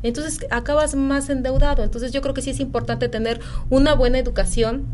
Entonces 0.03 0.41
acabas 0.51 0.95
más 0.97 1.31
endeudado. 1.31 1.85
Entonces 1.85 2.11
yo 2.11 2.21
creo 2.21 2.35
que 2.35 2.43
sí 2.43 2.51
es 2.51 2.59
importante 2.59 3.09
tener 3.09 3.41
una 3.71 3.95
buena 3.95 4.19
educación, 4.19 4.85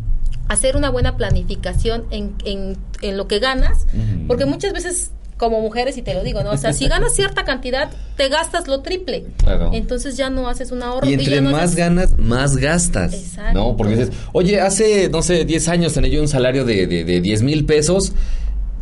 hacer 0.48 0.76
una 0.76 0.90
buena 0.90 1.16
planificación 1.16 2.04
en, 2.10 2.34
en, 2.44 2.76
en 3.00 3.16
lo 3.16 3.26
que 3.28 3.38
ganas, 3.38 3.86
porque 4.28 4.44
muchas 4.44 4.74
veces 4.74 5.10
como 5.42 5.60
mujeres, 5.60 5.96
y 5.98 6.02
te 6.02 6.14
lo 6.14 6.22
digo, 6.22 6.44
¿no? 6.44 6.52
O 6.52 6.56
sea, 6.56 6.72
si 6.72 6.86
ganas 6.86 7.14
cierta 7.16 7.42
cantidad, 7.44 7.90
te 8.16 8.28
gastas 8.28 8.68
lo 8.68 8.80
triple. 8.80 9.24
Claro. 9.38 9.70
Entonces 9.72 10.16
ya 10.16 10.30
no 10.30 10.48
haces 10.48 10.70
un 10.70 10.84
ahorro. 10.84 11.04
Y 11.08 11.14
entre 11.14 11.40
no 11.40 11.50
más 11.50 11.72
haces- 11.72 11.76
ganas, 11.76 12.16
más 12.16 12.56
gastas. 12.56 13.12
Exacto. 13.12 13.58
¿No? 13.58 13.76
Porque 13.76 13.96
dices, 13.96 14.12
oye, 14.32 14.60
hace, 14.60 15.08
no 15.08 15.20
sé, 15.20 15.44
10 15.44 15.66
años 15.68 15.94
tenía 15.94 16.10
yo 16.12 16.20
un 16.22 16.28
salario 16.28 16.64
de, 16.64 16.86
de, 16.86 17.02
de 17.04 17.20
10 17.20 17.42
mil 17.42 17.64
pesos 17.66 18.12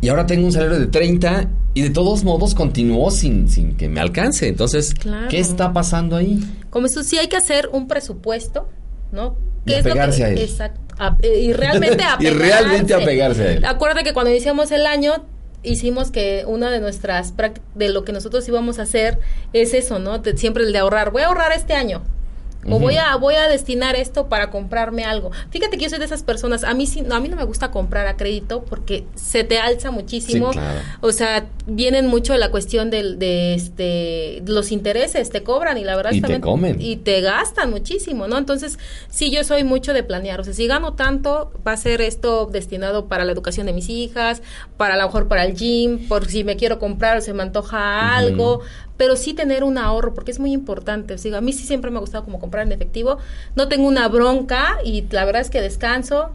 y 0.01 0.09
ahora 0.09 0.27
tengo 0.27 0.45
un 0.45 0.51
salario 0.51 0.77
de 0.79 0.85
30 0.85 1.49
y 1.73 1.81
de 1.81 1.89
todos 1.89 2.23
modos 2.23 2.53
continuó 2.53 3.09
sin, 3.09 3.49
sin 3.49 3.75
que 3.75 3.89
me 3.89 3.99
alcance. 3.99 4.47
Entonces, 4.47 4.93
Claro. 4.93 5.29
¿qué 5.29 5.39
está 5.39 5.73
pasando 5.73 6.15
ahí? 6.15 6.39
Como 6.69 6.85
eso 6.85 7.01
sí 7.03 7.17
hay 7.17 7.27
que 7.27 7.37
hacer 7.37 7.69
un 7.73 7.87
presupuesto, 7.87 8.69
¿no? 9.11 9.35
Y 9.65 9.71
¿Qué 9.71 9.77
es 9.79 9.85
lo 9.85 9.91
apegarse 9.91 10.17
que- 10.19 10.23
a 10.25 10.29
él. 10.29 10.37
Exacto. 10.37 10.79
A- 10.99 11.17
eh, 11.23 11.39
y 11.39 11.53
realmente 11.53 12.03
Y 12.19 12.27
apegarse. 12.27 12.37
realmente 12.39 12.93
apegarse 12.93 13.41
a 13.41 13.51
él. 13.53 13.65
Acuérdate 13.65 14.03
que 14.03 14.13
cuando 14.13 14.29
iniciamos 14.29 14.69
el 14.71 14.85
año 14.85 15.25
hicimos 15.63 16.11
que 16.11 16.43
una 16.47 16.69
de 16.71 16.79
nuestras 16.79 17.33
de 17.75 17.89
lo 17.89 18.03
que 18.03 18.11
nosotros 18.11 18.47
íbamos 18.47 18.79
a 18.79 18.83
hacer 18.83 19.19
es 19.53 19.73
eso, 19.73 19.99
¿no? 19.99 20.21
Siempre 20.35 20.63
el 20.63 20.73
de 20.73 20.79
ahorrar. 20.79 21.11
Voy 21.11 21.21
a 21.21 21.27
ahorrar 21.27 21.51
este 21.51 21.73
año. 21.73 22.01
O 22.69 22.77
voy 22.79 22.95
a 22.97 23.15
voy 23.15 23.35
a 23.35 23.47
destinar 23.47 23.95
esto 23.95 24.27
para 24.27 24.51
comprarme 24.51 25.03
algo. 25.03 25.31
Fíjate 25.49 25.77
que 25.77 25.85
yo 25.85 25.89
soy 25.89 25.99
de 25.99 26.05
esas 26.05 26.21
personas. 26.23 26.63
A 26.63 26.73
mí 26.73 26.85
sí, 26.85 27.01
no, 27.01 27.15
a 27.15 27.19
mí 27.19 27.27
no 27.27 27.35
me 27.35 27.43
gusta 27.43 27.71
comprar 27.71 28.05
a 28.07 28.17
crédito 28.17 28.63
porque 28.65 29.05
se 29.15 29.43
te 29.43 29.57
alza 29.57 29.89
muchísimo. 29.89 30.53
Sí, 30.53 30.59
claro. 30.59 30.79
O 31.01 31.11
sea, 31.11 31.47
vienen 31.65 32.07
mucho 32.07 32.33
de 32.33 32.39
la 32.39 32.51
cuestión 32.51 32.89
del, 32.91 33.17
de 33.17 33.55
este 33.55 34.43
los 34.45 34.71
intereses 34.71 35.29
te 35.29 35.43
cobran 35.43 35.77
y 35.77 35.83
la 35.83 35.95
verdad 35.95 36.11
Y 36.11 36.17
es 36.17 36.21
te 36.21 36.27
también- 36.27 36.41
comen. 36.41 36.81
y 36.81 36.97
te 36.97 37.21
gastan 37.21 37.71
muchísimo, 37.71 38.27
¿no? 38.27 38.37
Entonces, 38.37 38.77
sí, 39.09 39.31
yo 39.31 39.43
soy 39.43 39.63
mucho 39.63 39.93
de 39.93 40.03
planear. 40.03 40.39
O 40.39 40.43
sea, 40.43 40.53
si 40.53 40.67
gano 40.67 40.93
tanto, 40.93 41.51
va 41.65 41.71
a 41.73 41.77
ser 41.77 42.01
esto 42.01 42.45
destinado 42.45 43.07
para 43.07 43.25
la 43.25 43.31
educación 43.31 43.65
de 43.65 43.73
mis 43.73 43.89
hijas, 43.89 44.41
para 44.77 44.93
a 44.93 44.97
lo 44.97 45.05
mejor 45.05 45.27
para 45.27 45.45
el 45.45 45.55
gym, 45.55 46.07
por 46.07 46.27
si 46.27 46.43
me 46.43 46.55
quiero 46.57 46.77
comprar 46.79 47.17
o 47.17 47.21
se 47.21 47.33
me 47.33 47.41
antoja 47.43 48.15
algo, 48.15 48.61
pero 49.01 49.15
sí 49.15 49.33
tener 49.33 49.63
un 49.63 49.79
ahorro, 49.79 50.13
porque 50.13 50.29
es 50.29 50.37
muy 50.37 50.51
importante. 50.51 51.15
O 51.15 51.17
sea, 51.17 51.35
a 51.35 51.41
mí 51.41 51.53
sí 51.53 51.65
siempre 51.65 51.89
me 51.89 51.97
ha 51.97 52.01
gustado 52.01 52.23
como 52.23 52.39
comprar 52.39 52.67
en 52.67 52.71
efectivo. 52.71 53.17
No 53.55 53.67
tengo 53.67 53.87
una 53.87 54.07
bronca 54.07 54.77
y 54.85 55.03
la 55.09 55.25
verdad 55.25 55.41
es 55.41 55.49
que 55.49 55.59
descanso 55.59 56.29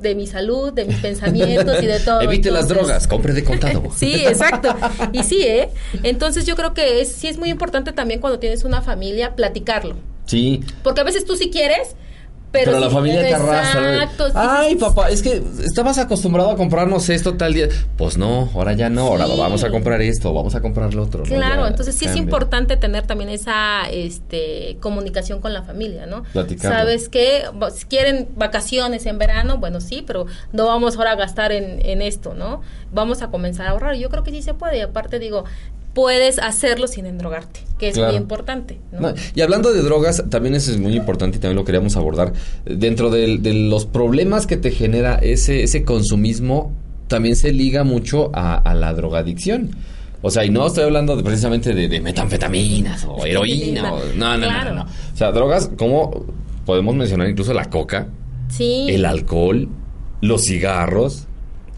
de 0.00 0.16
mi 0.16 0.26
salud, 0.26 0.72
de 0.72 0.86
mis 0.86 0.96
pensamientos 1.02 1.80
y 1.80 1.86
de 1.86 2.00
todo. 2.00 2.20
Evite 2.20 2.50
las 2.50 2.66
drogas, 2.66 3.06
compre 3.06 3.32
de 3.32 3.44
contado. 3.44 3.84
Sí, 3.94 4.12
exacto. 4.26 4.74
Y 5.12 5.22
sí, 5.22 5.42
¿eh? 5.42 5.68
Entonces 6.02 6.46
yo 6.46 6.56
creo 6.56 6.74
que 6.74 7.00
es, 7.00 7.12
sí 7.12 7.28
es 7.28 7.38
muy 7.38 7.48
importante 7.48 7.92
también 7.92 8.20
cuando 8.20 8.40
tienes 8.40 8.64
una 8.64 8.82
familia 8.82 9.36
platicarlo. 9.36 9.94
Sí. 10.26 10.64
Porque 10.82 11.02
a 11.02 11.04
veces 11.04 11.24
tú 11.24 11.36
sí 11.36 11.48
quieres, 11.48 11.94
pero, 12.52 12.72
Pero, 12.72 12.80
la 12.80 12.90
familia 12.90 13.20
te 13.22 13.34
arrastra. 13.34 13.80
¿no? 13.80 13.88
Exacto. 14.02 14.26
sí, 14.28 14.32
Ay, 14.34 14.70
sí, 14.70 14.74
sí. 14.74 14.80
papá, 14.80 15.08
es 15.10 15.22
que 15.22 15.42
estabas 15.64 15.98
acostumbrado 15.98 16.50
a 16.50 16.56
comprarnos 16.56 17.08
esto 17.08 17.36
tal 17.36 17.54
día. 17.54 17.68
Pues 17.96 18.18
no, 18.18 18.50
ahora 18.54 18.72
ya 18.72 18.90
no. 18.90 19.06
Ahora 19.06 19.26
vamos 19.26 19.62
a 19.62 19.70
comprar 19.70 20.02
esto, 20.02 20.34
vamos 20.34 20.54
a 20.56 20.60
comprar 20.60 20.92
lo 20.92 21.04
otro. 21.04 21.20
¿no? 21.20 21.26
Claro, 21.26 21.66
entonces 21.66 21.94
sí 21.94 22.06
es 22.06 22.16
importante 22.16 22.76
tener 22.76 23.06
también 23.06 23.30
esa 23.30 23.88
este, 23.90 24.78
comunicación 24.80 25.40
con 25.40 25.52
la 25.52 25.62
familia, 25.62 26.06
¿no? 26.06 26.24
Platicarlo. 26.32 26.76
¿Sabes 26.76 27.08
qué? 27.08 27.44
Si 27.74 27.84
quieren 27.86 28.28
vacaciones 28.36 29.06
en 29.06 29.18
verano, 29.18 29.58
bueno, 29.58 29.80
sí, 29.80 30.02
pero 30.04 30.26
no 30.52 30.66
vamos 30.66 30.96
ahora 30.96 31.12
a 31.12 31.16
gastar 31.16 31.52
en, 31.52 31.84
en 31.86 32.02
esto, 32.02 32.34
¿no? 32.34 32.62
Vamos 32.92 33.22
a 33.22 33.28
comenzar 33.28 33.68
a 33.68 33.70
ahorrar. 33.70 33.94
Yo 33.94 34.08
creo 34.10 34.24
que 34.24 34.32
sí 34.32 34.42
se 34.42 34.54
puede. 34.54 34.78
Y 34.78 34.80
aparte 34.80 35.20
digo, 35.20 35.44
puedes 35.94 36.38
hacerlo 36.38 36.86
sin 36.86 37.06
endrogarte, 37.06 37.60
que 37.78 37.88
es 37.88 37.94
Claro. 37.94 38.12
muy 38.12 38.20
importante, 38.20 38.78
¿no? 38.92 39.00
No, 39.00 39.14
y 39.34 39.40
hablando 39.40 39.72
de 39.72 39.82
drogas, 39.82 40.22
también 40.30 40.54
eso 40.54 40.70
es 40.70 40.78
muy 40.78 40.94
importante 40.94 41.38
y 41.38 41.40
también 41.40 41.56
lo 41.56 41.64
queríamos 41.64 41.96
abordar. 41.96 42.32
Dentro 42.64 43.10
de, 43.10 43.38
los 43.54 43.86
problemas 43.86 44.46
que 44.46 44.56
te 44.56 44.70
genera 44.70 45.16
ese, 45.16 45.62
ese 45.64 45.84
consumismo, 45.84 46.72
también 47.08 47.34
se 47.34 47.52
liga 47.52 47.82
mucho 47.82 48.30
a, 48.34 48.54
a 48.56 48.74
la 48.74 48.94
drogadicción. 48.94 49.70
O 50.22 50.30
sea, 50.30 50.44
y 50.44 50.50
no 50.50 50.66
estoy 50.66 50.84
hablando 50.84 51.16
de, 51.16 51.22
precisamente 51.24 51.74
de, 51.74 51.88
de 51.88 52.00
metanfetaminas 52.00 53.04
o 53.08 53.24
heroína. 53.26 53.92
o- 53.94 54.00
no, 54.16 54.36
no, 54.38 54.46
Claro. 54.46 54.70
no, 54.70 54.76
no, 54.76 54.84
no. 54.84 54.90
O 55.12 55.16
sea, 55.16 55.32
drogas 55.32 55.70
como 55.76 56.26
podemos 56.66 56.94
mencionar 56.94 57.28
incluso 57.28 57.52
la 57.54 57.64
coca, 57.70 58.06
Sí. 58.48 58.86
el 58.90 59.06
alcohol, 59.06 59.68
los 60.20 60.44
cigarros, 60.44 61.26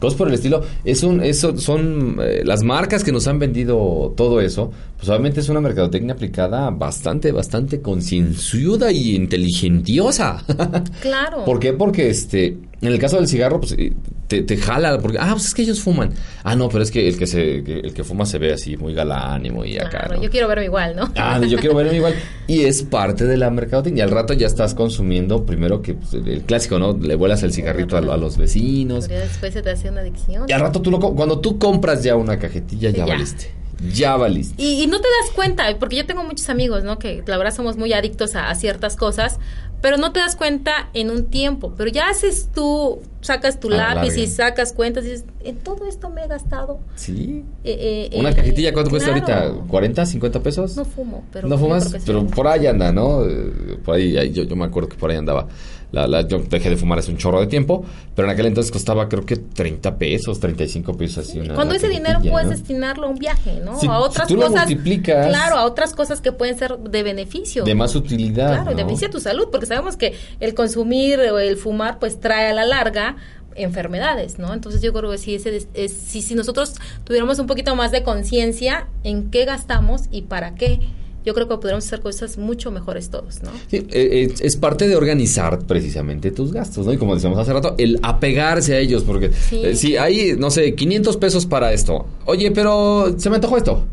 cosas 0.02 0.18
por 0.18 0.28
el 0.28 0.34
estilo. 0.34 0.62
Es 0.84 1.04
un, 1.04 1.22
eso 1.22 1.56
son 1.56 2.18
eh, 2.20 2.42
las 2.44 2.64
marcas 2.64 3.04
que 3.04 3.12
nos 3.12 3.28
han 3.28 3.38
vendido 3.38 4.12
todo 4.16 4.40
eso. 4.40 4.72
Pues 4.96 5.08
obviamente 5.08 5.38
es 5.40 5.48
una 5.48 5.60
mercadotecnia 5.60 6.14
aplicada 6.14 6.70
bastante, 6.70 7.30
bastante 7.30 7.80
concienzuda 7.80 8.90
y 8.90 9.14
inteligentiosa. 9.14 10.42
Claro. 11.00 11.44
¿Por 11.44 11.58
qué? 11.58 11.72
Porque 11.72 12.08
este, 12.08 12.56
en 12.82 12.92
el 12.92 12.98
caso 12.98 13.16
del 13.16 13.28
cigarro, 13.28 13.60
pues 13.60 13.72
eh, 13.78 13.92
te, 14.26 14.42
te 14.42 14.56
jala, 14.56 14.98
porque, 14.98 15.16
ah, 15.20 15.28
pues 15.32 15.46
es 15.46 15.54
que 15.54 15.62
ellos 15.62 15.80
fuman. 15.80 16.12
Ah, 16.42 16.56
no, 16.56 16.68
pero 16.68 16.82
es 16.82 16.90
que 16.90 17.06
el 17.06 17.16
que 17.16 17.28
se, 17.28 17.58
el 17.58 17.94
que 17.94 18.02
fuma 18.02 18.26
se 18.26 18.38
ve 18.38 18.52
así, 18.52 18.76
muy 18.76 18.92
galán 18.92 19.46
y 19.46 19.50
muy 19.50 19.78
acá. 19.78 20.08
¿no? 20.10 20.20
yo 20.20 20.30
quiero 20.30 20.48
verme 20.48 20.64
igual, 20.64 20.96
¿no? 20.96 21.10
Ah, 21.16 21.40
yo 21.40 21.58
quiero 21.58 21.76
verme 21.76 21.96
igual. 21.96 22.14
Y 22.48 22.62
es 22.64 22.82
parte 22.82 23.24
de 23.24 23.36
la 23.36 23.50
mercadotecnia. 23.50 24.00
Y 24.00 24.02
al 24.02 24.10
rato 24.10 24.32
ya 24.32 24.48
estás 24.48 24.74
consumiendo, 24.74 25.46
primero 25.46 25.80
que 25.80 25.94
pues, 25.94 26.12
el, 26.14 26.42
clásico, 26.42 26.78
¿no? 26.80 26.92
Le 26.98 27.14
vuelas 27.14 27.42
el 27.44 27.52
cigarrito 27.52 27.96
a, 27.96 28.00
a 28.00 28.16
los 28.16 28.36
vecinos. 28.36 29.06
Pero 29.06 29.20
después 29.20 29.52
se 29.52 29.62
te 29.62 29.70
hace 29.70 29.88
una 29.88 30.00
adicción. 30.00 30.46
Y 30.48 30.52
al 30.52 30.60
rato 30.60 30.82
tú 30.82 30.90
lo... 30.90 30.98
Cuando 30.98 31.38
tú 31.38 31.58
compras 31.58 32.02
ya 32.02 32.16
una 32.16 32.38
cajetilla, 32.38 32.90
ya, 32.90 33.06
Ya. 33.06 33.12
valiste. 33.14 33.62
Ya 33.94 34.16
valiste. 34.16 34.62
Y, 34.62 34.82
y 34.82 34.86
no 34.86 35.00
te 35.00 35.08
das 35.20 35.34
cuenta, 35.34 35.64
porque 35.78 35.96
yo 35.96 36.06
tengo 36.06 36.22
muchos 36.24 36.48
amigos, 36.48 36.84
¿no? 36.84 36.98
Que 36.98 37.22
la 37.26 37.36
verdad 37.36 37.52
somos 37.54 37.76
muy 37.76 37.92
adictos 37.92 38.36
a, 38.36 38.48
a 38.48 38.54
ciertas 38.54 38.96
cosas, 38.96 39.38
pero 39.82 39.98
no 39.98 40.12
te 40.12 40.20
das 40.20 40.36
cuenta 40.36 40.88
en 40.94 41.10
un 41.10 41.26
tiempo. 41.26 41.74
Pero 41.76 41.90
ya 41.90 42.08
haces 42.08 42.48
tú 42.54 43.00
sacas 43.20 43.60
tu 43.60 43.68
A 43.68 43.76
la 43.76 43.94
lápiz 43.94 44.16
y 44.16 44.26
sacas 44.28 44.72
cuentas 44.72 45.04
y 45.04 45.10
dices, 45.10 45.24
en 45.44 45.56
todo 45.56 45.86
esto 45.86 46.08
me 46.08 46.24
he 46.24 46.28
gastado. 46.28 46.78
Sí. 46.94 47.44
eh, 47.64 48.08
eh, 48.12 48.18
Una 48.18 48.30
eh, 48.30 48.34
cajetilla, 48.34 48.72
¿cuánto 48.72 48.90
cuesta 48.90 49.12
claro. 49.12 49.64
ahorita? 49.68 50.02
¿40, 50.02 50.06
50 50.06 50.40
pesos? 50.40 50.76
No 50.76 50.84
fumo, 50.84 51.24
pero 51.32 51.48
no 51.48 51.58
fumas, 51.58 51.90
sí. 51.90 51.98
pero 52.06 52.24
por 52.26 52.46
ahí 52.46 52.66
anda, 52.66 52.92
¿no? 52.92 53.24
Eh, 53.26 53.78
Por 53.84 53.96
ahí, 53.96 54.16
ahí 54.16 54.32
yo, 54.32 54.44
yo 54.44 54.56
me 54.56 54.64
acuerdo 54.64 54.88
que 54.88 54.96
por 54.96 55.10
ahí 55.10 55.16
andaba. 55.16 55.48
La, 55.92 56.06
la- 56.08 56.26
yo 56.26 56.38
dejé 56.38 56.70
de 56.70 56.76
fumar 56.76 56.98
hace 56.98 57.10
un 57.10 57.18
chorro 57.18 57.38
de 57.40 57.46
tiempo, 57.46 57.84
pero 58.16 58.26
en 58.26 58.32
aquel 58.32 58.46
entonces 58.46 58.72
costaba 58.72 59.08
creo 59.08 59.24
que 59.26 59.36
30 59.36 59.96
pesos, 59.98 60.40
35 60.40 60.96
pesos 60.96 61.28
así 61.28 61.38
una 61.38 61.54
Cuando 61.54 61.74
ese 61.74 61.88
dinero 61.88 62.20
puedes 62.22 62.46
¿no? 62.48 62.50
destinarlo 62.56 63.06
a 63.06 63.10
un 63.10 63.18
viaje, 63.18 63.60
¿no? 63.64 63.78
Si- 63.78 63.86
a 63.86 63.98
otras 63.98 64.26
si 64.26 64.34
tú 64.34 64.40
lo 64.40 64.46
cosas. 64.48 64.66
multiplicas- 64.66 65.28
Claro, 65.28 65.56
a 65.56 65.64
otras 65.66 65.92
cosas 65.94 66.20
que 66.20 66.32
pueden 66.32 66.58
ser 66.58 66.78
de 66.78 67.02
beneficio. 67.02 67.64
De 67.64 67.74
más 67.74 67.94
utilidad. 67.94 68.48
Claro, 68.48 68.64
¿no? 68.64 68.70
de 68.70 68.76
beneficio 68.76 69.08
a 69.08 69.10
tu 69.10 69.20
salud, 69.20 69.48
porque 69.52 69.66
sabemos 69.66 69.96
que 69.96 70.14
el 70.40 70.54
consumir 70.54 71.18
o 71.20 71.38
el 71.38 71.56
fumar, 71.56 71.98
pues 71.98 72.18
trae 72.20 72.48
a 72.50 72.52
la 72.54 72.64
larga 72.64 73.16
enfermedades, 73.54 74.38
¿no? 74.38 74.52
Entonces 74.54 74.80
yo 74.82 74.92
creo 74.94 75.10
que 75.10 75.18
si, 75.18 75.34
ese, 75.34 75.66
es, 75.74 75.92
si, 75.92 76.22
si 76.22 76.34
nosotros 76.34 76.74
tuviéramos 77.04 77.38
un 77.38 77.46
poquito 77.46 77.76
más 77.76 77.90
de 77.92 78.02
conciencia 78.02 78.88
en 79.04 79.30
qué 79.30 79.44
gastamos 79.44 80.04
y 80.10 80.22
para 80.22 80.54
qué, 80.54 80.80
yo 81.24 81.34
creo 81.34 81.48
que 81.48 81.56
podríamos 81.56 81.84
hacer 81.86 82.00
cosas 82.00 82.38
mucho 82.38 82.70
mejores 82.70 83.08
todos, 83.10 83.42
¿no? 83.42 83.50
Sí, 83.70 83.76
eh, 83.76 83.86
eh, 83.90 84.34
es 84.40 84.56
parte 84.56 84.88
de 84.88 84.96
organizar 84.96 85.60
precisamente 85.60 86.30
tus 86.30 86.52
gastos, 86.52 86.86
¿no? 86.86 86.92
Y 86.92 86.96
como 86.98 87.14
decíamos 87.14 87.38
hace 87.38 87.52
rato, 87.52 87.74
el 87.78 87.98
apegarse 88.02 88.74
a 88.74 88.78
ellos, 88.78 89.04
porque 89.04 89.30
Sí. 89.48 89.60
eh, 89.64 89.74
si 89.76 89.96
hay, 89.96 90.34
no 90.38 90.50
sé, 90.50 90.74
500 90.74 91.16
pesos 91.16 91.46
para 91.46 91.72
esto, 91.72 92.06
oye, 92.26 92.50
pero 92.50 93.14
se 93.18 93.28
me 93.30 93.36
antojó 93.36 93.56
esto. 93.56 93.84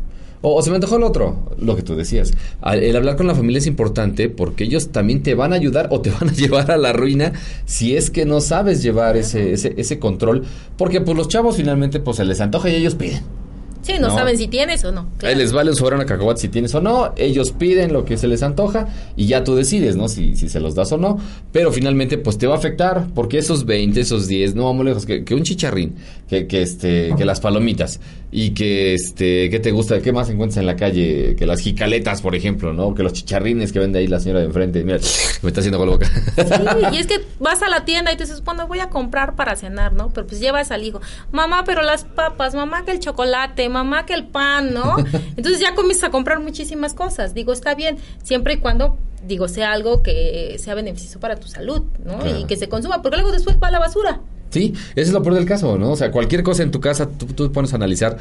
O, 0.42 0.54
o 0.56 0.62
se 0.62 0.70
me 0.70 0.76
antojó 0.76 0.96
el 0.96 1.02
otro, 1.02 1.50
lo 1.58 1.76
que 1.76 1.82
tú 1.82 1.94
decías. 1.94 2.32
Al- 2.62 2.82
El 2.82 2.96
hablar 2.96 3.16
con 3.16 3.26
la 3.26 3.34
familia 3.34 3.58
es 3.58 3.66
importante 3.66 4.30
porque 4.30 4.64
ellos 4.64 4.88
también 4.88 5.22
te 5.22 5.34
van 5.34 5.52
a 5.52 5.56
ayudar 5.56 5.88
o 5.90 6.00
te 6.00 6.08
van 6.18 6.30
a 6.30 6.32
llevar 6.32 6.70
a 6.70 6.78
la 6.78 6.94
ruina 6.94 7.34
si 7.66 7.94
es 7.94 8.10
que 8.10 8.24
no 8.24 8.40
sabes 8.40 8.82
llevar 8.82 9.18
ese, 9.18 9.52
ese, 9.52 9.74
ese 9.76 9.98
control. 9.98 10.44
Porque 10.78 11.02
pues 11.02 11.14
los 11.14 11.28
chavos 11.28 11.56
finalmente 11.58 12.00
pues 12.00 12.16
se 12.16 12.24
les 12.24 12.40
antoja 12.40 12.70
y 12.70 12.74
ellos 12.76 12.94
piden. 12.94 13.20
Sí, 13.82 13.94
no, 14.00 14.08
No. 14.08 14.14
saben 14.14 14.36
si 14.36 14.48
tienes 14.48 14.84
o 14.84 14.92
no. 14.92 15.08
Claro. 15.18 15.36
les 15.38 15.52
vale 15.52 15.70
un 15.70 15.76
soberano 15.76 16.04
cacahuate 16.04 16.40
si 16.40 16.48
tienes 16.48 16.74
o 16.74 16.80
no. 16.80 17.12
Ellos 17.16 17.52
piden 17.52 17.92
lo 17.92 18.04
que 18.04 18.16
se 18.16 18.28
les 18.28 18.42
antoja 18.42 18.88
y 19.16 19.26
ya 19.26 19.42
tú 19.44 19.54
decides, 19.54 19.96
¿no? 19.96 20.08
Si, 20.08 20.36
si 20.36 20.48
se 20.48 20.60
los 20.60 20.74
das 20.74 20.92
o 20.92 20.98
no. 20.98 21.18
Pero 21.52 21.72
finalmente, 21.72 22.18
pues 22.18 22.36
te 22.38 22.46
va 22.46 22.54
a 22.54 22.58
afectar 22.58 23.06
porque 23.14 23.38
esos 23.38 23.64
20, 23.64 24.00
esos 24.00 24.26
10, 24.28 24.54
no 24.54 24.64
vamos 24.64 24.84
lejos, 24.84 25.06
que, 25.06 25.24
que 25.24 25.34
un 25.34 25.42
chicharrín, 25.42 25.94
que, 26.28 26.46
que, 26.46 26.62
este, 26.62 27.14
que 27.16 27.24
las 27.24 27.40
palomitas 27.40 28.00
y 28.32 28.50
que, 28.54 28.94
este, 28.94 29.50
¿qué 29.50 29.58
te 29.58 29.72
gusta? 29.72 30.00
¿Qué 30.00 30.12
más 30.12 30.30
encuentras 30.30 30.58
en 30.58 30.66
la 30.66 30.76
calle? 30.76 31.34
Que 31.36 31.46
las 31.46 31.60
jicaletas, 31.60 32.22
por 32.22 32.36
ejemplo, 32.36 32.72
¿no? 32.72 32.94
Que 32.94 33.02
los 33.02 33.12
chicharrines 33.12 33.72
que 33.72 33.80
vende 33.80 33.98
ahí 33.98 34.06
la 34.06 34.20
señora 34.20 34.40
de 34.40 34.46
enfrente. 34.46 34.84
Mira, 34.84 34.98
me 35.42 35.48
está 35.48 35.60
haciendo 35.60 35.84
la 35.84 35.90
boca. 35.90 36.06
Sí, 36.06 36.96
y 36.96 36.98
es 36.98 37.06
que 37.08 37.20
vas 37.40 37.60
a 37.62 37.68
la 37.68 37.84
tienda 37.84 38.12
y 38.12 38.16
te 38.16 38.24
dices, 38.24 38.44
bueno, 38.44 38.68
voy 38.68 38.78
a 38.78 38.88
comprar 38.88 39.34
para 39.34 39.56
cenar, 39.56 39.92
¿no? 39.92 40.10
Pero 40.10 40.28
pues 40.28 40.40
llevas 40.40 40.70
al 40.70 40.84
hijo, 40.84 41.00
mamá, 41.32 41.64
pero 41.64 41.82
las 41.82 42.04
papas, 42.04 42.54
mamá, 42.54 42.84
que 42.84 42.92
el 42.92 43.00
chocolate, 43.00 43.68
mamá, 43.68 44.06
que 44.06 44.14
el 44.14 44.28
pan, 44.28 44.72
¿no? 44.72 44.96
Entonces 45.36 45.60
ya 45.60 45.74
comienzas 45.74 46.04
a 46.04 46.10
comprar 46.10 46.38
muchísimas 46.38 46.94
cosas. 46.94 47.34
Digo, 47.34 47.52
está 47.52 47.74
bien, 47.74 47.96
siempre 48.22 48.54
y 48.54 48.56
cuando, 48.58 48.96
digo, 49.26 49.48
sea 49.48 49.72
algo 49.72 50.04
que 50.04 50.56
sea 50.60 50.74
beneficioso 50.74 51.18
para 51.18 51.34
tu 51.34 51.48
salud, 51.48 51.82
¿no? 52.04 52.18
Claro. 52.18 52.38
Y 52.38 52.44
que 52.44 52.56
se 52.56 52.68
consuma, 52.68 53.02
porque 53.02 53.16
luego 53.16 53.32
después 53.32 53.56
va 53.60 53.68
a 53.68 53.72
la 53.72 53.80
basura. 53.80 54.20
Sí, 54.50 54.74
ese 54.96 55.08
es 55.08 55.12
lo 55.12 55.22
peor 55.22 55.36
del 55.36 55.46
caso, 55.46 55.78
¿no? 55.78 55.92
O 55.92 55.96
sea, 55.96 56.10
cualquier 56.10 56.42
cosa 56.42 56.62
en 56.62 56.70
tu 56.70 56.80
casa 56.80 57.08
tú, 57.08 57.26
tú 57.26 57.52
pones 57.52 57.72
a 57.72 57.76
analizar 57.76 58.18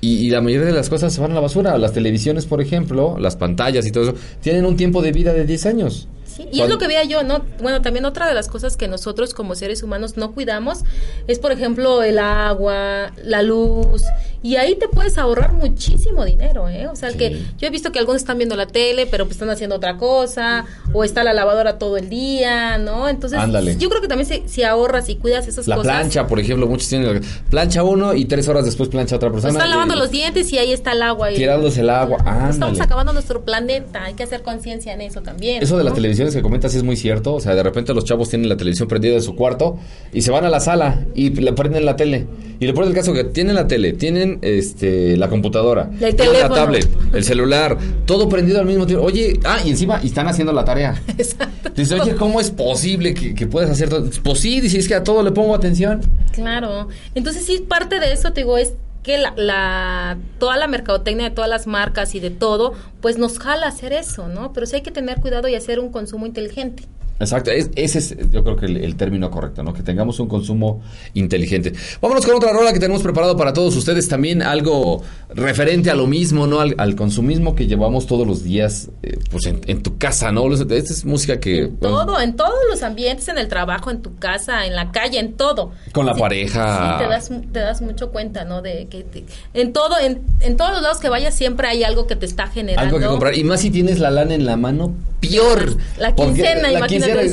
y, 0.00 0.26
y 0.26 0.30
la 0.30 0.40
mayoría 0.40 0.66
de 0.66 0.72
las 0.72 0.88
cosas 0.88 1.12
se 1.12 1.20
van 1.20 1.32
a 1.32 1.34
la 1.34 1.40
basura. 1.40 1.76
Las 1.78 1.92
televisiones, 1.92 2.46
por 2.46 2.60
ejemplo, 2.60 3.16
las 3.18 3.36
pantallas 3.36 3.86
y 3.86 3.90
todo 3.90 4.04
eso, 4.04 4.14
tienen 4.40 4.64
un 4.66 4.76
tiempo 4.76 5.02
de 5.02 5.12
vida 5.12 5.32
de 5.32 5.44
10 5.44 5.66
años. 5.66 6.08
Sí, 6.24 6.46
y 6.52 6.60
es 6.60 6.68
lo 6.68 6.76
que 6.76 6.86
veía 6.86 7.04
yo, 7.04 7.22
¿no? 7.22 7.42
Bueno, 7.62 7.80
también 7.80 8.04
otra 8.04 8.28
de 8.28 8.34
las 8.34 8.48
cosas 8.48 8.76
que 8.76 8.88
nosotros 8.88 9.32
como 9.32 9.54
seres 9.54 9.82
humanos 9.82 10.18
no 10.18 10.32
cuidamos 10.32 10.80
es, 11.28 11.38
por 11.38 11.50
ejemplo, 11.50 12.02
el 12.02 12.18
agua, 12.18 13.12
la 13.24 13.42
luz, 13.42 14.02
y 14.46 14.56
ahí 14.56 14.76
te 14.76 14.88
puedes 14.88 15.18
ahorrar 15.18 15.52
muchísimo 15.54 16.24
dinero, 16.24 16.68
¿eh? 16.68 16.86
O 16.86 16.94
sea, 16.96 17.10
Sí. 17.10 17.18
que 17.18 17.30
yo 17.58 17.66
he 17.66 17.70
visto 17.70 17.90
que 17.92 17.98
algunos 17.98 18.22
están 18.22 18.38
viendo 18.38 18.54
la 18.56 18.66
tele, 18.66 19.06
pero 19.06 19.24
pues 19.24 19.36
están 19.36 19.50
haciendo 19.50 19.76
otra 19.76 19.96
cosa, 19.96 20.64
o 20.92 21.02
está 21.04 21.24
la 21.24 21.32
lavadora 21.32 21.78
todo 21.78 21.96
el 21.96 22.08
día, 22.08 22.78
¿no? 22.78 23.08
Entonces, 23.08 23.38
Ándale. 23.38 23.76
yo 23.76 23.88
creo 23.88 24.00
que 24.00 24.08
también 24.08 24.28
si, 24.28 24.42
si 24.46 24.62
ahorras 24.62 25.08
y 25.08 25.16
cuidas 25.16 25.48
esas 25.48 25.66
La 25.66 25.76
cosas... 25.76 25.92
plancha, 25.92 26.26
por 26.26 26.38
ejemplo, 26.40 26.66
muchos 26.66 26.88
tienen 26.88 27.20
plancha 27.50 27.82
uno 27.82 28.14
y 28.14 28.24
tres 28.26 28.46
horas 28.48 28.64
después 28.64 28.88
plancha 28.88 29.16
otra 29.16 29.30
pues 29.30 29.42
persona. 29.42 29.58
están 29.58 29.70
lavando 29.70 29.96
los 29.96 30.10
dientes 30.10 30.52
y 30.52 30.58
ahí 30.58 30.72
está 30.72 30.92
el 30.92 31.02
agua. 31.02 31.32
y- 31.32 31.36
Tirándose 31.36 31.80
el 31.80 31.90
agua, 31.90 32.18
Estamos 32.18 32.54
ándale. 32.54 32.82
acabando 32.82 33.12
nuestro 33.12 33.44
planeta, 33.44 34.04
hay 34.04 34.14
que 34.14 34.22
hacer 34.22 34.42
conciencia 34.42 34.92
en 34.94 35.00
eso 35.00 35.22
también. 35.22 35.62
Eso 35.62 35.76
de 35.76 35.84
las 35.84 35.94
televisiones 35.94 36.34
que 36.34 36.42
comentas 36.42 36.74
es 36.74 36.82
muy 36.82 36.96
cierto. 36.96 37.34
O 37.34 37.40
sea, 37.40 37.54
de 37.54 37.62
repente 37.62 37.92
los 37.94 38.04
chavos 38.04 38.28
tienen 38.28 38.48
la 38.48 38.56
televisión 38.56 38.86
prendida 38.88 39.14
de 39.14 39.20
su 39.20 39.34
cuarto 39.34 39.78
y 40.12 40.22
se 40.22 40.30
van 40.30 40.44
a 40.44 40.50
la 40.50 40.60
sala 40.60 41.04
y 41.14 41.30
le 41.30 41.52
prenden 41.52 41.84
la 41.84 41.96
tele. 41.96 42.26
Y 42.58 42.66
lo 42.66 42.72
peor 42.74 42.86
del 42.86 42.94
caso 42.94 43.12
que 43.12 43.24
tienen 43.24 43.54
la 43.54 43.66
tele, 43.66 43.92
tienen 43.92 44.35
este 44.42 45.16
la 45.16 45.28
computadora, 45.28 45.90
El 46.00 46.16
la 46.16 46.48
tablet, 46.48 46.88
el 47.12 47.24
celular, 47.24 47.76
todo 48.04 48.28
prendido 48.28 48.58
al 48.60 48.66
mismo 48.66 48.86
tiempo. 48.86 49.04
Oye, 49.04 49.38
ah, 49.44 49.58
y 49.64 49.70
encima 49.70 50.00
y 50.02 50.06
están 50.06 50.28
haciendo 50.28 50.52
la 50.52 50.64
tarea. 50.64 51.00
Exacto. 51.18 51.70
Oye, 52.02 52.14
¿cómo 52.16 52.40
es 52.40 52.50
posible 52.50 53.14
que, 53.14 53.34
que 53.34 53.46
puedas 53.46 53.70
hacer 53.70 53.88
todo? 53.88 54.08
Pues 54.22 54.40
sí, 54.40 54.60
dices 54.60 54.80
es 54.80 54.88
que 54.88 54.94
a 54.94 55.04
todo 55.04 55.22
le 55.22 55.30
pongo 55.32 55.54
atención. 55.54 56.00
Claro. 56.32 56.88
Entonces 57.14 57.44
sí, 57.44 57.64
parte 57.68 58.00
de 58.00 58.12
eso, 58.12 58.32
te 58.32 58.40
digo, 58.42 58.56
es 58.58 58.72
que 59.02 59.18
la, 59.18 59.32
la- 59.36 60.16
toda 60.38 60.56
la 60.56 60.66
mercadotecnia 60.66 61.28
de 61.28 61.34
todas 61.34 61.48
las 61.50 61.66
marcas 61.66 62.14
y 62.14 62.20
de 62.20 62.30
todo, 62.30 62.74
pues 63.00 63.18
nos 63.18 63.38
jala 63.38 63.68
hacer 63.68 63.92
eso, 63.92 64.28
¿no? 64.28 64.52
Pero 64.52 64.66
sí 64.66 64.76
hay 64.76 64.82
que 64.82 64.90
tener 64.90 65.20
cuidado 65.20 65.46
y 65.48 65.54
hacer 65.54 65.78
un 65.80 65.90
consumo 65.92 66.26
inteligente. 66.26 66.84
Exacto, 67.18 67.50
es- 67.50 67.70
ese 67.76 67.98
es 67.98 68.16
yo 68.30 68.44
creo 68.44 68.56
que 68.56 68.66
el, 68.66 68.76
el 68.78 68.96
término 68.96 69.30
correcto, 69.30 69.62
¿no? 69.62 69.72
Que 69.72 69.82
tengamos 69.82 70.20
un 70.20 70.28
consumo 70.28 70.82
inteligente. 71.14 71.72
Vámonos 72.00 72.26
con 72.26 72.34
otra 72.36 72.52
rola 72.52 72.72
que 72.72 72.78
tenemos 72.78 73.02
preparado 73.02 73.36
para 73.36 73.52
todos 73.52 73.74
ustedes, 73.76 74.08
también 74.08 74.42
algo 74.42 75.02
referente 75.34 75.90
a 75.90 75.94
lo 75.94 76.06
mismo, 76.06 76.46
¿no? 76.46 76.60
Al, 76.60 76.74
al 76.78 76.94
consumismo 76.96 77.54
que 77.54 77.66
llevamos 77.66 78.06
todos 78.06 78.26
los 78.26 78.42
días, 78.44 78.90
eh, 79.02 79.18
pues 79.30 79.46
en, 79.46 79.60
en 79.66 79.82
tu 79.82 79.96
casa, 79.98 80.30
¿no? 80.32 80.52
Esta 80.52 80.74
es 80.76 81.04
música 81.04 81.40
que... 81.40 81.70
Todo, 81.80 82.20
en 82.20 82.36
todos 82.36 82.52
los 82.70 82.82
ambientes, 82.82 83.28
en 83.28 83.38
el 83.38 83.48
trabajo, 83.48 83.90
en 83.90 84.02
tu 84.02 84.16
casa, 84.16 84.66
en 84.66 84.74
la 84.74 84.92
calle, 84.92 85.18
en 85.18 85.34
todo. 85.34 85.72
Con 85.92 86.06
la 86.06 86.14
Sí, 86.14 86.20
pareja. 86.20 86.98
Sí, 86.98 87.04
te 87.04 87.08
das, 87.10 87.30
te 87.52 87.58
das 87.60 87.82
mucho 87.82 88.10
cuenta, 88.10 88.44
¿no? 88.44 88.62
De 88.62 88.86
que 88.88 89.02
te- 89.04 89.24
en 89.54 89.72
todo, 89.72 89.98
en, 89.98 90.20
en 90.40 90.56
todos 90.56 90.72
los 90.72 90.82
lados 90.82 90.98
que 90.98 91.08
vayas 91.08 91.34
siempre 91.34 91.66
hay 91.68 91.82
algo 91.84 92.06
que 92.06 92.16
te 92.16 92.26
está 92.26 92.46
generando. 92.46 92.82
Algo 92.82 92.98
que 92.98 93.06
comprar. 93.06 93.36
Y 93.36 93.44
más 93.44 93.60
si 93.60 93.70
tienes 93.70 93.98
la 93.98 94.10
lana 94.10 94.34
en 94.34 94.46
la 94.46 94.56
mano, 94.56 94.94
peor. 95.20 95.76
La 95.98 96.14
quincena, 96.14 96.70
la 96.70 96.86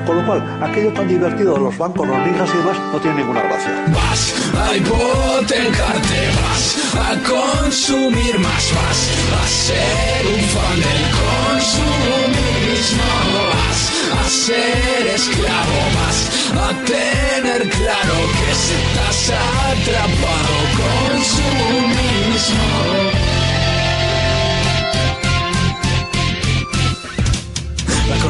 Con 0.06 0.16
lo 0.16 0.26
cual, 0.26 0.60
aquello 0.62 0.94
tan 0.94 1.08
divertido 1.08 1.54
de 1.54 1.60
los 1.60 1.78
bancos, 1.78 2.08
los 2.08 2.18
ninjas 2.18 2.50
y 2.54 2.58
demás, 2.58 2.78
no 2.92 3.00
tiene 3.00 3.18
ninguna 3.18 3.42
gracia. 3.44 3.86
Vas 3.94 4.34
a 4.58 4.76
hipotecarte, 4.76 6.30
vas 6.42 6.78
a 6.96 7.16
consumir 7.28 8.40
más, 8.40 8.74
vas 8.76 9.10
a 9.42 9.48
ser 9.48 10.28
un 10.28 10.42
fan 10.54 10.78
del 10.88 11.04
consumismo, 11.52 13.10
vas 13.52 13.82
a 14.20 14.30
ser 14.30 15.08
esclavo, 15.16 15.80
vas 16.00 16.20
a 16.56 16.70
tener 16.86 17.70
claro 17.70 18.16
que 18.38 18.52
estás 18.52 19.20
atrapado 19.30 20.56
con 20.78 21.22
su 21.22 21.48
mismo. 21.88 23.31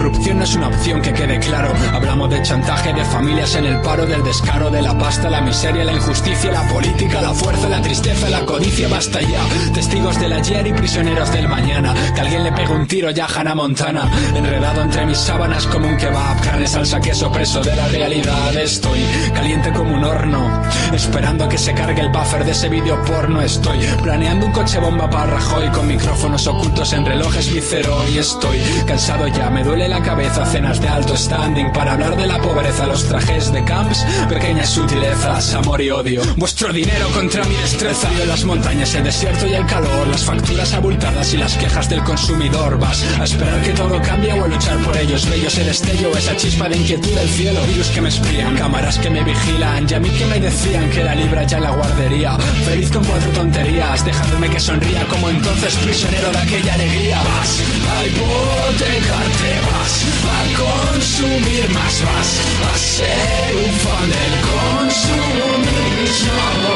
Corrupción 0.01 0.39
no 0.39 0.43
es 0.45 0.55
una 0.55 0.67
opción 0.69 0.99
que 0.99 1.13
quede 1.13 1.39
claro. 1.39 1.71
Hablamos 1.93 2.27
de 2.31 2.41
chantaje 2.41 2.91
de 2.91 3.05
familias 3.05 3.53
en 3.53 3.65
el 3.65 3.79
paro, 3.81 4.07
del 4.07 4.23
descaro, 4.23 4.71
de 4.71 4.81
la 4.81 4.97
pasta, 4.97 5.29
la 5.29 5.41
miseria, 5.41 5.83
la 5.83 5.93
injusticia, 5.93 6.51
la 6.51 6.67
política, 6.69 7.21
la 7.21 7.31
fuerza, 7.35 7.69
la 7.69 7.81
tristeza, 7.83 8.27
la 8.29 8.43
codicia. 8.43 8.87
Basta 8.87 9.21
ya. 9.21 9.43
Testigos 9.75 10.19
del 10.19 10.33
ayer 10.33 10.65
y 10.65 10.73
prisioneros 10.73 11.31
del 11.31 11.47
mañana. 11.47 11.93
Que 12.15 12.21
alguien 12.21 12.43
le 12.43 12.51
pegue 12.51 12.73
un 12.73 12.87
tiro 12.87 13.11
ya 13.11 13.25
a 13.25 13.27
Hannah 13.27 13.53
Montana. 13.53 14.09
Enredado 14.35 14.81
entre 14.81 15.05
mis 15.05 15.19
sábanas 15.19 15.67
como 15.67 15.87
un 15.87 15.97
kebab. 15.97 16.41
Carne, 16.41 16.65
salsa, 16.65 16.99
queso, 16.99 17.31
preso 17.31 17.61
de 17.61 17.75
la 17.75 17.87
realidad. 17.89 18.55
Estoy 18.55 19.05
caliente 19.35 19.71
como 19.71 19.93
un 19.93 20.03
horno. 20.03 20.63
Esperando 20.93 21.47
que 21.47 21.59
se 21.59 21.75
cargue 21.75 22.01
el 22.01 22.09
buffer 22.09 22.43
de 22.43 22.51
ese 22.53 22.69
vídeo 22.69 22.99
porno. 23.03 23.39
Estoy 23.39 23.77
planeando 24.01 24.47
un 24.47 24.51
coche 24.51 24.79
bomba 24.79 25.07
para 25.07 25.33
Rajoy 25.33 25.69
con 25.69 25.87
micrófonos 25.87 26.47
ocultos 26.47 26.91
en 26.93 27.05
relojes 27.05 27.53
vicero. 27.53 28.03
Y 28.11 28.17
estoy 28.17 28.57
cansado 28.87 29.27
ya, 29.27 29.51
me 29.51 29.63
duele 29.63 29.90
la 29.91 30.01
cabeza. 30.01 30.45
Cenas 30.45 30.81
de 30.81 30.87
alto 30.87 31.15
standing 31.15 31.71
para 31.73 31.93
hablar 31.93 32.15
de 32.15 32.25
la 32.25 32.39
pobreza. 32.39 32.87
Los 32.87 33.03
trajes 33.03 33.51
de 33.51 33.63
camps, 33.63 34.05
pequeñas 34.29 34.69
sutilezas, 34.69 35.53
amor 35.53 35.81
y 35.81 35.91
odio. 35.91 36.21
Vuestro 36.37 36.71
dinero 36.71 37.07
contra 37.13 37.43
mi 37.43 37.55
destreza. 37.55 38.09
De 38.11 38.25
las 38.25 38.43
montañas, 38.45 38.95
el 38.95 39.03
desierto 39.03 39.45
y 39.47 39.53
el 39.53 39.65
calor. 39.65 40.07
Las 40.07 40.23
facturas 40.23 40.73
abultadas 40.73 41.33
y 41.33 41.37
las 41.37 41.55
quejas 41.57 41.89
del 41.89 42.03
consumidor. 42.03 42.79
Vas 42.79 43.03
a 43.19 43.23
esperar 43.25 43.61
que 43.61 43.73
todo 43.73 44.01
cambie 44.01 44.33
o 44.33 44.45
a 44.45 44.47
luchar 44.47 44.77
por 44.77 44.95
ellos. 44.97 45.29
Bellos 45.29 45.57
el 45.57 45.65
destello, 45.67 46.17
esa 46.17 46.35
chispa 46.37 46.69
de 46.69 46.77
inquietud 46.77 47.11
del 47.11 47.29
cielo. 47.29 47.59
Virus 47.67 47.87
que 47.89 48.01
me 48.01 48.09
espían, 48.09 48.55
cámaras 48.55 48.97
que 48.97 49.09
me 49.09 49.23
vigilan. 49.23 49.85
Y 49.89 49.93
a 49.93 49.99
mí 49.99 50.09
que 50.09 50.25
me 50.25 50.39
decían 50.39 50.89
que 50.89 51.03
la 51.03 51.15
libra 51.15 51.43
ya 51.43 51.57
en 51.57 51.63
la 51.63 51.71
guardería. 51.71 52.37
Feliz 52.65 52.89
con 52.91 53.03
cuatro 53.03 53.29
tonterías, 53.31 54.05
dejándome 54.05 54.49
que 54.49 54.59
sonría 54.59 55.05
como 55.07 55.29
entonces 55.29 55.75
prisionero 55.75 56.31
de 56.31 56.37
aquella 56.37 56.73
alegría. 56.75 57.17
Vas 57.17 57.59
a 57.91 58.05
hipotecarte, 58.05 59.51
vas 59.67 59.80
a 59.81 60.93
consumir 60.93 61.69
más, 61.73 62.03
vas 62.03 62.39
a 62.71 62.77
ser 62.77 63.55
un 63.55 63.73
fan 63.79 64.09
del 64.09 64.33
consumismo. 64.51 65.61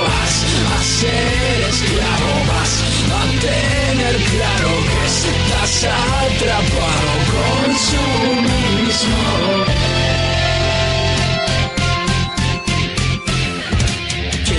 Vas 0.07 0.35
a 0.73 0.83
ser 0.83 1.57
esclavo, 1.69 2.33
vas 2.47 2.73
a 3.11 3.23
tener 3.41 4.15
claro 4.15 4.71
que 4.89 5.01
estás 5.05 5.83
atrapado. 5.83 7.11
Con 7.31 7.69
su. 7.75 9.64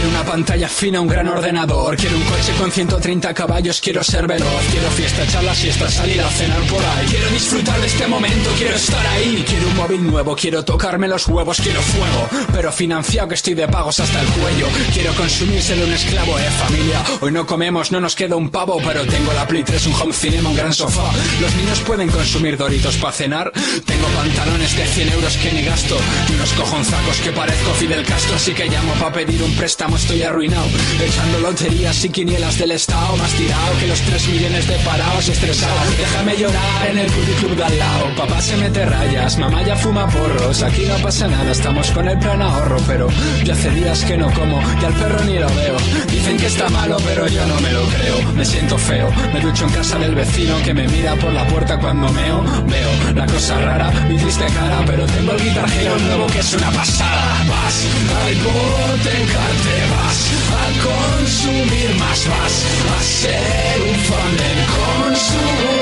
Quiero 0.07 0.20
una 0.20 0.30
pantalla 0.30 0.68
fina, 0.68 1.00
un 1.00 1.09
gran 1.09 1.26
ordenador. 1.26 1.96
Quiero 1.96 2.16
un 2.16 2.22
coche 2.22 2.52
con 2.57 2.70
130 2.70 3.34
caballos. 3.34 3.80
Quiero 3.80 4.04
ser 4.04 4.28
veloz. 4.28 4.62
Quiero 4.70 4.88
fiesta, 4.90 5.24
echar 5.24 5.42
la 5.42 5.52
siesta, 5.52 5.90
salir 5.90 6.20
a 6.20 6.28
cenar 6.28 6.62
por 6.68 6.78
ahí. 6.78 7.07
Quiero 7.07 7.28
disfrutar 7.30 7.80
de 7.80 7.88
este 7.88 8.07
momento. 8.07 8.50
Quiero 8.57 8.76
estar 8.76 9.04
ahí. 9.04 9.44
Quiero 9.44 9.66
un 9.66 9.74
móvil 9.74 10.07
nuevo. 10.07 10.36
Quiero 10.36 10.64
tocarme 10.64 11.09
los 11.09 11.26
huevos. 11.26 11.61
Quiero 11.61 11.80
fuego. 11.82 12.46
Pero 12.52 12.70
financiado 12.70 13.26
que 13.26 13.34
estoy 13.34 13.54
de 13.54 13.66
pagos 13.66 13.98
hasta 13.98 14.20
el 14.20 14.28
cuello. 14.28 14.68
Quiero 14.94 15.12
consumirse 15.14 15.74
de 15.74 15.84
un 15.84 15.92
esclavo, 15.92 16.38
eh, 16.38 16.50
familia. 16.50 17.02
Hoy 17.20 17.32
no 17.32 17.44
comemos, 17.44 17.90
no 17.90 18.00
nos 18.00 18.14
queda 18.14 18.36
un 18.36 18.50
pavo. 18.50 18.80
Pero 18.86 19.04
tengo 19.07 19.32
la 19.32 19.44
Play 19.48 19.64
3, 19.64 19.88
un 19.88 19.94
home 19.94 20.12
cinema, 20.12 20.50
un 20.50 20.57
gran 20.57 20.72
sofá. 20.72 21.11
Los 21.40 21.52
niños 21.57 21.80
pueden 21.80 22.09
consumir 22.11 22.57
doritos 22.57 22.96
para 22.98 23.12
cenar. 23.12 23.52
Tengo 23.84 24.07
pantalones 24.14 24.76
de 24.76 24.86
100 24.86 25.09
euros 25.09 25.36
que 25.38 25.50
ni 25.50 25.62
gasto. 25.62 25.98
Y 26.30 26.34
unos 26.34 26.52
cojonzacos 26.52 27.16
que 27.22 27.32
parezco 27.32 27.72
Fidel 27.72 28.04
Castro. 28.04 28.36
Así 28.36 28.52
que 28.52 28.66
llamo 28.66 28.92
para 29.00 29.12
pedir 29.12 29.42
un 29.42 29.52
préstamo. 29.57 29.95
Estoy 29.97 30.22
arruinado. 30.22 30.68
Echando 31.03 31.40
loterías 31.40 32.05
y 32.05 32.11
quinielas 32.11 32.59
del 32.59 32.72
Estado. 32.72 33.16
Más 33.16 33.32
tirado 33.32 33.78
que 33.80 33.86
los 33.86 34.01
3 34.01 34.28
millones 34.28 34.68
de 34.68 34.76
parados 34.80 35.28
estresados. 35.28 35.97
Déjame 35.99 36.36
llorar 36.36 36.90
en 36.90 36.99
el 36.99 37.07
club 37.07 37.57
de 37.57 37.64
al 37.64 37.78
lado. 37.78 38.14
Papá 38.16 38.40
se 38.40 38.57
mete 38.59 38.84
rayas, 38.84 39.38
mamá 39.38 39.62
ya 39.62 39.74
fuma 39.74 40.07
porros. 40.09 40.62
Aquí 40.62 40.84
no 40.84 40.97
pasa 40.99 41.26
nada, 41.28 41.51
estamos 41.51 41.90
con 41.90 42.07
el 42.09 42.18
plan 42.18 42.42
ahorro. 42.42 42.76
Pero 42.86 43.09
yo 43.42 43.53
hace 43.53 43.70
días 43.70 44.05
que 44.05 44.16
no 44.16 44.30
como 44.32 44.61
y 44.80 44.84
al 44.84 44.94
perro 44.94 45.24
ni 45.24 45.38
lo 45.38 45.49
veo. 45.49 45.76
Dicen 46.11 46.36
que 46.36 46.47
está 46.47 46.68
malo, 46.68 46.99
pero 47.05 47.26
yo 47.26 47.47
no 47.47 47.61
me 47.61 47.72
lo 47.72 47.82
creo. 47.88 48.32
Me 48.34 48.44
siento 48.44 48.76
feo, 48.76 49.11
me 49.32 49.40
ducho 49.40 49.64
en 49.64 49.72
casa 49.72 49.99
del 49.99 50.14
vecino 50.14 50.57
que 50.62 50.74
me 50.74 50.86
mira 50.88 51.14
por 51.16 51.32
la 51.32 51.47
puerta 51.49 51.78
cuando 51.78 52.12
meo. 52.12 52.44
Veo 52.66 53.14
la 53.14 53.26
cosa 53.26 53.59
rara, 53.61 53.90
mi 54.09 54.16
triste 54.18 54.44
cara, 54.47 54.84
pero 54.86 55.07
tengo 55.07 55.32
el 55.32 55.42
Guitar 55.42 55.70
Hero 55.72 55.99
nuevo 55.99 56.26
que 56.26 56.38
es 56.40 56.53
una 56.53 56.70
pasada. 56.70 57.44
Vas 57.49 57.84
a 58.14 58.30
hipotecarte, 58.30 59.86
vas 59.91 60.20
a 60.62 60.66
consumir 60.89 61.95
más, 61.99 62.26
vas 62.28 62.57
a 62.97 63.03
ser 63.03 63.82
un 63.82 63.97
fan 64.09 64.32
del 64.43 64.61
consumismo. 64.78 65.76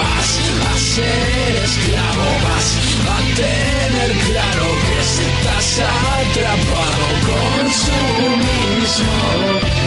Vas 0.00 0.30
a 0.66 0.78
ser 0.78 1.52
esclavo, 1.64 2.28
vas 2.46 2.68
a 3.08 3.18
tener 3.36 4.10
claro 4.28 4.66
que 4.86 4.96
estás 5.00 5.68
atrapado 5.80 7.06
con 7.28 7.62
su 7.82 7.98
mismo. 8.44 9.79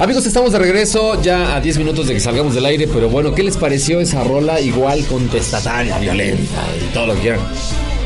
Amigos, 0.00 0.26
estamos 0.26 0.52
de 0.52 0.60
regreso 0.60 1.20
ya 1.20 1.56
a 1.56 1.60
10 1.60 1.78
minutos 1.78 2.06
de 2.06 2.14
que 2.14 2.20
salgamos 2.20 2.54
del 2.54 2.64
aire, 2.66 2.86
pero 2.86 3.08
bueno, 3.08 3.34
¿qué 3.34 3.42
les 3.42 3.56
pareció 3.56 3.98
esa 4.00 4.22
rola 4.22 4.60
igual 4.60 5.04
contestataria, 5.06 5.98
violenta 5.98 6.62
y 6.80 6.94
todo 6.94 7.08
lo 7.08 7.14
que 7.14 7.20
quieran? 7.20 7.40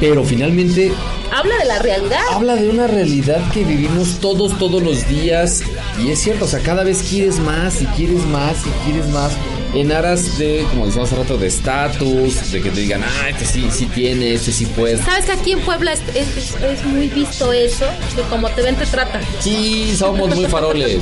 Pero 0.00 0.24
finalmente 0.24 0.90
Habla 1.30 1.58
de 1.58 1.64
la 1.66 1.78
realidad. 1.80 2.20
habla 2.32 2.56
de 2.56 2.70
una 2.70 2.86
realidad 2.86 3.42
que 3.52 3.64
vivimos 3.64 4.20
todos, 4.20 4.58
todos 4.58 4.82
los 4.82 5.06
días. 5.06 5.60
Y 6.02 6.10
es 6.10 6.18
cierto, 6.18 6.46
o 6.46 6.48
sea, 6.48 6.60
cada 6.60 6.82
vez 6.82 7.02
quieres 7.02 7.38
más 7.40 7.82
y 7.82 7.86
quieres 7.86 8.24
más 8.24 8.56
y 8.66 8.70
quieres 8.84 9.08
más. 9.10 9.32
En 9.74 9.90
aras 9.90 10.36
de, 10.38 10.66
como 10.68 10.84
decíamos 10.84 11.10
hace 11.10 11.22
rato, 11.22 11.38
de 11.38 11.46
estatus, 11.46 12.52
de 12.52 12.60
que 12.60 12.70
te 12.70 12.80
digan, 12.82 13.02
ah, 13.02 13.30
este 13.30 13.46
sí, 13.46 13.66
sí 13.70 13.86
tiene, 13.86 14.34
este 14.34 14.52
sí 14.52 14.66
puede. 14.66 14.98
¿Sabes 14.98 15.24
que 15.24 15.32
aquí 15.32 15.52
en 15.52 15.60
Puebla 15.60 15.94
es, 15.94 16.00
es- 16.14 16.56
es 16.62 16.84
muy 16.84 17.08
visto 17.08 17.52
eso? 17.54 17.86
Que 18.14 18.20
como 18.22 18.50
te 18.50 18.60
ven, 18.60 18.76
te 18.76 18.84
tratan. 18.84 19.22
Sí, 19.40 19.94
somos 19.96 20.34
muy 20.34 20.44
faroles. 20.46 20.98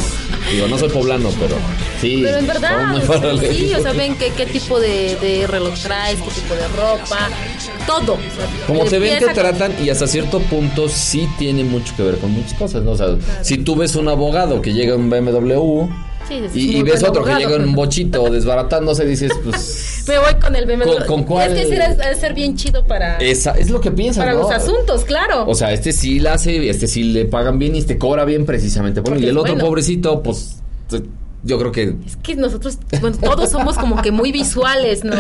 Digo, 0.53 0.69
no 0.69 0.79
soy 0.79 0.89
poblano, 0.89 1.31
pero 1.41 1.57
sí. 2.01 2.21
Pero 2.25 2.39
en 2.39 2.47
verdad, 2.47 2.95
somos 3.05 3.21
muy 3.41 3.47
sí, 3.49 3.75
o 3.75 3.83
sea, 3.83 3.93
ven 3.93 4.15
qué, 4.17 4.31
qué 4.37 4.47
tipo 4.47 4.79
de, 4.79 5.17
de 5.17 5.47
reloj 5.49 5.75
traes, 5.83 6.19
qué 6.21 6.31
tipo 6.41 6.55
de 6.55 6.69
ropa, 6.69 7.29
todo. 7.89 8.15
o 8.15 8.17
sea, 8.19 8.67
Como 8.69 8.85
te 8.85 9.01
ven, 9.01 9.19
te 9.19 9.25
con- 9.27 9.35
tratan 9.35 9.75
y 9.85 9.91
hasta 9.91 10.07
cierto 10.07 10.39
punto 10.43 10.89
sí 10.89 11.29
tiene 11.39 11.65
mucho 11.65 11.93
que 11.97 12.05
ver 12.05 12.19
con 12.19 12.31
muchas 12.31 12.55
cosas, 12.55 12.83
¿no? 12.85 12.93
O 12.93 12.97
sea, 12.97 13.17
si 13.43 13.59
tú 13.59 13.75
ves 13.75 13.97
un 13.97 14.09
abogado 14.09 14.63
que 14.63 14.73
llega 14.73 14.95
en 14.95 15.01
un 15.01 15.11
BMW 15.11 15.89
Sí, 16.53 16.77
y, 16.77 16.83
ves 16.83 17.03
otro 17.03 17.25
que 17.25 17.35
llega 17.35 17.57
en 17.57 17.65
un 17.65 17.75
bochito 17.75 18.31
desbaratándose, 18.31 19.05
dices, 19.05 19.33
pues... 19.45 20.05
Me 20.09 20.19
voy 20.19 20.35
con 20.41 20.55
el 20.55 20.67
BMW. 20.67 20.85
¿Con- 20.85 21.07
con 21.07 21.25
cuál? 21.25 21.57
Es 21.57 21.69
que 21.69 22.15
ser 22.15 22.35
bien 22.35 22.57
chido 22.57 22.85
para, 22.85 23.17
Esa, 23.19 23.53
es 23.53 23.71
lo 23.71 23.81
que 23.81 23.91
piensan, 23.91 24.23
para 24.23 24.35
¿no? 24.35 24.43
los 24.43 24.51
asuntos, 24.51 25.05
claro. 25.05 25.45
O 25.49 25.55
sea, 25.55 25.73
este 25.73 25.93
sí 25.93 26.21
la 26.21 26.35
hace, 26.35 26.69
este 26.69 26.87
sí 26.87 27.03
le 27.05 27.25
pagan 27.25 27.59
bien 27.59 27.75
y 27.75 27.79
este 27.79 27.99
cobra 27.99 28.25
bien 28.25 28.47
precisamente. 28.47 29.01
Bueno, 29.01 29.17
Porque 29.17 29.27
y 29.27 29.31
el 29.31 29.39
otro 29.39 29.53
bueno. 29.53 29.69
pobrecito, 29.69 30.23
pues 30.23 30.57
yo 31.43 31.59
creo 31.59 31.73
que 31.73 31.95
es 32.07 32.17
que 32.23 32.37
nosotros, 32.37 32.79
bueno, 33.01 33.17
todos 33.19 33.49
somos 33.51 33.77
como 33.79 34.01
que 34.03 34.11
muy 34.11 34.31
visuales, 34.33 35.05
¿no? 35.05 35.15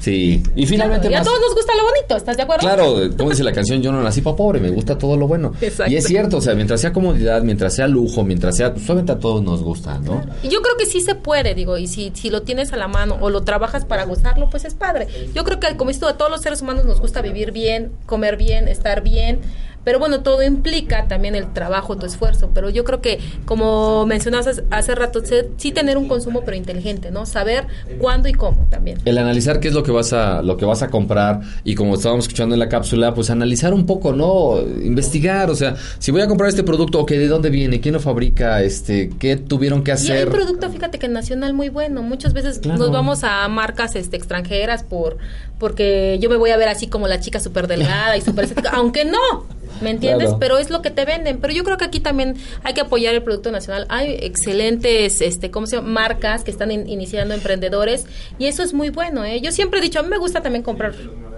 sí. 0.00 0.42
Y 0.54 0.66
finalmente 0.66 1.10
y 1.10 1.14
a 1.14 1.18
más- 1.18 1.26
todos 1.26 1.40
nos 1.40 1.54
gusta 1.54 1.72
lo 1.76 1.84
bonito, 1.84 2.16
¿estás 2.16 2.36
de 2.36 2.42
acuerdo? 2.44 2.60
Claro, 2.62 2.96
como 3.16 3.30
dice 3.30 3.44
la 3.44 3.52
canción, 3.52 3.82
yo 3.82 3.92
no 3.92 4.02
nací 4.02 4.20
para 4.22 4.36
pobre, 4.36 4.60
me 4.60 4.70
gusta 4.70 4.96
todo 4.96 5.16
lo 5.16 5.26
bueno. 5.28 5.52
Exacto. 5.60 5.92
Y 5.92 5.96
es 5.96 6.04
cierto, 6.04 6.38
o 6.38 6.40
sea, 6.40 6.54
mientras 6.54 6.80
sea 6.80 6.92
comodidad, 6.92 7.42
mientras 7.42 7.74
sea 7.74 7.88
lujo, 7.88 8.24
mientras 8.24 8.56
sea, 8.56 8.72
pues 8.72 8.84
obviamente 8.86 9.12
a 9.12 9.18
todos 9.18 9.42
nos 9.42 9.62
gusta, 9.62 9.98
¿no? 9.98 10.24
Y 10.42 10.48
yo 10.48 10.62
creo 10.62 10.76
que 10.78 10.86
sí 10.86 11.00
se 11.00 11.14
puede, 11.14 11.54
digo, 11.54 11.76
y 11.78 11.86
si, 11.86 12.10
si 12.14 12.30
lo 12.30 12.42
tienes 12.42 12.72
a 12.72 12.76
la 12.76 12.88
mano 12.88 13.18
o 13.20 13.30
lo 13.30 13.42
trabajas 13.42 13.84
para 13.84 14.04
gozarlo, 14.04 14.48
pues 14.50 14.64
es 14.64 14.74
padre. 14.74 15.08
Yo 15.34 15.44
creo 15.44 15.60
que 15.60 15.76
como 15.76 15.90
esto 15.90 16.06
a 16.08 16.16
todos 16.16 16.30
los 16.30 16.40
seres 16.40 16.62
humanos 16.62 16.84
nos 16.86 17.00
gusta 17.00 17.20
vivir 17.22 17.52
bien, 17.52 17.92
comer 18.06 18.36
bien, 18.36 18.68
estar 18.68 19.02
bien, 19.02 19.40
Pero 19.86 20.00
bueno, 20.00 20.20
todo 20.24 20.42
implica 20.42 21.06
también 21.06 21.36
el 21.36 21.52
trabajo, 21.52 21.96
tu 21.96 22.06
esfuerzo. 22.06 22.50
Pero 22.52 22.70
yo 22.70 22.82
creo 22.82 23.00
que, 23.00 23.20
como 23.44 24.04
mencionabas 24.04 24.48
hace- 24.48 24.64
hace 24.72 24.96
rato, 24.96 25.22
sí 25.58 25.70
tener 25.70 25.96
un 25.96 26.08
consumo 26.08 26.42
pero 26.44 26.56
inteligente, 26.56 27.12
¿no? 27.12 27.24
Saber 27.24 27.68
cuándo 28.00 28.28
y 28.28 28.32
cómo 28.32 28.66
también. 28.68 28.98
El 29.04 29.16
analizar 29.16 29.60
qué 29.60 29.68
es 29.68 29.74
lo 29.74 29.84
que 29.84 29.92
vas 29.92 30.12
a 30.12 30.42
lo 30.42 30.56
que 30.56 30.64
vas 30.64 30.82
a 30.82 30.88
comprar 30.88 31.40
y 31.62 31.76
como 31.76 31.94
estábamos 31.94 32.24
escuchando 32.24 32.56
en 32.56 32.58
la 32.58 32.68
cápsula, 32.68 33.14
pues 33.14 33.30
analizar 33.30 33.72
un 33.72 33.86
poco, 33.86 34.12
¿no? 34.12 34.58
Investigar, 34.60 35.50
o 35.50 35.54
sea, 35.54 35.76
si 36.00 36.10
voy 36.10 36.20
a 36.20 36.26
comprar 36.26 36.48
este 36.48 36.64
producto, 36.64 36.98
ok, 36.98 37.10
¿de 37.12 37.28
dónde 37.28 37.50
viene? 37.50 37.80
¿Quién 37.80 37.94
lo 37.94 38.00
fabrica? 38.00 38.62
Este, 38.62 39.10
¿qué 39.20 39.36
tuvieron 39.36 39.84
que 39.84 39.92
Y 39.92 39.94
hay 39.94 39.98
hacer? 40.00 40.28
producto, 40.30 40.68
fíjate 40.68 40.98
que 40.98 41.06
nacional 41.06 41.54
muy 41.54 41.68
bueno. 41.68 42.02
Muchas 42.02 42.32
veces 42.32 42.58
Claro. 42.58 42.78
nos 42.80 42.90
vamos 42.90 43.22
a 43.22 43.46
marcas 43.46 43.94
este, 43.94 44.16
extranjeras 44.16 44.82
por 44.82 45.18
porque 45.60 46.18
yo 46.20 46.28
me 46.28 46.36
voy 46.36 46.50
a 46.50 46.56
ver 46.56 46.68
así 46.68 46.86
como 46.88 47.06
la 47.08 47.20
chica 47.20 47.38
súper 47.40 47.66
delgada 47.68 48.16
y 48.16 48.20
súper 48.20 48.44
estética, 48.44 48.72
aunque 48.74 49.04
no, 49.06 49.46
¿me 49.80 49.90
entiendes? 49.90 50.26
Claro. 50.28 50.38
Pero 50.38 50.58
es 50.58 50.70
lo 50.70 50.82
que 50.82 50.90
te 50.90 51.04
venden. 51.04 51.40
Pero 51.40 51.52
yo 51.52 51.64
creo 51.64 51.76
que 51.76 51.84
aquí 51.84 52.00
también 52.00 52.36
hay 52.64 52.74
que 52.74 52.80
apoyar 52.82 53.14
el 53.14 53.22
producto 53.22 53.50
nacional. 53.50 53.86
Hay 53.88 54.16
excelentes, 54.20 55.20
este, 55.20 55.50
¿cómo 55.50 55.66
se 55.66 55.76
llama? 55.76 55.88
Marcas 55.88 56.44
que 56.44 56.50
están 56.50 56.70
in- 56.70 56.88
iniciando 56.88 57.34
emprendedores 57.34 58.06
y 58.38 58.46
eso 58.46 58.62
es 58.62 58.72
muy 58.74 58.90
bueno, 58.90 59.24
¿eh? 59.24 59.40
Yo 59.40 59.52
siempre 59.52 59.80
he 59.80 59.82
dicho, 59.82 59.98
a 60.00 60.02
mí 60.02 60.08
me 60.08 60.18
gusta 60.18 60.40
también 60.42 60.62
comprar 60.62 60.94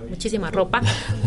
muchísima 0.08 0.50
ropa, 0.50 0.80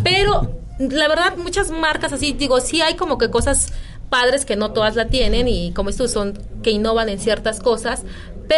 pero 0.03 0.59
la 0.79 1.07
verdad 1.07 1.37
muchas 1.37 1.69
marcas 1.69 2.13
así, 2.13 2.33
digo, 2.33 2.59
sí 2.59 2.81
hay 2.81 2.95
como 2.95 3.17
que 3.17 3.29
cosas 3.29 3.71
padres 4.09 4.43
que 4.43 4.55
no 4.55 4.71
todas 4.71 4.95
la 4.95 5.07
tienen 5.07 5.47
y 5.47 5.71
como 5.71 5.89
estos 5.89 6.11
son 6.11 6.33
que 6.63 6.71
innovan 6.71 7.07
en 7.07 7.19
ciertas 7.19 7.59
cosas, 7.59 8.03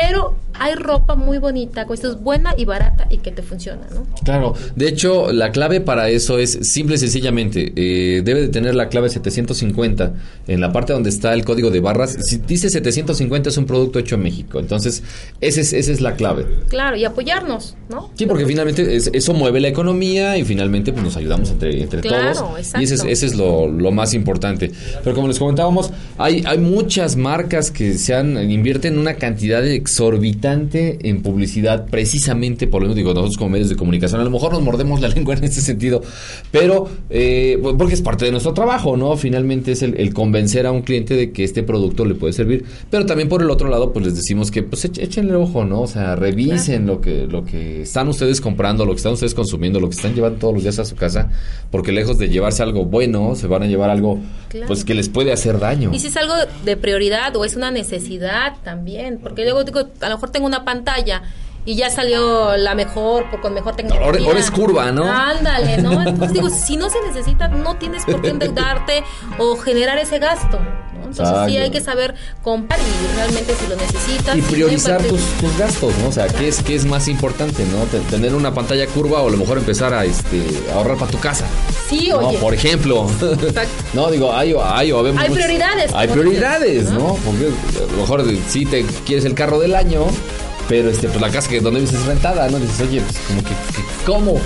pero 0.02 0.34
hay 0.56 0.76
ropa 0.76 1.16
muy 1.16 1.40
bonita, 1.40 1.86
esto 1.94 2.10
es 2.12 2.20
buena 2.20 2.54
y 2.58 2.66
barata 2.66 3.08
y 3.10 3.18
que 3.18 3.32
te 3.32 3.42
funciona, 3.42 3.82
¿no? 3.94 4.06
Claro, 4.24 4.54
de 4.76 4.88
hecho, 4.88 5.32
la 5.32 5.52
clave 5.52 5.82
para 5.82 6.10
eso 6.10 6.38
es 6.40 6.52
simple 6.62 6.96
y 6.96 6.98
sencillamente, 7.00 7.74
eh, 7.76 8.22
debe 8.24 8.42
de 8.42 8.48
tener 8.50 8.74
la 8.76 8.88
clave 8.90 9.10
750 9.10 10.14
en 10.48 10.62
la 10.62 10.72
parte 10.72 10.94
donde 10.94 11.10
está 11.10 11.34
el 11.34 11.44
código 11.44 11.70
de 11.72 11.80
barras. 11.80 12.16
Si 12.22 12.38
dice 12.38 12.70
750 12.70 13.50
es 13.50 13.58
un 13.58 13.66
producto 13.66 13.98
hecho 14.00 14.16
en 14.16 14.24
México, 14.24 14.60
entonces 14.60 15.04
ese 15.42 15.62
es, 15.62 15.74
esa 15.74 15.92
es 15.92 16.02
la 16.02 16.16
clave. 16.16 16.46
Claro, 16.70 16.96
y 16.98 17.06
apoyarnos, 17.06 17.76
¿no? 17.90 18.12
Sí, 18.16 18.26
porque 18.28 18.46
finalmente 18.46 18.96
es- 18.96 19.10
eso 19.14 19.34
mueve 19.34 19.60
la 19.60 19.68
economía 19.70 20.38
y 20.38 20.44
finalmente 20.44 20.92
pues, 20.92 21.04
nos 21.04 21.18
ayudamos 21.18 21.50
entre, 21.52 21.82
entre 21.82 22.02
Claro, 22.02 22.34
todos. 22.34 22.60
exacto. 22.60 22.82
Y 22.82 22.84
ese 22.86 22.96
es, 22.96 23.04
ese 23.06 23.26
es 23.28 23.36
lo, 23.36 23.68
lo 23.68 23.92
más 23.92 24.14
importante. 24.14 24.72
Pero 25.04 25.16
como 25.16 25.28
les 25.28 25.40
comentábamos, 25.40 25.92
hay, 26.18 26.44
hay 26.46 26.58
muchas 26.60 27.16
marcas 27.16 27.72
que 27.72 27.96
se 27.98 28.14
han, 28.14 28.38
invierten 28.52 28.98
una 29.00 29.16
cantidad 29.16 29.62
exorbitante 29.84 30.98
en 31.10 31.22
publicidad 31.22 31.86
precisamente 31.86 32.68
por 32.68 32.82
lo 32.82 32.88
mismo 32.88 32.96
digo, 32.96 33.14
nosotros 33.14 33.38
como 33.38 33.50
medios 33.52 33.70
de 33.70 33.76
comunicación 33.76 34.22
a 34.22 34.24
lo 34.24 34.30
mejor 34.30 34.54
nos 34.54 34.62
mordemos 34.62 35.02
la 35.02 35.08
lengua 35.16 35.36
en 35.36 35.44
ese 35.44 35.62
sentido, 35.62 36.02
pero 36.52 36.88
eh, 37.10 37.62
porque 37.78 37.94
es 37.94 38.02
parte 38.02 38.26
de 38.26 38.32
nuestro 38.32 38.54
trabajo, 38.54 38.98
¿no? 38.98 39.16
Finalmente 39.18 39.74
es 39.74 39.82
el, 39.82 40.00
el 40.00 40.14
convencer 40.14 40.66
a 40.66 40.72
un 40.72 40.82
cliente 40.82 41.16
de 41.16 41.32
que 41.32 41.44
este 41.44 41.64
producto 41.64 42.06
le 42.06 42.16
puede 42.16 42.34
servir, 42.34 42.66
pero 42.90 43.06
también 43.06 43.30
por 43.30 43.42
el 43.42 43.50
otro 43.50 43.70
lado 43.70 43.92
pues 43.92 44.06
les 44.06 44.16
decimos 44.16 44.52
que 44.52 44.64
pues 44.64 44.86
échenle 44.86 45.36
ojo, 45.36 45.66
¿no? 45.66 45.82
O 45.82 45.88
sea, 45.88 46.16
revisen 46.16 46.88
lo 46.88 47.02
que 47.02 47.28
lo 47.28 47.44
que 47.46 47.82
están 47.82 48.08
ustedes 48.08 48.42
comprando, 48.42 48.86
lo 48.86 48.92
que 48.92 48.98
están 48.98 49.14
ustedes 49.14 49.34
consumiendo, 49.34 49.80
lo 49.80 49.90
que 49.90 49.96
están 49.96 50.14
llevando 50.16 50.40
todos 50.40 50.54
los 50.54 50.64
días 50.64 50.80
a 50.80 50.86
su 50.86 50.96
casa, 50.96 51.30
porque 51.72 51.92
lejos 51.92 52.18
de 52.18 52.30
llevarse 52.30 52.64
algo 52.64 52.86
bueno, 52.86 53.36
se 53.36 53.48
van 53.48 53.64
a 53.64 53.68
llevar 53.68 53.90
algo 53.90 54.20
Claro. 54.50 54.68
pues 54.68 54.86
que 54.86 54.94
les 54.94 55.10
puede 55.10 55.32
hacer 55.32 55.60
daño. 55.60 55.90
Y 55.92 56.00
si 56.00 56.08
es 56.08 56.18
algo 56.18 56.34
de 56.64 56.78
prioridad 56.78 57.36
o 57.36 57.44
es 57.44 57.56
una 57.56 57.72
necesidad 57.72 58.54
también, 58.64 59.18
porque 59.22 59.44
luego 59.44 59.66
digo, 59.74 59.90
a 60.02 60.10
lo 60.10 60.16
mejor 60.16 60.30
tengo 60.30 60.46
una 60.46 60.64
pantalla 60.64 61.24
y 61.66 61.76
ya 61.76 61.90
salió 61.90 62.58
la 62.58 62.76
mejor, 62.76 63.30
por, 63.30 63.40
con 63.42 63.54
mejor 63.54 63.76
tecnología. 63.76 64.06
Ahora- 64.08 64.20
ahora 64.26 64.40
es 64.40 64.52
curva, 64.52 64.92
¿no? 64.92 65.06
Ándale, 65.10 65.78
¿no? 65.82 65.94
Entonces 66.04 66.34
digo, 66.34 66.50
si 66.50 66.76
no 66.78 66.90
se 66.90 67.02
necesita, 67.08 67.48
no 67.48 67.76
tienes 67.78 68.04
por 68.06 68.22
qué 68.22 68.30
endeudarte 68.32 69.04
o 69.40 69.56
generar 69.58 69.98
ese 69.98 70.20
gasto, 70.20 70.60
sí 71.16 71.22
Exacto. 71.22 71.62
hay 71.62 71.72
que 71.72 71.82
saber 71.82 72.16
comprar 72.44 72.80
y 72.80 73.16
realmente 73.16 73.54
si 73.60 73.68
lo 73.68 73.76
necesitas. 73.76 74.38
y 74.38 74.42
si 74.42 74.48
priorizar 74.52 75.02
tus, 75.04 75.22
tus 75.40 75.58
gastos, 75.58 75.94
¿no? 76.02 76.10
O 76.10 76.12
sea, 76.12 76.28
¿qué 76.28 76.48
es, 76.48 76.62
qué 76.64 76.76
es 76.76 76.86
más 76.86 77.08
importante, 77.08 77.64
¿no? 77.66 77.84
Te- 77.86 78.00
Tener 78.10 78.36
una 78.36 78.54
pantalla 78.54 78.86
curva 78.88 79.22
o 79.22 79.28
a 79.28 79.32
lo 79.32 79.38
mejor 79.38 79.58
empezar 79.58 79.94
a 79.94 80.06
este, 80.06 80.44
ahorrar 80.74 80.98
para 80.98 81.12
tu 81.12 81.20
casa. 81.20 81.46
Sí, 81.90 82.08
¿no? 82.10 82.18
oye. 82.18 82.38
Por 82.38 82.54
ejemplo. 82.54 83.08
no, 83.94 84.12
digo, 84.12 84.34
hay, 84.34 84.54
hay, 84.64 84.92
habemos 84.92 85.22
Hay 85.22 85.30
muchos- 85.30 85.44
prioridades, 85.46 85.92
Hay 85.94 86.08
prioridades, 86.08 86.90
¿no? 86.92 87.00
¿no? 87.00 87.16
Porque 87.26 87.48
a 87.78 87.92
lo 87.92 87.98
mejor 88.02 88.26
sí 88.50 88.66
te 88.66 88.86
quieres 89.06 89.26
el 89.26 89.34
carro 89.36 89.60
del 89.60 89.76
año, 89.76 90.06
pero 90.70 90.90
este, 90.90 91.08
pues 91.10 91.20
la 91.22 91.30
casa 91.30 91.50
que 91.50 91.60
donde 91.60 91.82
vives 91.82 91.94
es 91.96 92.06
rentada, 92.06 92.50
¿no? 92.50 92.58
Dices, 92.60 92.82
oye, 92.82 93.02
pues 93.02 93.18
como 93.28 93.42
que, 93.44 93.50
que- 93.50 94.06
¿cómo? 94.06 94.42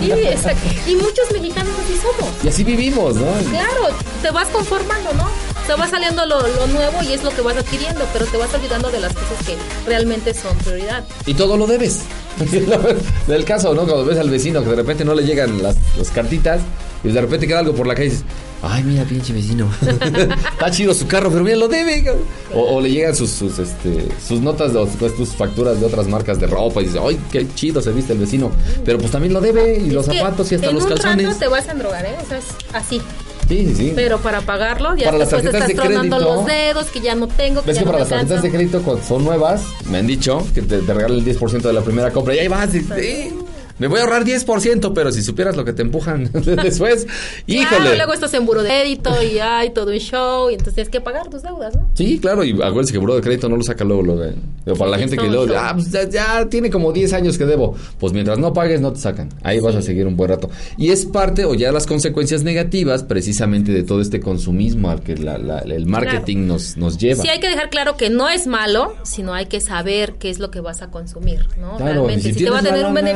Sí, 0.00 0.10
exacto. 0.12 0.68
Y 0.86 0.96
muchos 0.96 1.30
mexicanos 1.32 1.72
así 1.84 1.98
somos. 2.00 2.32
y 2.44 2.48
así 2.48 2.64
vivimos, 2.64 3.14
¿no? 3.16 3.26
Claro, 3.50 3.88
te 4.22 4.30
vas 4.30 4.48
conformando, 4.48 5.12
¿no? 5.14 5.28
Te 5.66 5.74
va 5.74 5.88
saliendo 5.88 6.26
lo, 6.26 6.46
lo 6.46 6.66
nuevo 6.66 7.02
y 7.02 7.12
es 7.14 7.24
lo 7.24 7.30
que 7.30 7.40
vas 7.40 7.56
adquiriendo, 7.56 8.04
pero 8.12 8.26
te 8.26 8.36
vas 8.36 8.52
olvidando 8.54 8.90
de 8.90 9.00
las 9.00 9.12
cosas 9.14 9.46
que 9.46 9.56
realmente 9.86 10.34
son 10.34 10.56
prioridad. 10.58 11.04
Y 11.26 11.34
todo 11.34 11.56
lo 11.56 11.66
debes. 11.66 12.00
Del 13.26 13.44
caso, 13.44 13.74
¿no? 13.74 13.82
Cuando 13.84 14.04
ves 14.04 14.18
al 14.18 14.28
vecino 14.30 14.62
que 14.62 14.70
de 14.70 14.76
repente 14.76 15.04
no 15.04 15.14
le 15.14 15.22
llegan 15.24 15.62
las, 15.62 15.76
las 15.96 16.10
cartitas 16.10 16.60
y 17.02 17.08
de 17.08 17.20
repente 17.20 17.46
queda 17.46 17.60
algo 17.60 17.74
por 17.74 17.86
la 17.86 17.94
calle 17.94 18.08
y 18.08 18.10
dices, 18.10 18.24
ay, 18.62 18.82
mira, 18.82 19.04
pinche 19.04 19.32
vecino. 19.32 19.70
Está 20.52 20.70
chido 20.70 20.92
su 20.92 21.06
carro, 21.06 21.30
pero 21.30 21.44
mira, 21.44 21.56
lo 21.56 21.68
debe. 21.68 22.02
cabrón". 22.04 22.24
O, 22.54 22.76
o 22.76 22.80
le 22.80 22.90
llegan 22.90 23.14
sus, 23.16 23.30
sus, 23.30 23.58
este, 23.58 24.06
sus 24.26 24.40
notas, 24.40 24.72
de, 24.74 24.84
pues, 24.98 25.16
tus 25.16 25.30
facturas 25.30 25.80
de 25.80 25.86
otras 25.86 26.06
marcas 26.08 26.38
de 26.40 26.46
ropa 26.46 26.82
y 26.82 26.86
dices, 26.86 27.00
ay, 27.02 27.18
qué 27.32 27.46
chido 27.54 27.80
se 27.80 27.90
viste 27.92 28.12
el 28.12 28.18
vecino. 28.18 28.50
Pero 28.84 28.98
pues 28.98 29.10
también 29.10 29.32
lo 29.32 29.40
debe 29.40 29.78
y 29.78 29.90
los 29.90 30.06
Es 30.08 30.12
que 30.12 30.18
zapatos 30.18 30.52
y 30.52 30.54
hasta 30.56 30.66
en 30.68 30.74
los 30.74 30.84
un 30.84 30.90
calzones. 30.90 31.26
rato 31.26 31.38
te 31.38 31.48
vas 31.48 31.68
a 31.68 31.72
endrogar, 31.72 32.04
¿eh? 32.04 32.16
O 32.22 32.28
sea, 32.28 32.38
es 32.38 32.44
así. 32.72 33.00
Sí, 33.48 33.66
sí, 33.68 33.74
sí. 33.74 33.92
Pero 33.94 34.18
para 34.18 34.40
pagarlo, 34.40 34.96
ya 34.96 35.04
Para 35.06 35.18
las 35.18 35.30
después 35.30 35.42
te 35.44 35.50
tarjetas 35.50 35.70
estás 35.70 35.86
de 35.86 35.92
tronando 35.94 36.16
crédito. 36.16 36.34
los 36.36 36.46
dedos, 36.46 36.86
que 36.86 37.00
ya 37.00 37.14
no 37.14 37.28
tengo, 37.28 37.60
que 37.60 37.66
¿Ves 37.68 37.78
que 37.78 37.84
no 37.84 37.90
para 37.90 38.00
las 38.00 38.08
tarjetas 38.08 38.42
de 38.42 38.50
crédito 38.50 38.82
cuando 38.82 39.02
son 39.04 39.22
nuevas, 39.24 39.62
me 39.90 39.98
han 39.98 40.06
dicho 40.06 40.46
que 40.54 40.62
te, 40.62 40.78
te 40.78 40.94
regalan 40.94 41.18
el 41.18 41.24
10% 41.24 41.60
de 41.60 41.72
la 41.72 41.82
primera 41.82 42.10
compra 42.10 42.34
y 42.34 42.38
ahí 42.38 42.48
vas. 42.48 42.74
y- 42.74 42.80
sí, 42.80 43.34
me 43.78 43.86
voy 43.88 43.98
a 43.98 44.02
ahorrar 44.02 44.24
10%, 44.24 44.92
pero 44.94 45.12
si 45.12 45.22
supieras 45.22 45.56
lo 45.56 45.64
que 45.64 45.72
te 45.72 45.82
empujan 45.82 46.30
después, 46.62 47.06
híjole. 47.46 47.66
Claro, 47.78 47.94
luego 47.96 48.12
estás 48.12 48.34
en 48.34 48.46
buro 48.46 48.62
de 48.62 48.68
crédito 48.68 49.10
y 49.22 49.38
hay 49.38 49.70
todo 49.70 49.90
un 49.90 49.98
show 49.98 50.50
y 50.50 50.54
entonces 50.54 50.74
tienes 50.74 50.90
que 50.90 51.00
pagar 51.00 51.28
tus 51.30 51.42
deudas, 51.42 51.74
¿no? 51.74 51.88
Sí, 51.94 52.18
claro, 52.18 52.44
y 52.44 52.52
acuérdense 52.52 52.92
que 52.92 52.98
Buró 52.98 53.14
de 53.16 53.20
Crédito 53.22 53.48
no 53.48 53.56
lo 53.56 53.62
saca 53.62 53.84
luego, 53.84 54.02
luego. 54.02 54.24
eh. 54.24 54.34
Para 54.78 54.90
la 54.92 54.98
gente 54.98 55.16
que 55.16 55.28
luego, 55.28 55.52
ah, 55.56 55.72
pues 55.74 55.90
ya, 55.90 56.08
ya 56.08 56.48
tiene 56.48 56.70
como 56.70 56.92
10 56.92 57.12
años 57.12 57.36
que 57.36 57.44
debo. 57.44 57.74
Pues 57.98 58.12
mientras 58.12 58.38
no 58.38 58.52
pagues, 58.52 58.80
no 58.80 58.92
te 58.92 58.98
sacan. 59.00 59.28
Ahí 59.42 59.60
vas 59.60 59.74
a 59.74 59.82
seguir 59.82 60.06
un 60.06 60.16
buen 60.16 60.30
rato. 60.30 60.48
Y 60.78 60.90
es 60.90 61.04
parte, 61.04 61.44
o 61.44 61.54
ya 61.54 61.70
las 61.70 61.86
consecuencias 61.86 62.42
negativas, 62.44 63.02
precisamente 63.02 63.72
de 63.72 63.82
todo 63.82 64.00
este 64.00 64.20
consumismo 64.20 64.88
al 64.90 65.02
que 65.02 65.16
la- 65.16 65.36
la- 65.38 65.58
el 65.60 65.86
marketing 65.86 66.46
nos, 66.46 66.76
nos 66.78 66.96
lleva. 66.98 67.22
Sí 67.22 67.28
hay 67.28 67.40
que 67.40 67.48
dejar 67.48 67.68
claro 67.70 67.96
que 67.96 68.08
no 68.10 68.28
es 68.30 68.46
malo, 68.46 68.94
sino 69.02 69.34
hay 69.34 69.46
que 69.46 69.60
saber 69.60 70.14
qué 70.18 70.30
es 70.30 70.38
lo 70.38 70.50
que 70.50 70.60
vas 70.60 70.80
a 70.82 70.90
consumir, 70.90 71.46
¿no? 71.60 71.76
Claro, 71.76 71.92
Realmente, 72.06 72.32
si 72.32 72.38
si, 72.38 72.44
te 72.44 72.50
va 72.50 72.58
a 72.60 72.62
tener 72.62 72.86
un 72.86 72.94
lana- 72.94 73.10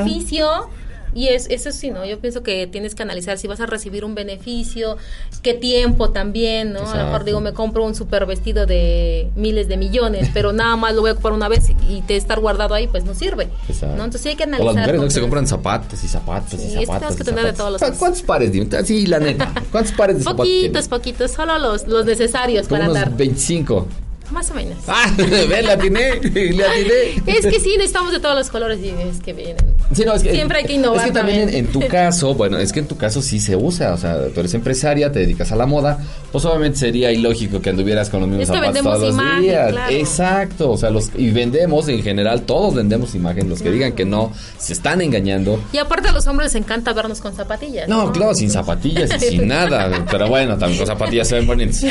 y 1.14 1.28
es 1.28 1.46
eso 1.48 1.72
sí, 1.72 1.90
¿no? 1.90 2.04
Yo 2.04 2.20
pienso 2.20 2.42
que 2.42 2.66
tienes 2.66 2.94
que 2.94 3.02
analizar 3.02 3.38
si 3.38 3.48
vas 3.48 3.60
a 3.60 3.66
recibir 3.66 4.04
un 4.04 4.14
beneficio, 4.14 4.98
qué 5.42 5.54
tiempo 5.54 6.10
también, 6.10 6.74
¿no? 6.74 6.80
A 6.88 6.96
lo 6.98 7.04
mejor 7.06 7.24
digo, 7.24 7.40
me 7.40 7.54
compro 7.54 7.82
un 7.84 7.94
super 7.94 8.26
vestido 8.26 8.66
de 8.66 9.30
miles 9.34 9.68
de 9.68 9.78
millones, 9.78 10.28
pero 10.34 10.52
nada 10.52 10.76
más 10.76 10.94
lo 10.94 11.00
voy 11.00 11.10
a 11.10 11.12
ocupar 11.14 11.32
una 11.32 11.48
vez 11.48 11.70
y, 11.88 12.02
te 12.02 12.14
estar 12.14 12.38
guardado 12.40 12.74
ahí, 12.74 12.88
pues 12.88 13.04
no 13.04 13.14
sirve, 13.14 13.48
Exacto. 13.68 13.96
¿no? 13.96 14.04
Entonces 14.04 14.20
sí 14.20 14.28
hay 14.28 14.36
que 14.36 14.44
O 14.44 14.46
analizar. 14.48 14.74
las 14.74 14.84
mujeres 14.84 15.00
¿no? 15.00 15.10
se 15.10 15.20
compran 15.22 15.46
zapatos 15.46 16.04
y 16.04 16.08
zapatos 16.08 16.50
Sí, 16.50 16.56
y 16.56 16.66
es 16.66 16.72
que 16.80 16.86
zapatos. 16.86 16.98
tenemos 17.00 17.16
que 17.16 17.24
tener 17.24 17.44
de 17.46 17.52
todos 17.54 17.80
los- 17.80 17.98
¿Cuántos 17.98 18.22
pares? 18.22 18.52
Dime? 18.52 18.84
Sí, 18.84 19.06
la 19.06 19.18
neta. 19.18 19.50
¿Cuántos 19.72 19.92
pares 19.94 20.18
de 20.18 20.22
zapatos? 20.24 20.46
Poquitos, 20.46 20.88
poquitos, 20.88 21.30
solo 21.30 21.58
los, 21.58 21.88
los 21.88 22.04
necesarios 22.04 22.68
Como 22.68 22.80
para 22.80 22.90
unos 22.90 23.02
andar. 23.02 23.16
25. 23.16 23.88
Más 24.30 24.50
o 24.50 24.54
menos. 24.54 24.76
Ah, 24.86 25.10
ve, 25.16 25.62
le 25.62 25.70
atiné, 25.72 26.20
le 26.20 26.64
atiné. 26.64 27.22
Es 27.26 27.46
que 27.46 27.60
sí, 27.60 27.70
necesitamos 27.76 28.12
de 28.12 28.20
todos 28.20 28.36
los 28.36 28.48
colores 28.50 28.78
y 28.82 28.88
es 28.88 29.20
que 29.24 29.32
vienen. 29.32 29.56
Sí, 29.92 30.04
no, 30.04 30.12
es 30.14 30.22
que, 30.22 30.32
Siempre 30.32 30.58
hay 30.58 30.64
que 30.64 30.74
innovar 30.74 30.98
Es 31.00 31.04
que 31.06 31.12
también 31.12 31.38
en, 31.40 31.44
también. 31.46 31.66
en 31.66 31.72
tu 31.72 31.80
caso, 31.88 32.34
bueno, 32.34 32.58
es 32.58 32.72
que 32.72 32.80
en 32.80 32.86
tu 32.88 32.96
caso 32.98 33.22
sí 33.22 33.40
se 33.40 33.56
usa, 33.56 33.94
o 33.94 33.96
sea, 33.96 34.28
tú 34.28 34.40
eres 34.40 34.52
empresaria, 34.52 35.10
te 35.10 35.20
dedicas 35.20 35.50
a 35.52 35.56
la 35.56 35.64
moda, 35.64 35.98
pues 36.30 36.44
obviamente 36.44 36.78
sería 36.78 37.10
ilógico 37.10 37.62
que 37.62 37.70
anduvieras 37.70 38.10
con 38.10 38.20
los 38.20 38.28
mismos 38.28 38.48
Es 38.48 38.50
que 38.50 38.58
zapatos 38.58 38.82
todos 38.82 39.14
los 39.14 39.40
días. 39.40 39.70
claro. 39.72 39.94
Exacto, 39.94 40.70
o 40.72 40.76
sea, 40.76 40.90
los 40.90 41.10
y 41.16 41.30
vendemos 41.30 41.88
en 41.88 42.02
general, 42.02 42.42
todos 42.42 42.74
vendemos 42.74 43.14
imagen, 43.14 43.48
los 43.48 43.62
que 43.62 43.70
digan 43.70 43.92
que 43.92 44.04
no 44.04 44.30
se 44.58 44.74
están 44.74 45.00
engañando. 45.00 45.58
Y 45.72 45.78
aparte 45.78 46.08
a 46.08 46.12
los 46.12 46.26
hombres 46.26 46.52
les 46.52 46.62
encanta 46.62 46.92
vernos 46.92 47.20
con 47.20 47.34
zapatillas. 47.34 47.88
No, 47.88 48.12
claro, 48.12 48.34
sin 48.34 48.50
zapatillas 48.50 49.10
y 49.22 49.28
sin 49.30 49.48
nada, 49.48 50.04
pero 50.10 50.28
bueno, 50.28 50.58
también 50.58 50.78
con 50.78 50.86
zapatillas 50.86 51.28
se 51.28 51.36
ven 51.36 51.46
bonitas. 51.46 51.82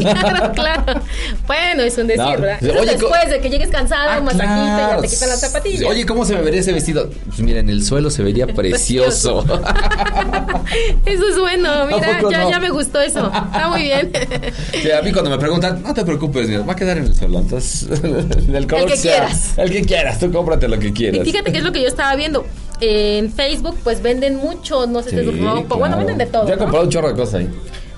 claro, 0.00 0.52
claro. 0.52 1.00
Bueno, 1.46 1.75
es 1.82 1.96
un 1.98 2.06
decir, 2.06 2.22
No, 2.24 2.30
¿verdad? 2.38 2.58
oye, 2.62 2.92
después 2.92 3.30
de 3.30 3.40
que 3.40 3.50
llegues 3.50 3.68
cansado, 3.68 4.10
Ah, 4.10 4.18
un 4.18 4.24
masajito, 4.26 4.46
claro. 4.76 4.96
ya 4.96 5.00
te 5.02 5.08
quitan 5.08 5.28
las 5.28 5.40
zapatillas. 5.40 5.90
Oye, 5.90 6.06
¿cómo 6.06 6.24
se 6.24 6.34
me 6.34 6.42
vería 6.42 6.60
ese 6.60 6.72
vestido? 6.72 7.10
Pues 7.26 7.40
mira, 7.40 7.60
en 7.60 7.68
el 7.70 7.84
suelo 7.84 8.10
se 8.10 8.22
vería 8.22 8.46
precioso. 8.54 9.44
Eso 11.06 11.28
es 11.28 11.38
bueno, 11.38 11.86
mira, 11.86 12.20
ya, 12.30 12.44
no? 12.44 12.50
ya 12.50 12.58
me 12.60 12.70
gustó 12.70 13.00
eso. 13.00 13.26
Está 13.26 13.68
muy 13.68 13.82
bien. 13.82 14.10
Que 14.82 14.92
a 14.94 15.02
mí 15.02 15.12
cuando 15.12 15.30
me 15.30 15.38
preguntan, 15.38 15.82
no 15.82 15.94
te 15.94 16.04
preocupes, 16.04 16.48
mira, 16.48 16.62
va 16.62 16.72
a 16.72 16.76
quedar 16.76 16.98
en 16.98 17.04
el 17.04 17.14
suelo. 17.14 17.38
Entonces, 17.38 17.88
del 18.02 18.66
color 18.66 18.84
El 18.84 18.90
que 18.90 18.96
sea, 18.96 19.20
quieras. 19.26 19.52
El 19.56 19.70
que 19.70 19.82
quieras, 19.82 20.18
tú 20.18 20.30
cómprate 20.32 20.68
lo 20.68 20.78
que 20.78 20.88
Y 20.88 20.92
quieras. 20.92 21.24
fíjate 21.24 21.52
que 21.52 21.58
es 21.58 21.64
lo 21.64 21.72
que 21.72 21.82
yo 21.82 21.88
estaba 21.88 22.14
viendo. 22.16 22.44
En 22.80 23.32
Facebook, 23.32 23.78
pues 23.82 24.02
venden 24.02 24.36
mucho, 24.36 24.86
no 24.86 25.02
sé 25.02 25.10
Sí, 25.10 25.16
es 25.16 25.40
ropa, 25.40 25.76
bueno, 25.76 25.96
venden 25.96 26.18
de 26.18 26.26
todo. 26.26 26.46
Yo 26.46 26.52
he 26.54 26.56
¿no? 26.56 26.62
comprado 26.64 26.84
un 26.84 26.90
chorro 26.90 27.08
de 27.08 27.14
cosas 27.14 27.34
ahí. 27.36 27.48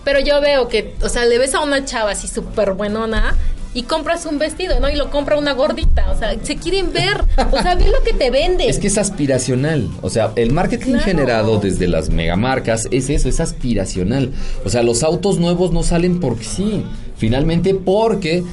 Pero 0.04 0.20
yo 0.20 0.40
veo 0.40 0.68
que, 0.68 0.94
o 1.02 1.08
sea, 1.08 1.24
le 1.24 1.36
ves 1.38 1.54
a 1.54 1.60
una 1.60 1.84
chava 1.84 2.12
así 2.12 2.28
súper 2.28 2.72
buenona 2.74 3.36
y 3.74 3.82
compras 3.82 4.26
un 4.26 4.38
vestido, 4.38 4.80
¿no? 4.80 4.88
Y 4.88 4.96
lo 4.96 5.10
compra 5.10 5.36
una 5.36 5.52
gordita. 5.52 6.10
O 6.10 6.18
sea, 6.18 6.34
se 6.42 6.56
quieren 6.56 6.92
ver. 6.92 7.24
O 7.52 7.62
sea, 7.62 7.74
ve 7.74 7.86
lo 7.88 8.02
que 8.02 8.12
te 8.12 8.30
vende. 8.30 8.68
Es 8.68 8.78
que 8.78 8.86
es 8.88 8.98
aspiracional. 8.98 9.88
O 10.02 10.10
sea, 10.10 10.32
el 10.36 10.52
marketing 10.52 10.92
Claro. 10.92 11.04
generado 11.04 11.58
desde 11.58 11.86
las 11.86 12.10
megamarcas 12.10 12.88
es 12.90 13.10
eso, 13.10 13.28
es 13.28 13.40
aspiracional. 13.40 14.32
O 14.64 14.70
sea, 14.70 14.82
los 14.82 15.02
autos 15.02 15.38
nuevos 15.38 15.72
no 15.72 15.82
salen 15.82 16.20
porque 16.20 16.44
sí. 16.44 16.84
Finalmente 17.16 17.74
porque 17.74 18.44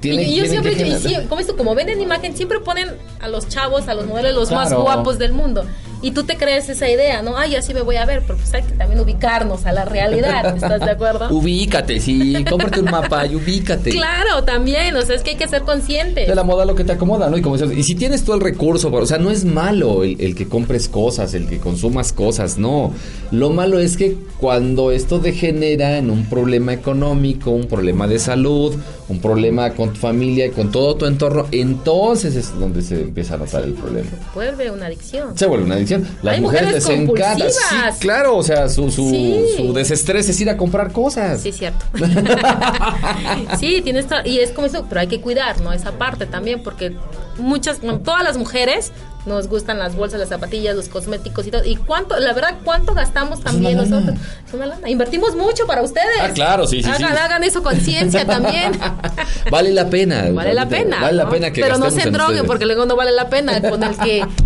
tienen, 0.00 0.28
y, 0.28 0.36
yo 0.36 0.46
siempre, 0.46 0.76
que 0.76 0.86
y 0.86 1.26
como 1.28 1.40
esto, 1.40 1.56
como 1.56 1.74
venden 1.74 2.00
imagen, 2.00 2.36
siempre 2.36 2.60
ponen 2.60 2.88
a 3.20 3.28
los 3.28 3.48
chavos, 3.48 3.88
a 3.88 3.94
los 3.94 4.06
modelos, 4.06 4.34
los 4.34 4.50
más 4.52 4.72
guapos 4.72 5.18
del 5.18 5.32
mundo. 5.32 5.64
Y 6.00 6.12
tú 6.12 6.24
te 6.24 6.36
crees 6.36 6.68
esa 6.68 6.88
idea, 6.88 7.22
¿no? 7.22 7.36
Ay, 7.36 7.56
así 7.56 7.74
me 7.74 7.82
voy 7.82 7.96
a 7.96 8.04
ver, 8.04 8.22
pero 8.26 8.36
pues 8.36 8.52
hay 8.54 8.62
que 8.62 8.72
también 8.72 9.00
ubicarnos 9.00 9.66
a 9.66 9.72
la 9.72 9.84
realidad, 9.84 10.54
¿estás 10.54 10.80
de 10.80 10.90
acuerdo? 10.90 11.28
Ubícate, 11.34 12.00
sí, 12.00 12.44
cómprate 12.48 12.80
un 12.80 12.90
mapa 12.90 13.26
y 13.26 13.34
ubícate. 13.34 13.90
Claro, 13.90 14.44
también, 14.44 14.94
o 14.96 15.02
sea, 15.02 15.16
es 15.16 15.22
que 15.22 15.30
hay 15.30 15.36
que 15.36 15.48
ser 15.48 15.62
conscientes. 15.62 16.28
De 16.28 16.34
la 16.34 16.44
moda 16.44 16.64
lo 16.64 16.74
que 16.74 16.84
te 16.84 16.92
acomoda, 16.92 17.28
¿no? 17.28 17.36
Y 17.36 17.42
como 17.42 17.56
dices, 17.56 17.76
y 17.76 17.82
si 17.82 17.94
tienes 17.94 18.24
todo 18.24 18.36
el 18.36 18.42
recurso, 18.42 18.92
o 18.92 19.06
sea, 19.06 19.18
no 19.18 19.30
es 19.30 19.44
malo 19.44 20.04
el, 20.04 20.20
el 20.20 20.34
que 20.34 20.48
compres 20.48 20.88
cosas, 20.88 21.34
el 21.34 21.48
que 21.48 21.58
consumas 21.58 22.12
cosas, 22.12 22.58
no. 22.58 22.92
Lo 23.30 23.50
malo 23.50 23.78
es 23.80 23.96
que 23.96 24.16
cuando 24.38 24.92
esto 24.92 25.18
degenera 25.18 25.98
en 25.98 26.10
un 26.10 26.26
problema 26.26 26.72
económico, 26.72 27.50
un 27.50 27.66
problema 27.66 28.06
de 28.06 28.18
salud, 28.18 28.76
un 29.08 29.20
problema 29.20 29.70
con 29.70 29.92
tu 29.94 30.00
familia 30.00 30.46
y 30.46 30.50
con 30.50 30.70
todo 30.70 30.96
tu 30.96 31.06
entorno, 31.06 31.46
entonces 31.50 32.36
es 32.36 32.58
donde 32.58 32.82
se 32.82 33.00
empieza 33.00 33.34
a 33.34 33.38
notar 33.38 33.64
el 33.64 33.72
problema. 33.72 34.08
Vuelve 34.34 34.70
una 34.70 34.86
adicción. 34.86 35.36
Se 35.36 35.46
vuelve 35.46 35.64
una 35.64 35.76
adicción. 35.76 36.06
Las 36.22 36.34
Hay 36.34 36.40
mujeres, 36.40 36.82
mujeres 36.82 36.88
les 36.88 37.08
encanta. 37.08 37.50
Sí, 37.50 37.98
claro, 38.00 38.36
o 38.36 38.42
sea, 38.42 38.68
su, 38.68 38.90
su, 38.90 39.08
Sí. 39.08 39.46
su 39.56 39.72
desestrés 39.72 40.28
es 40.28 40.40
ir 40.40 40.50
a 40.50 40.56
comprar 40.56 40.92
cosas. 40.92 41.40
Sí, 41.40 41.52
cierto. 41.52 41.84
sí, 43.58 43.80
tienes 43.82 44.06
y 44.24 44.40
es 44.40 44.50
como 44.50 44.66
eso, 44.66 44.84
pero 44.88 45.00
hay 45.00 45.06
que 45.06 45.20
cuidar, 45.20 45.60
¿no? 45.60 45.72
Esa 45.72 45.92
parte 45.92 46.26
también, 46.26 46.62
porque 46.62 46.94
muchas, 47.38 47.78
todas 48.04 48.22
las 48.22 48.36
mujeres 48.36 48.92
nos 49.26 49.48
gustan 49.48 49.78
las 49.78 49.94
bolsas, 49.94 50.18
las 50.20 50.28
zapatillas, 50.30 50.74
los 50.74 50.88
cosméticos 50.88 51.46
y 51.46 51.50
todo. 51.50 51.64
¿Y 51.64 51.76
cuánto, 51.76 52.18
la 52.18 52.32
verdad, 52.32 52.54
cuánto 52.64 52.94
gastamos 52.94 53.40
también 53.40 53.76
nosotros? 53.76 54.16
Es 54.46 54.54
una 54.54 54.66
lana. 54.66 54.88
Invertimos 54.88 55.36
mucho 55.36 55.66
para 55.66 55.82
ustedes. 55.82 56.06
Ah, 56.22 56.30
claro, 56.32 56.66
sí, 56.66 56.82
sí, 56.82 56.90
sí. 56.96 57.02
hagan, 57.02 57.16
hagan 57.18 57.44
eso 57.44 57.62
con 57.62 57.78
ciencia 57.80 58.24
también. 58.26 58.72
Vale 59.50 59.72
la 59.72 59.88
pena. 59.90 60.26
Vale 60.32 60.54
la 60.54 60.68
pena. 60.68 61.00
Vale 61.00 61.16
la 61.16 61.28
pena 61.28 61.50
que 61.52 61.60
Pero 61.60 61.78
no 61.78 61.90
se 61.90 62.02
en 62.02 62.12
droguen, 62.12 62.46
porque 62.46 62.64
luego 62.66 62.86
no 62.86 62.96
vale 62.96 63.12
la 63.12 63.28
pena 63.28 63.60
con 63.60 63.82
el 63.82 63.96
que. 63.96 64.26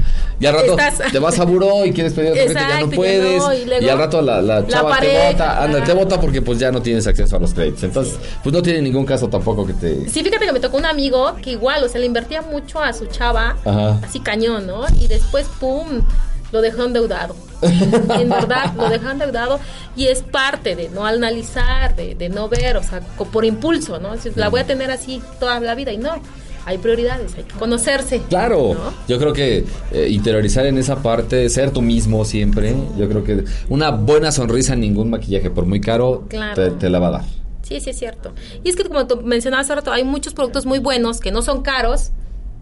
Y 0.40 0.46
al 0.46 0.54
rato 0.54 0.76
Estás- 0.76 1.12
te 1.12 1.18
vas 1.20 1.38
a 1.38 1.44
buró 1.44 1.86
y 1.86 1.92
quieres 1.92 2.14
pedir 2.14 2.32
otra 2.32 2.44
vez, 2.44 2.54
ya 2.54 2.80
no 2.80 2.90
puedes. 2.90 3.38
no, 3.40 3.54
y 3.54 3.64
luego 3.64 3.86
y 3.86 3.88
al 3.88 3.98
rato 3.98 4.20
la, 4.20 4.42
la 4.42 4.60
la 4.60 4.66
chava 4.66 4.98
te 4.98 5.30
vota, 5.30 5.62
anda, 5.62 5.84
te 5.84 5.92
vota 5.92 6.20
porque 6.20 6.42
pues 6.42 6.58
ya 6.58 6.72
no 6.72 6.82
tienes 6.82 7.06
acceso 7.06 7.36
a 7.36 7.38
los 7.38 7.54
créditos. 7.54 7.84
Entonces, 7.84 8.18
pues 8.42 8.52
no 8.52 8.60
tiene 8.60 8.82
ningún 8.82 9.06
caso 9.06 9.28
tampoco 9.28 9.64
que 9.64 9.74
te... 9.74 10.08
Sí, 10.08 10.24
fíjate 10.24 10.44
que 10.46 10.52
me 10.52 10.58
tocó 10.58 10.78
un 10.78 10.86
amigo 10.86 11.36
que 11.40 11.50
igual, 11.52 11.84
o 11.84 11.88
sea, 11.88 12.00
le 12.00 12.06
invertía 12.06 12.42
mucho 12.42 12.80
a 12.80 12.92
su 12.92 13.06
chava, 13.06 13.56
Ajá. 13.64 14.00
así 14.02 14.18
cañón, 14.18 14.61
¿no? 14.62 14.84
Y 15.00 15.06
después, 15.08 15.46
pum, 15.60 16.02
lo 16.52 16.60
dejó 16.60 16.84
endeudado. 16.84 17.34
en 17.62 18.28
verdad, 18.28 18.72
lo 18.76 18.88
dejó 18.88 19.10
endeudado 19.10 19.60
y 19.96 20.06
es 20.08 20.22
parte 20.22 20.74
de 20.76 20.88
no 20.88 21.06
analizar, 21.06 21.94
de, 21.96 22.14
de 22.14 22.28
no 22.28 22.48
ver, 22.48 22.76
o 22.76 22.82
sea, 22.82 23.00
por 23.00 23.44
impulso, 23.44 23.98
¿no? 24.00 24.10
La 24.34 24.48
voy 24.48 24.60
a 24.60 24.66
tener 24.66 24.90
así 24.90 25.22
toda 25.38 25.60
la 25.60 25.74
vida 25.74 25.92
y 25.92 25.98
no. 25.98 26.14
Hay 26.64 26.78
prioridades, 26.78 27.34
hay 27.36 27.42
que 27.42 27.54
conocerse. 27.58 28.20
Claro, 28.28 28.74
¿no? 28.74 28.94
yo 29.08 29.18
creo 29.18 29.32
que 29.32 29.64
eh, 29.90 30.08
interiorizar 30.10 30.64
en 30.66 30.78
esa 30.78 31.02
parte, 31.02 31.48
ser 31.48 31.72
tú 31.72 31.82
mismo 31.82 32.24
siempre, 32.24 32.76
yo 32.96 33.08
creo 33.08 33.24
que 33.24 33.44
una 33.68 33.90
buena 33.90 34.30
sonrisa, 34.30 34.76
ningún 34.76 35.10
maquillaje, 35.10 35.50
por 35.50 35.66
muy 35.66 35.80
caro, 35.80 36.24
Claro. 36.28 36.54
te, 36.54 36.70
te 36.70 36.88
la 36.88 37.00
va 37.00 37.08
a 37.08 37.10
dar. 37.10 37.24
Sí, 37.62 37.80
sí, 37.80 37.90
es 37.90 37.98
cierto. 37.98 38.32
Y 38.62 38.68
es 38.68 38.76
que 38.76 38.84
como 38.84 39.06
tú 39.08 39.22
mencionabas 39.22 39.66
hace 39.66 39.74
rato, 39.74 39.90
hay 39.92 40.04
muchos 40.04 40.34
productos 40.34 40.64
muy 40.66 40.78
buenos 40.78 41.18
que 41.20 41.32
no 41.32 41.42
son 41.42 41.62
caros 41.62 42.10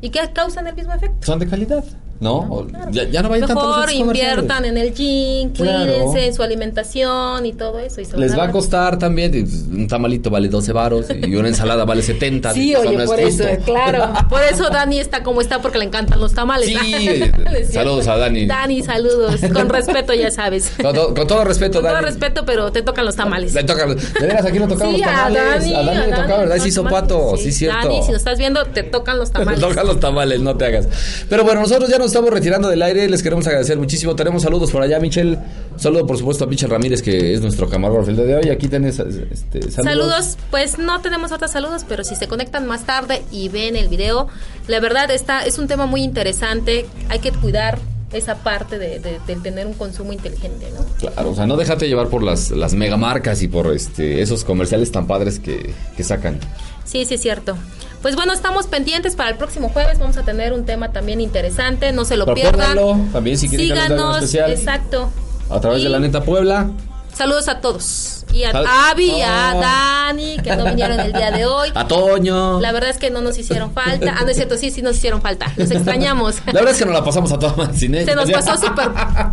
y 0.01 0.11
que 0.11 0.21
causan 0.33 0.67
el 0.67 0.75
mismo 0.75 0.93
efecto. 0.95 1.27
Son 1.27 1.39
de 1.39 1.49
calidad, 1.49 1.85
¿no? 2.21 2.35
O- 2.37 2.67
ya, 2.91 3.05
ya 3.05 3.23
no 3.23 3.29
vayan 3.31 3.49
tanto 3.49 3.63
a 3.63 3.67
los 3.67 3.77
Mejor 3.77 3.89
centros 3.89 3.99
comerciales. 4.07 4.33
inviertan 4.39 4.65
en 4.67 4.77
el 4.77 4.95
gym, 4.95 5.51
Claro. 5.53 5.93
cuídense 5.93 6.27
en 6.27 6.35
su 6.35 6.43
alimentación 6.43 7.47
y 7.47 7.53
todo 7.55 7.79
eso. 7.79 8.01
y 8.01 8.07
Les 8.21 8.39
va 8.39 8.45
a 8.45 8.51
costar 8.51 8.99
también, 8.99 9.33
y 9.35 9.41
un 9.75 9.89
tamalito 9.89 10.31
vale 10.31 10.49
12 10.49 10.73
varos 10.73 11.07
y 11.11 11.35
una 11.35 11.49
ensalada 11.49 11.85
vale 11.85 12.03
70. 12.03 12.53
Sí, 12.53 12.75
oye, 12.75 12.97
no 12.97 13.03
es 13.05 13.11
por 13.11 13.21
eso, 13.21 13.45
justo. 13.45 13.65
claro. 13.65 14.13
Por 14.29 14.43
eso 14.43 14.69
Dani 14.71 14.99
está 15.01 15.23
como 15.23 15.41
está, 15.41 15.61
porque 15.61 15.79
le 15.79 15.85
encantan 15.87 16.21
los 16.21 16.35
tamales. 16.35 16.69
Sí, 16.69 16.77
cierto. 16.99 17.73
saludos 17.73 18.07
a 18.07 18.17
Dani. 18.17 18.47
Dani, 18.47 18.83
saludos. 18.83 19.41
Con 19.53 19.69
respeto, 19.69 20.13
ya 20.15 20.31
sabes. 20.31 20.71
Con, 20.83 20.95
to- 20.95 21.15
con 21.15 21.27
todo 21.27 21.45
respeto, 21.45 21.75
Con 21.81 21.83
todo 21.85 21.95
Dani. 21.95 22.07
respeto, 22.07 22.45
pero 22.45 22.71
te 22.71 22.83
tocan 22.83 23.07
los 23.07 23.17
tamales. 23.17 23.55
Le 23.55 23.65
toca, 23.65 23.87
de 23.87 23.97
veras, 24.21 24.45
aquí 24.45 24.59
no 24.59 24.69
tocaban 24.69 24.95
Sí, 24.95 25.01
los 25.01 25.11
a 25.11 25.15
tamales. 25.15 25.35
Dani, 25.63 25.75
a 25.75 25.83
Dani 25.83 25.89
le 25.91 26.01
Dani, 26.11 26.23
tocaba, 26.23 26.39
¿verdad? 26.45 26.59
Sí, 26.59 26.81
pato, 26.91 27.37
sí, 27.37 27.53
cierto. 27.53 27.89
Dani, 27.89 28.03
si 28.03 28.09
nos 28.13 28.19
estás 28.19 28.39
viendo, 28.39 28.65
te 28.67 28.83
tocan 28.83 29.19
los 29.19 29.31
Te 29.33 29.39
tamales. 29.39 29.61
tocan 29.61 29.87
los 29.87 29.99
tamales, 30.01 30.41
no 30.41 30.57
te 30.57 30.67
hagas. 30.67 30.89
Pero 31.29 31.45
bueno, 31.45 31.61
nosotros 31.63 31.89
ya 31.91 31.99
nos 31.99 32.10
estamos 32.11 32.31
retirando 32.31 32.69
del 32.69 32.83
aire. 32.83 33.09
Les 33.09 33.23
queremos 33.23 33.47
agradecer 33.47 33.79
muchísimo. 33.79 34.15
Tenemos 34.17 34.43
saludos 34.43 34.71
por 34.71 34.83
allá, 34.83 34.99
Michelle. 35.01 35.39
Saludo, 35.77 36.07
por 36.07 36.19
supuesto, 36.19 36.45
a 36.45 36.47
Michelle 36.47 36.73
Ramírez, 36.73 37.03
que 37.03 37.33
es 37.35 37.41
nuestro 37.41 37.69
camarógrafo 37.69 38.11
el 38.11 38.17
día 38.17 38.25
de 38.27 38.37
hoy. 38.37 38.49
Aquí 38.51 38.69
tenés 38.69 38.99
este, 38.99 39.71
saludos. 39.71 39.75
Saludos, 39.75 40.39
pues 40.51 40.79
no 40.79 41.01
tenemos 41.01 41.33
otros 41.33 41.51
saludos, 41.51 41.85
pero 41.89 42.05
si 42.05 42.17
se 42.17 42.29
conectan 42.29 42.67
más 42.67 42.85
tarde 42.85 43.23
y 43.33 43.49
ven 43.49 43.77
el 43.77 43.89
video, 43.89 44.29
la 44.69 44.81
verdad 44.81 45.11
está 45.11 45.45
es 45.47 45.59
un 45.59 45.67
tema 45.69 45.87
muy 45.87 46.03
interesante. 46.03 46.87
Hay 47.09 47.21
que 47.21 47.33
cuidar 47.33 47.79
esa 48.13 48.35
parte 48.37 48.77
de, 48.79 48.99
de- 48.99 49.37
tener 49.37 49.67
un 49.67 49.75
consumo 49.75 50.13
inteligente, 50.13 50.67
¿no? 50.77 50.85
Claro, 50.99 51.31
o 51.31 51.35
sea, 51.37 51.47
no 51.47 51.57
déjate 51.57 51.87
llevar 51.87 52.09
por 52.09 52.25
las, 52.25 52.51
las 52.51 52.75
megamarcas 52.75 53.41
y 53.43 53.47
por 53.49 53.73
este 53.73 54.21
esos 54.21 54.45
comerciales 54.45 54.91
tan 54.91 55.07
padres 55.07 55.39
que, 55.39 55.73
que 55.97 56.03
sacan. 56.03 56.41
Sí, 56.85 57.05
sí 57.05 57.15
es 57.15 57.21
cierto. 57.23 57.57
Pues 58.03 58.17
bueno, 58.17 58.33
estamos 58.33 58.67
pendientes 58.67 59.15
para 59.15 59.31
el 59.31 59.37
próximo 59.37 59.69
jueves. 59.69 59.99
Vamos 59.99 60.17
a 60.17 60.23
tener 60.23 60.53
un 60.53 60.65
tema 60.65 60.91
también 60.91 61.21
interesante. 61.21 61.93
No 61.93 62.05
se 62.05 62.17
lo 62.17 62.33
pierdan. 62.35 62.79
También 63.13 63.37
si 63.37 63.49
quieren 63.49 63.67
Síganos, 63.69 64.17
especial. 64.17 64.51
exacto. 64.51 65.11
A 65.51 65.61
través 65.61 65.81
Y 65.81 65.85
de 65.85 65.91
la 65.91 65.99
neta 65.99 66.23
Puebla. 66.23 66.71
Saludos 67.15 67.49
a 67.49 67.61
todos. 67.61 68.20
Y 68.33 68.45
a 68.45 68.53
Sal- 68.53 68.67
Avi, 68.67 69.21
a 69.23 69.53
Oh. 69.57 69.61
Dani, 69.61 70.37
que 70.39 70.55
no 70.57 70.65
vinieron 70.65 71.01
el 71.01 71.13
día 71.13 71.31
de 71.31 71.47
hoy. 71.47 71.71
A 71.75 71.87
Toño. 71.87 72.61
La 72.61 72.73
verdad 72.73 72.91
es 72.91 72.99
que 72.99 73.11
no 73.11 73.21
nos 73.21 73.37
hicieron 73.39 73.73
falta. 73.73 74.15
Ah, 74.19 74.23
no 74.25 74.29
es 74.31 74.37
cierto, 74.37 74.57
sí, 74.57 74.71
sí 74.71 74.83
nos 74.83 74.97
hicieron 74.97 75.21
falta. 75.21 75.53
Los 75.57 75.71
extrañamos. 75.71 76.37
La 76.47 76.53
verdad 76.55 76.71
es 76.73 76.79
que 76.79 76.85
nos 76.85 76.95
la 76.95 77.05
pasamos 77.05 77.33
a 77.33 77.39
toda 77.39 77.55
madre 77.57 77.77
sin 77.77 77.95
Se 77.95 78.03
ellos. 78.03 78.17
nos 78.17 78.31
pasó 78.31 78.67
súper. 78.67 78.89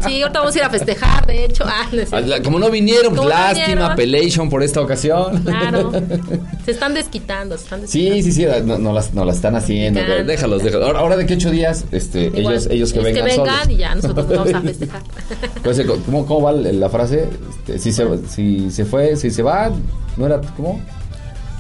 Sí, 0.06 0.22
ahorita 0.22 0.40
vamos 0.40 0.56
a 0.56 0.58
ir 0.58 0.64
a 0.64 0.70
festejar, 0.70 1.26
de 1.26 1.46
hecho. 1.46 1.64
Ah, 1.68 1.86
no 1.92 2.02
Ah, 2.36 2.40
Como 2.44 2.60
no 2.60 2.70
vinieron, 2.70 3.16
Como 3.16 3.30
lástima. 3.30 3.96
Pelation 3.96 4.50
por 4.50 4.64
esta 4.64 4.82
ocasión. 4.82 5.44
Claro. 5.44 5.92
Se 6.66 6.72
están 6.72 6.94
desquitando, 6.94 7.58
se 7.58 7.64
están 7.64 7.82
desquitando. 7.82 8.16
Sí, 8.16 8.24
sí, 8.24 8.32
sí, 8.34 8.46
no, 8.66 8.78
no 8.78 8.92
las, 8.94 9.14
no 9.14 9.24
las 9.24 9.38
están 9.38 9.56
haciendo. 9.56 10.02
Déjalos, 10.26 10.64
déjalos. 10.64 10.86
Ahora, 10.88 11.00
ahora 11.00 11.16
de 11.18 11.26
qué 11.26 11.36
ocho 11.36 11.50
días, 11.50 11.86
este, 11.92 12.26
Igual, 12.26 12.56
ellos, 12.56 12.68
ellos 12.70 12.94
que 12.94 13.00
vengan, 13.00 13.26
que 13.26 13.36
vengan 13.38 13.56
solos. 13.64 13.70
y 13.70 13.78
ya 13.78 13.96
nosotros 13.96 14.28
nos 14.28 14.38
vamos 14.38 14.54
a 14.54 14.62
festejar. 14.62 15.02
Pues, 15.64 15.82
¿cómo, 16.06 16.26
¿Cómo 16.26 16.42
va 16.44 16.52
la 16.54 16.90
frase? 16.90 17.28
Este, 17.66 17.80
si, 17.80 17.92
se, 17.92 18.06
si 18.28 18.72
se 18.72 18.86
fue, 18.88 19.16
si 19.16 19.30
se 19.30 19.44
va, 19.44 19.70
¿no 20.18 20.26
era 20.26 20.42
cómo? 20.56 20.82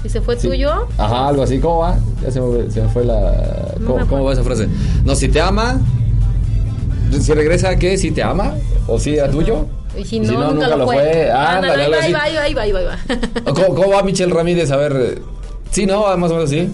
Si 0.01 0.09
se 0.09 0.21
fue 0.21 0.36
Sí. 0.39 0.47
tuyo, 0.47 0.88
Ajá, 0.97 1.28
algo 1.28 1.43
así, 1.43 1.59
¿cómo 1.59 1.80
va? 1.80 1.97
Ya 2.23 2.32
se 2.32 2.39
me, 2.41 2.69
se 2.71 2.82
me 2.82 2.89
fue 2.89 3.03
la... 3.05 3.73
No 3.80 3.86
¿Cómo, 3.88 4.07
cómo 4.07 4.23
va 4.25 4.34
esa 4.34 4.43
frase? 4.43 4.67
No, 5.05 5.15
si 5.15 5.28
te 5.28 5.39
ama, 5.41 5.80
si 7.19 7.34
regresa, 7.34 7.75
¿qué? 7.78 7.97
¿Si 7.97 8.11
te 8.11 8.23
ama? 8.23 8.53
¿O 8.88 8.99
si 8.99 9.15
era 9.15 9.30
tuyo? 9.30 9.65
y 9.97 10.05
si 10.05 10.19
no, 10.19 10.51
nunca, 10.53 10.75
lo 10.75 10.86
fue. 10.86 10.95
fue. 10.95 11.32
Ah, 11.32 11.57
Ándale, 11.57 11.84
ahí 11.86 11.91
va, 11.91 11.97
ahí 11.97 12.13
va, 12.13 12.21
ahí 12.21 12.34
va, 12.36 12.41
ahí 12.41 12.53
va, 12.53 12.61
ahí 12.61 12.71
va, 12.71 12.80
ahí 12.80 12.86
va. 12.86 13.51
¿O 13.51 13.53
¿Cómo, 13.53 13.67
cómo 13.75 13.89
va 13.89 14.03
Michelle 14.03 14.34
Ramírez? 14.34 14.69
A 14.71 14.78
ver... 14.78 15.21
Sí, 15.71 15.86
¿no? 15.86 16.01
Más 16.17 16.32
o 16.32 16.36
menos 16.36 16.49
así. 16.51 16.69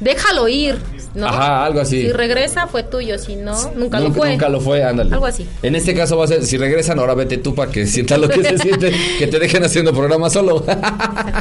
Déjalo 0.00 0.48
ir, 0.48 0.78
¿no? 1.14 1.26
Ajá, 1.26 1.64
algo 1.64 1.80
así. 1.80 2.02
Si 2.02 2.12
regresa, 2.12 2.66
fue 2.66 2.82
tuyo. 2.82 3.18
Si 3.18 3.36
no, 3.36 3.72
nunca, 3.76 4.00
lo 4.00 4.12
fue. 4.12 4.32
nunca 4.32 4.48
lo 4.48 4.60
fue, 4.60 4.82
ándale. 4.82 5.12
Algo 5.12 5.26
así. 5.26 5.48
En 5.62 5.74
este 5.74 5.94
caso 5.94 6.16
va 6.16 6.24
a 6.24 6.28
ser, 6.28 6.44
si 6.44 6.56
regresan, 6.56 6.98
ahora 6.98 7.14
vete 7.14 7.38
tú 7.38 7.54
para 7.54 7.70
que 7.70 7.86
sientas 7.86 8.18
lo 8.18 8.28
que 8.28 8.42
se 8.42 8.58
siente, 8.58 8.92
que 9.18 9.26
te 9.26 9.38
dejen 9.38 9.64
haciendo 9.64 9.92
programa 9.92 10.28
solo. 10.30 10.64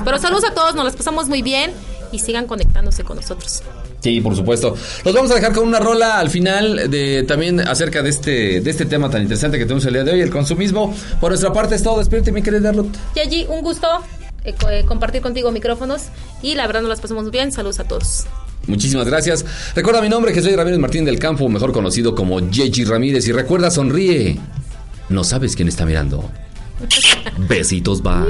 Pero 0.05 0.17
saludos 0.19 0.45
a 0.45 0.53
todos, 0.53 0.76
nos 0.76 0.86
las 0.86 0.95
pasamos 0.95 1.28
muy 1.28 1.41
bien 1.41 1.71
y 2.11 2.19
sigan 2.19 2.45
conectándose 2.45 3.03
con 3.03 3.17
nosotros. 3.17 3.63
sí, 3.99 4.21
por 4.21 4.36
supuesto. 4.36 4.76
Los 5.03 5.13
vamos 5.13 5.32
a 5.32 5.36
dejar 5.36 5.53
con 5.53 5.67
una 5.67 5.80
rola 5.80 6.19
al 6.19 6.30
final 6.30 6.89
de 6.89 7.24
también 7.24 7.59
acerca 7.59 8.03
de 8.03 8.09
este, 8.09 8.61
de 8.61 8.69
este 8.69 8.86
tema 8.86 9.09
tan 9.09 9.24
interesante 9.24 9.57
que 9.57 9.65
tenemos 9.65 9.86
el 9.86 9.93
día 9.93 10.03
de 10.03 10.11
hoy, 10.11 10.21
el 10.21 10.30
consumismo. 10.30 10.93
Por 11.19 11.32
nuestra 11.32 11.51
parte 11.51 11.76
es 11.76 11.84
todo, 11.84 11.97
despierta 11.97 12.32
mi 12.32 12.43
querida 12.43 12.61
Darlut. 12.61 12.95
Y 13.15 13.19
allí, 13.19 13.45
un 13.49 13.61
gusto 13.61 13.88
eh, 14.43 14.53
eh, 14.69 14.84
compartir 14.86 15.21
contigo 15.21 15.51
micrófonos 15.51 16.03
y 16.41 16.55
la 16.55 16.67
verdad 16.67 16.82
nos 16.82 16.89
las 16.89 17.01
pasamos 17.01 17.24
muy 17.24 17.32
bien. 17.32 17.51
Saludos 17.51 17.80
a 17.80 17.86
todos. 17.86 18.26
Muchísimas 18.68 19.07
gracias. 19.07 19.45
Recuerda 19.76 20.01
mi 20.01 20.09
nombre, 20.09 20.34
que 20.34 20.41
soy 20.41 20.55
Ramírez 20.55 20.80
Martín 20.80 21.05
del 21.05 21.20
Campo, 21.20 21.47
mejor 21.49 21.72
conocido 21.72 22.16
como 22.16 22.39
Yeji 22.39 22.86
Ramírez. 22.86 23.28
Y 23.28 23.32
recuerda, 23.32 23.70
sonríe. 23.70 24.39
No 25.09 25.24
sabes 25.24 25.55
quién 25.55 25.68
está 25.68 25.86
mirando. 25.86 26.30
Besitos, 27.47 28.01
bye. 28.01 28.24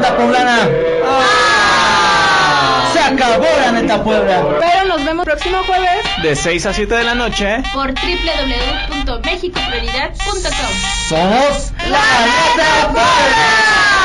Poblana. 0.00 0.68
Se 2.92 3.00
acabó 3.00 3.44
la 3.60 3.72
neta 3.72 4.02
Puebla. 4.02 4.42
Pero 4.60 4.84
nos 4.88 5.04
vemos 5.04 5.24
próximo 5.24 5.58
jueves 5.66 6.00
De 6.22 6.34
6 6.36 6.66
a 6.66 6.72
7 6.74 6.94
de 6.94 7.04
la 7.04 7.14
noche. 7.14 7.62
por 7.72 7.92
www.mexicoprioridad.com. 7.92 10.72
Somos 11.08 11.72
la 11.88 12.26
neta 12.26 12.88
Puebla. 12.92 14.01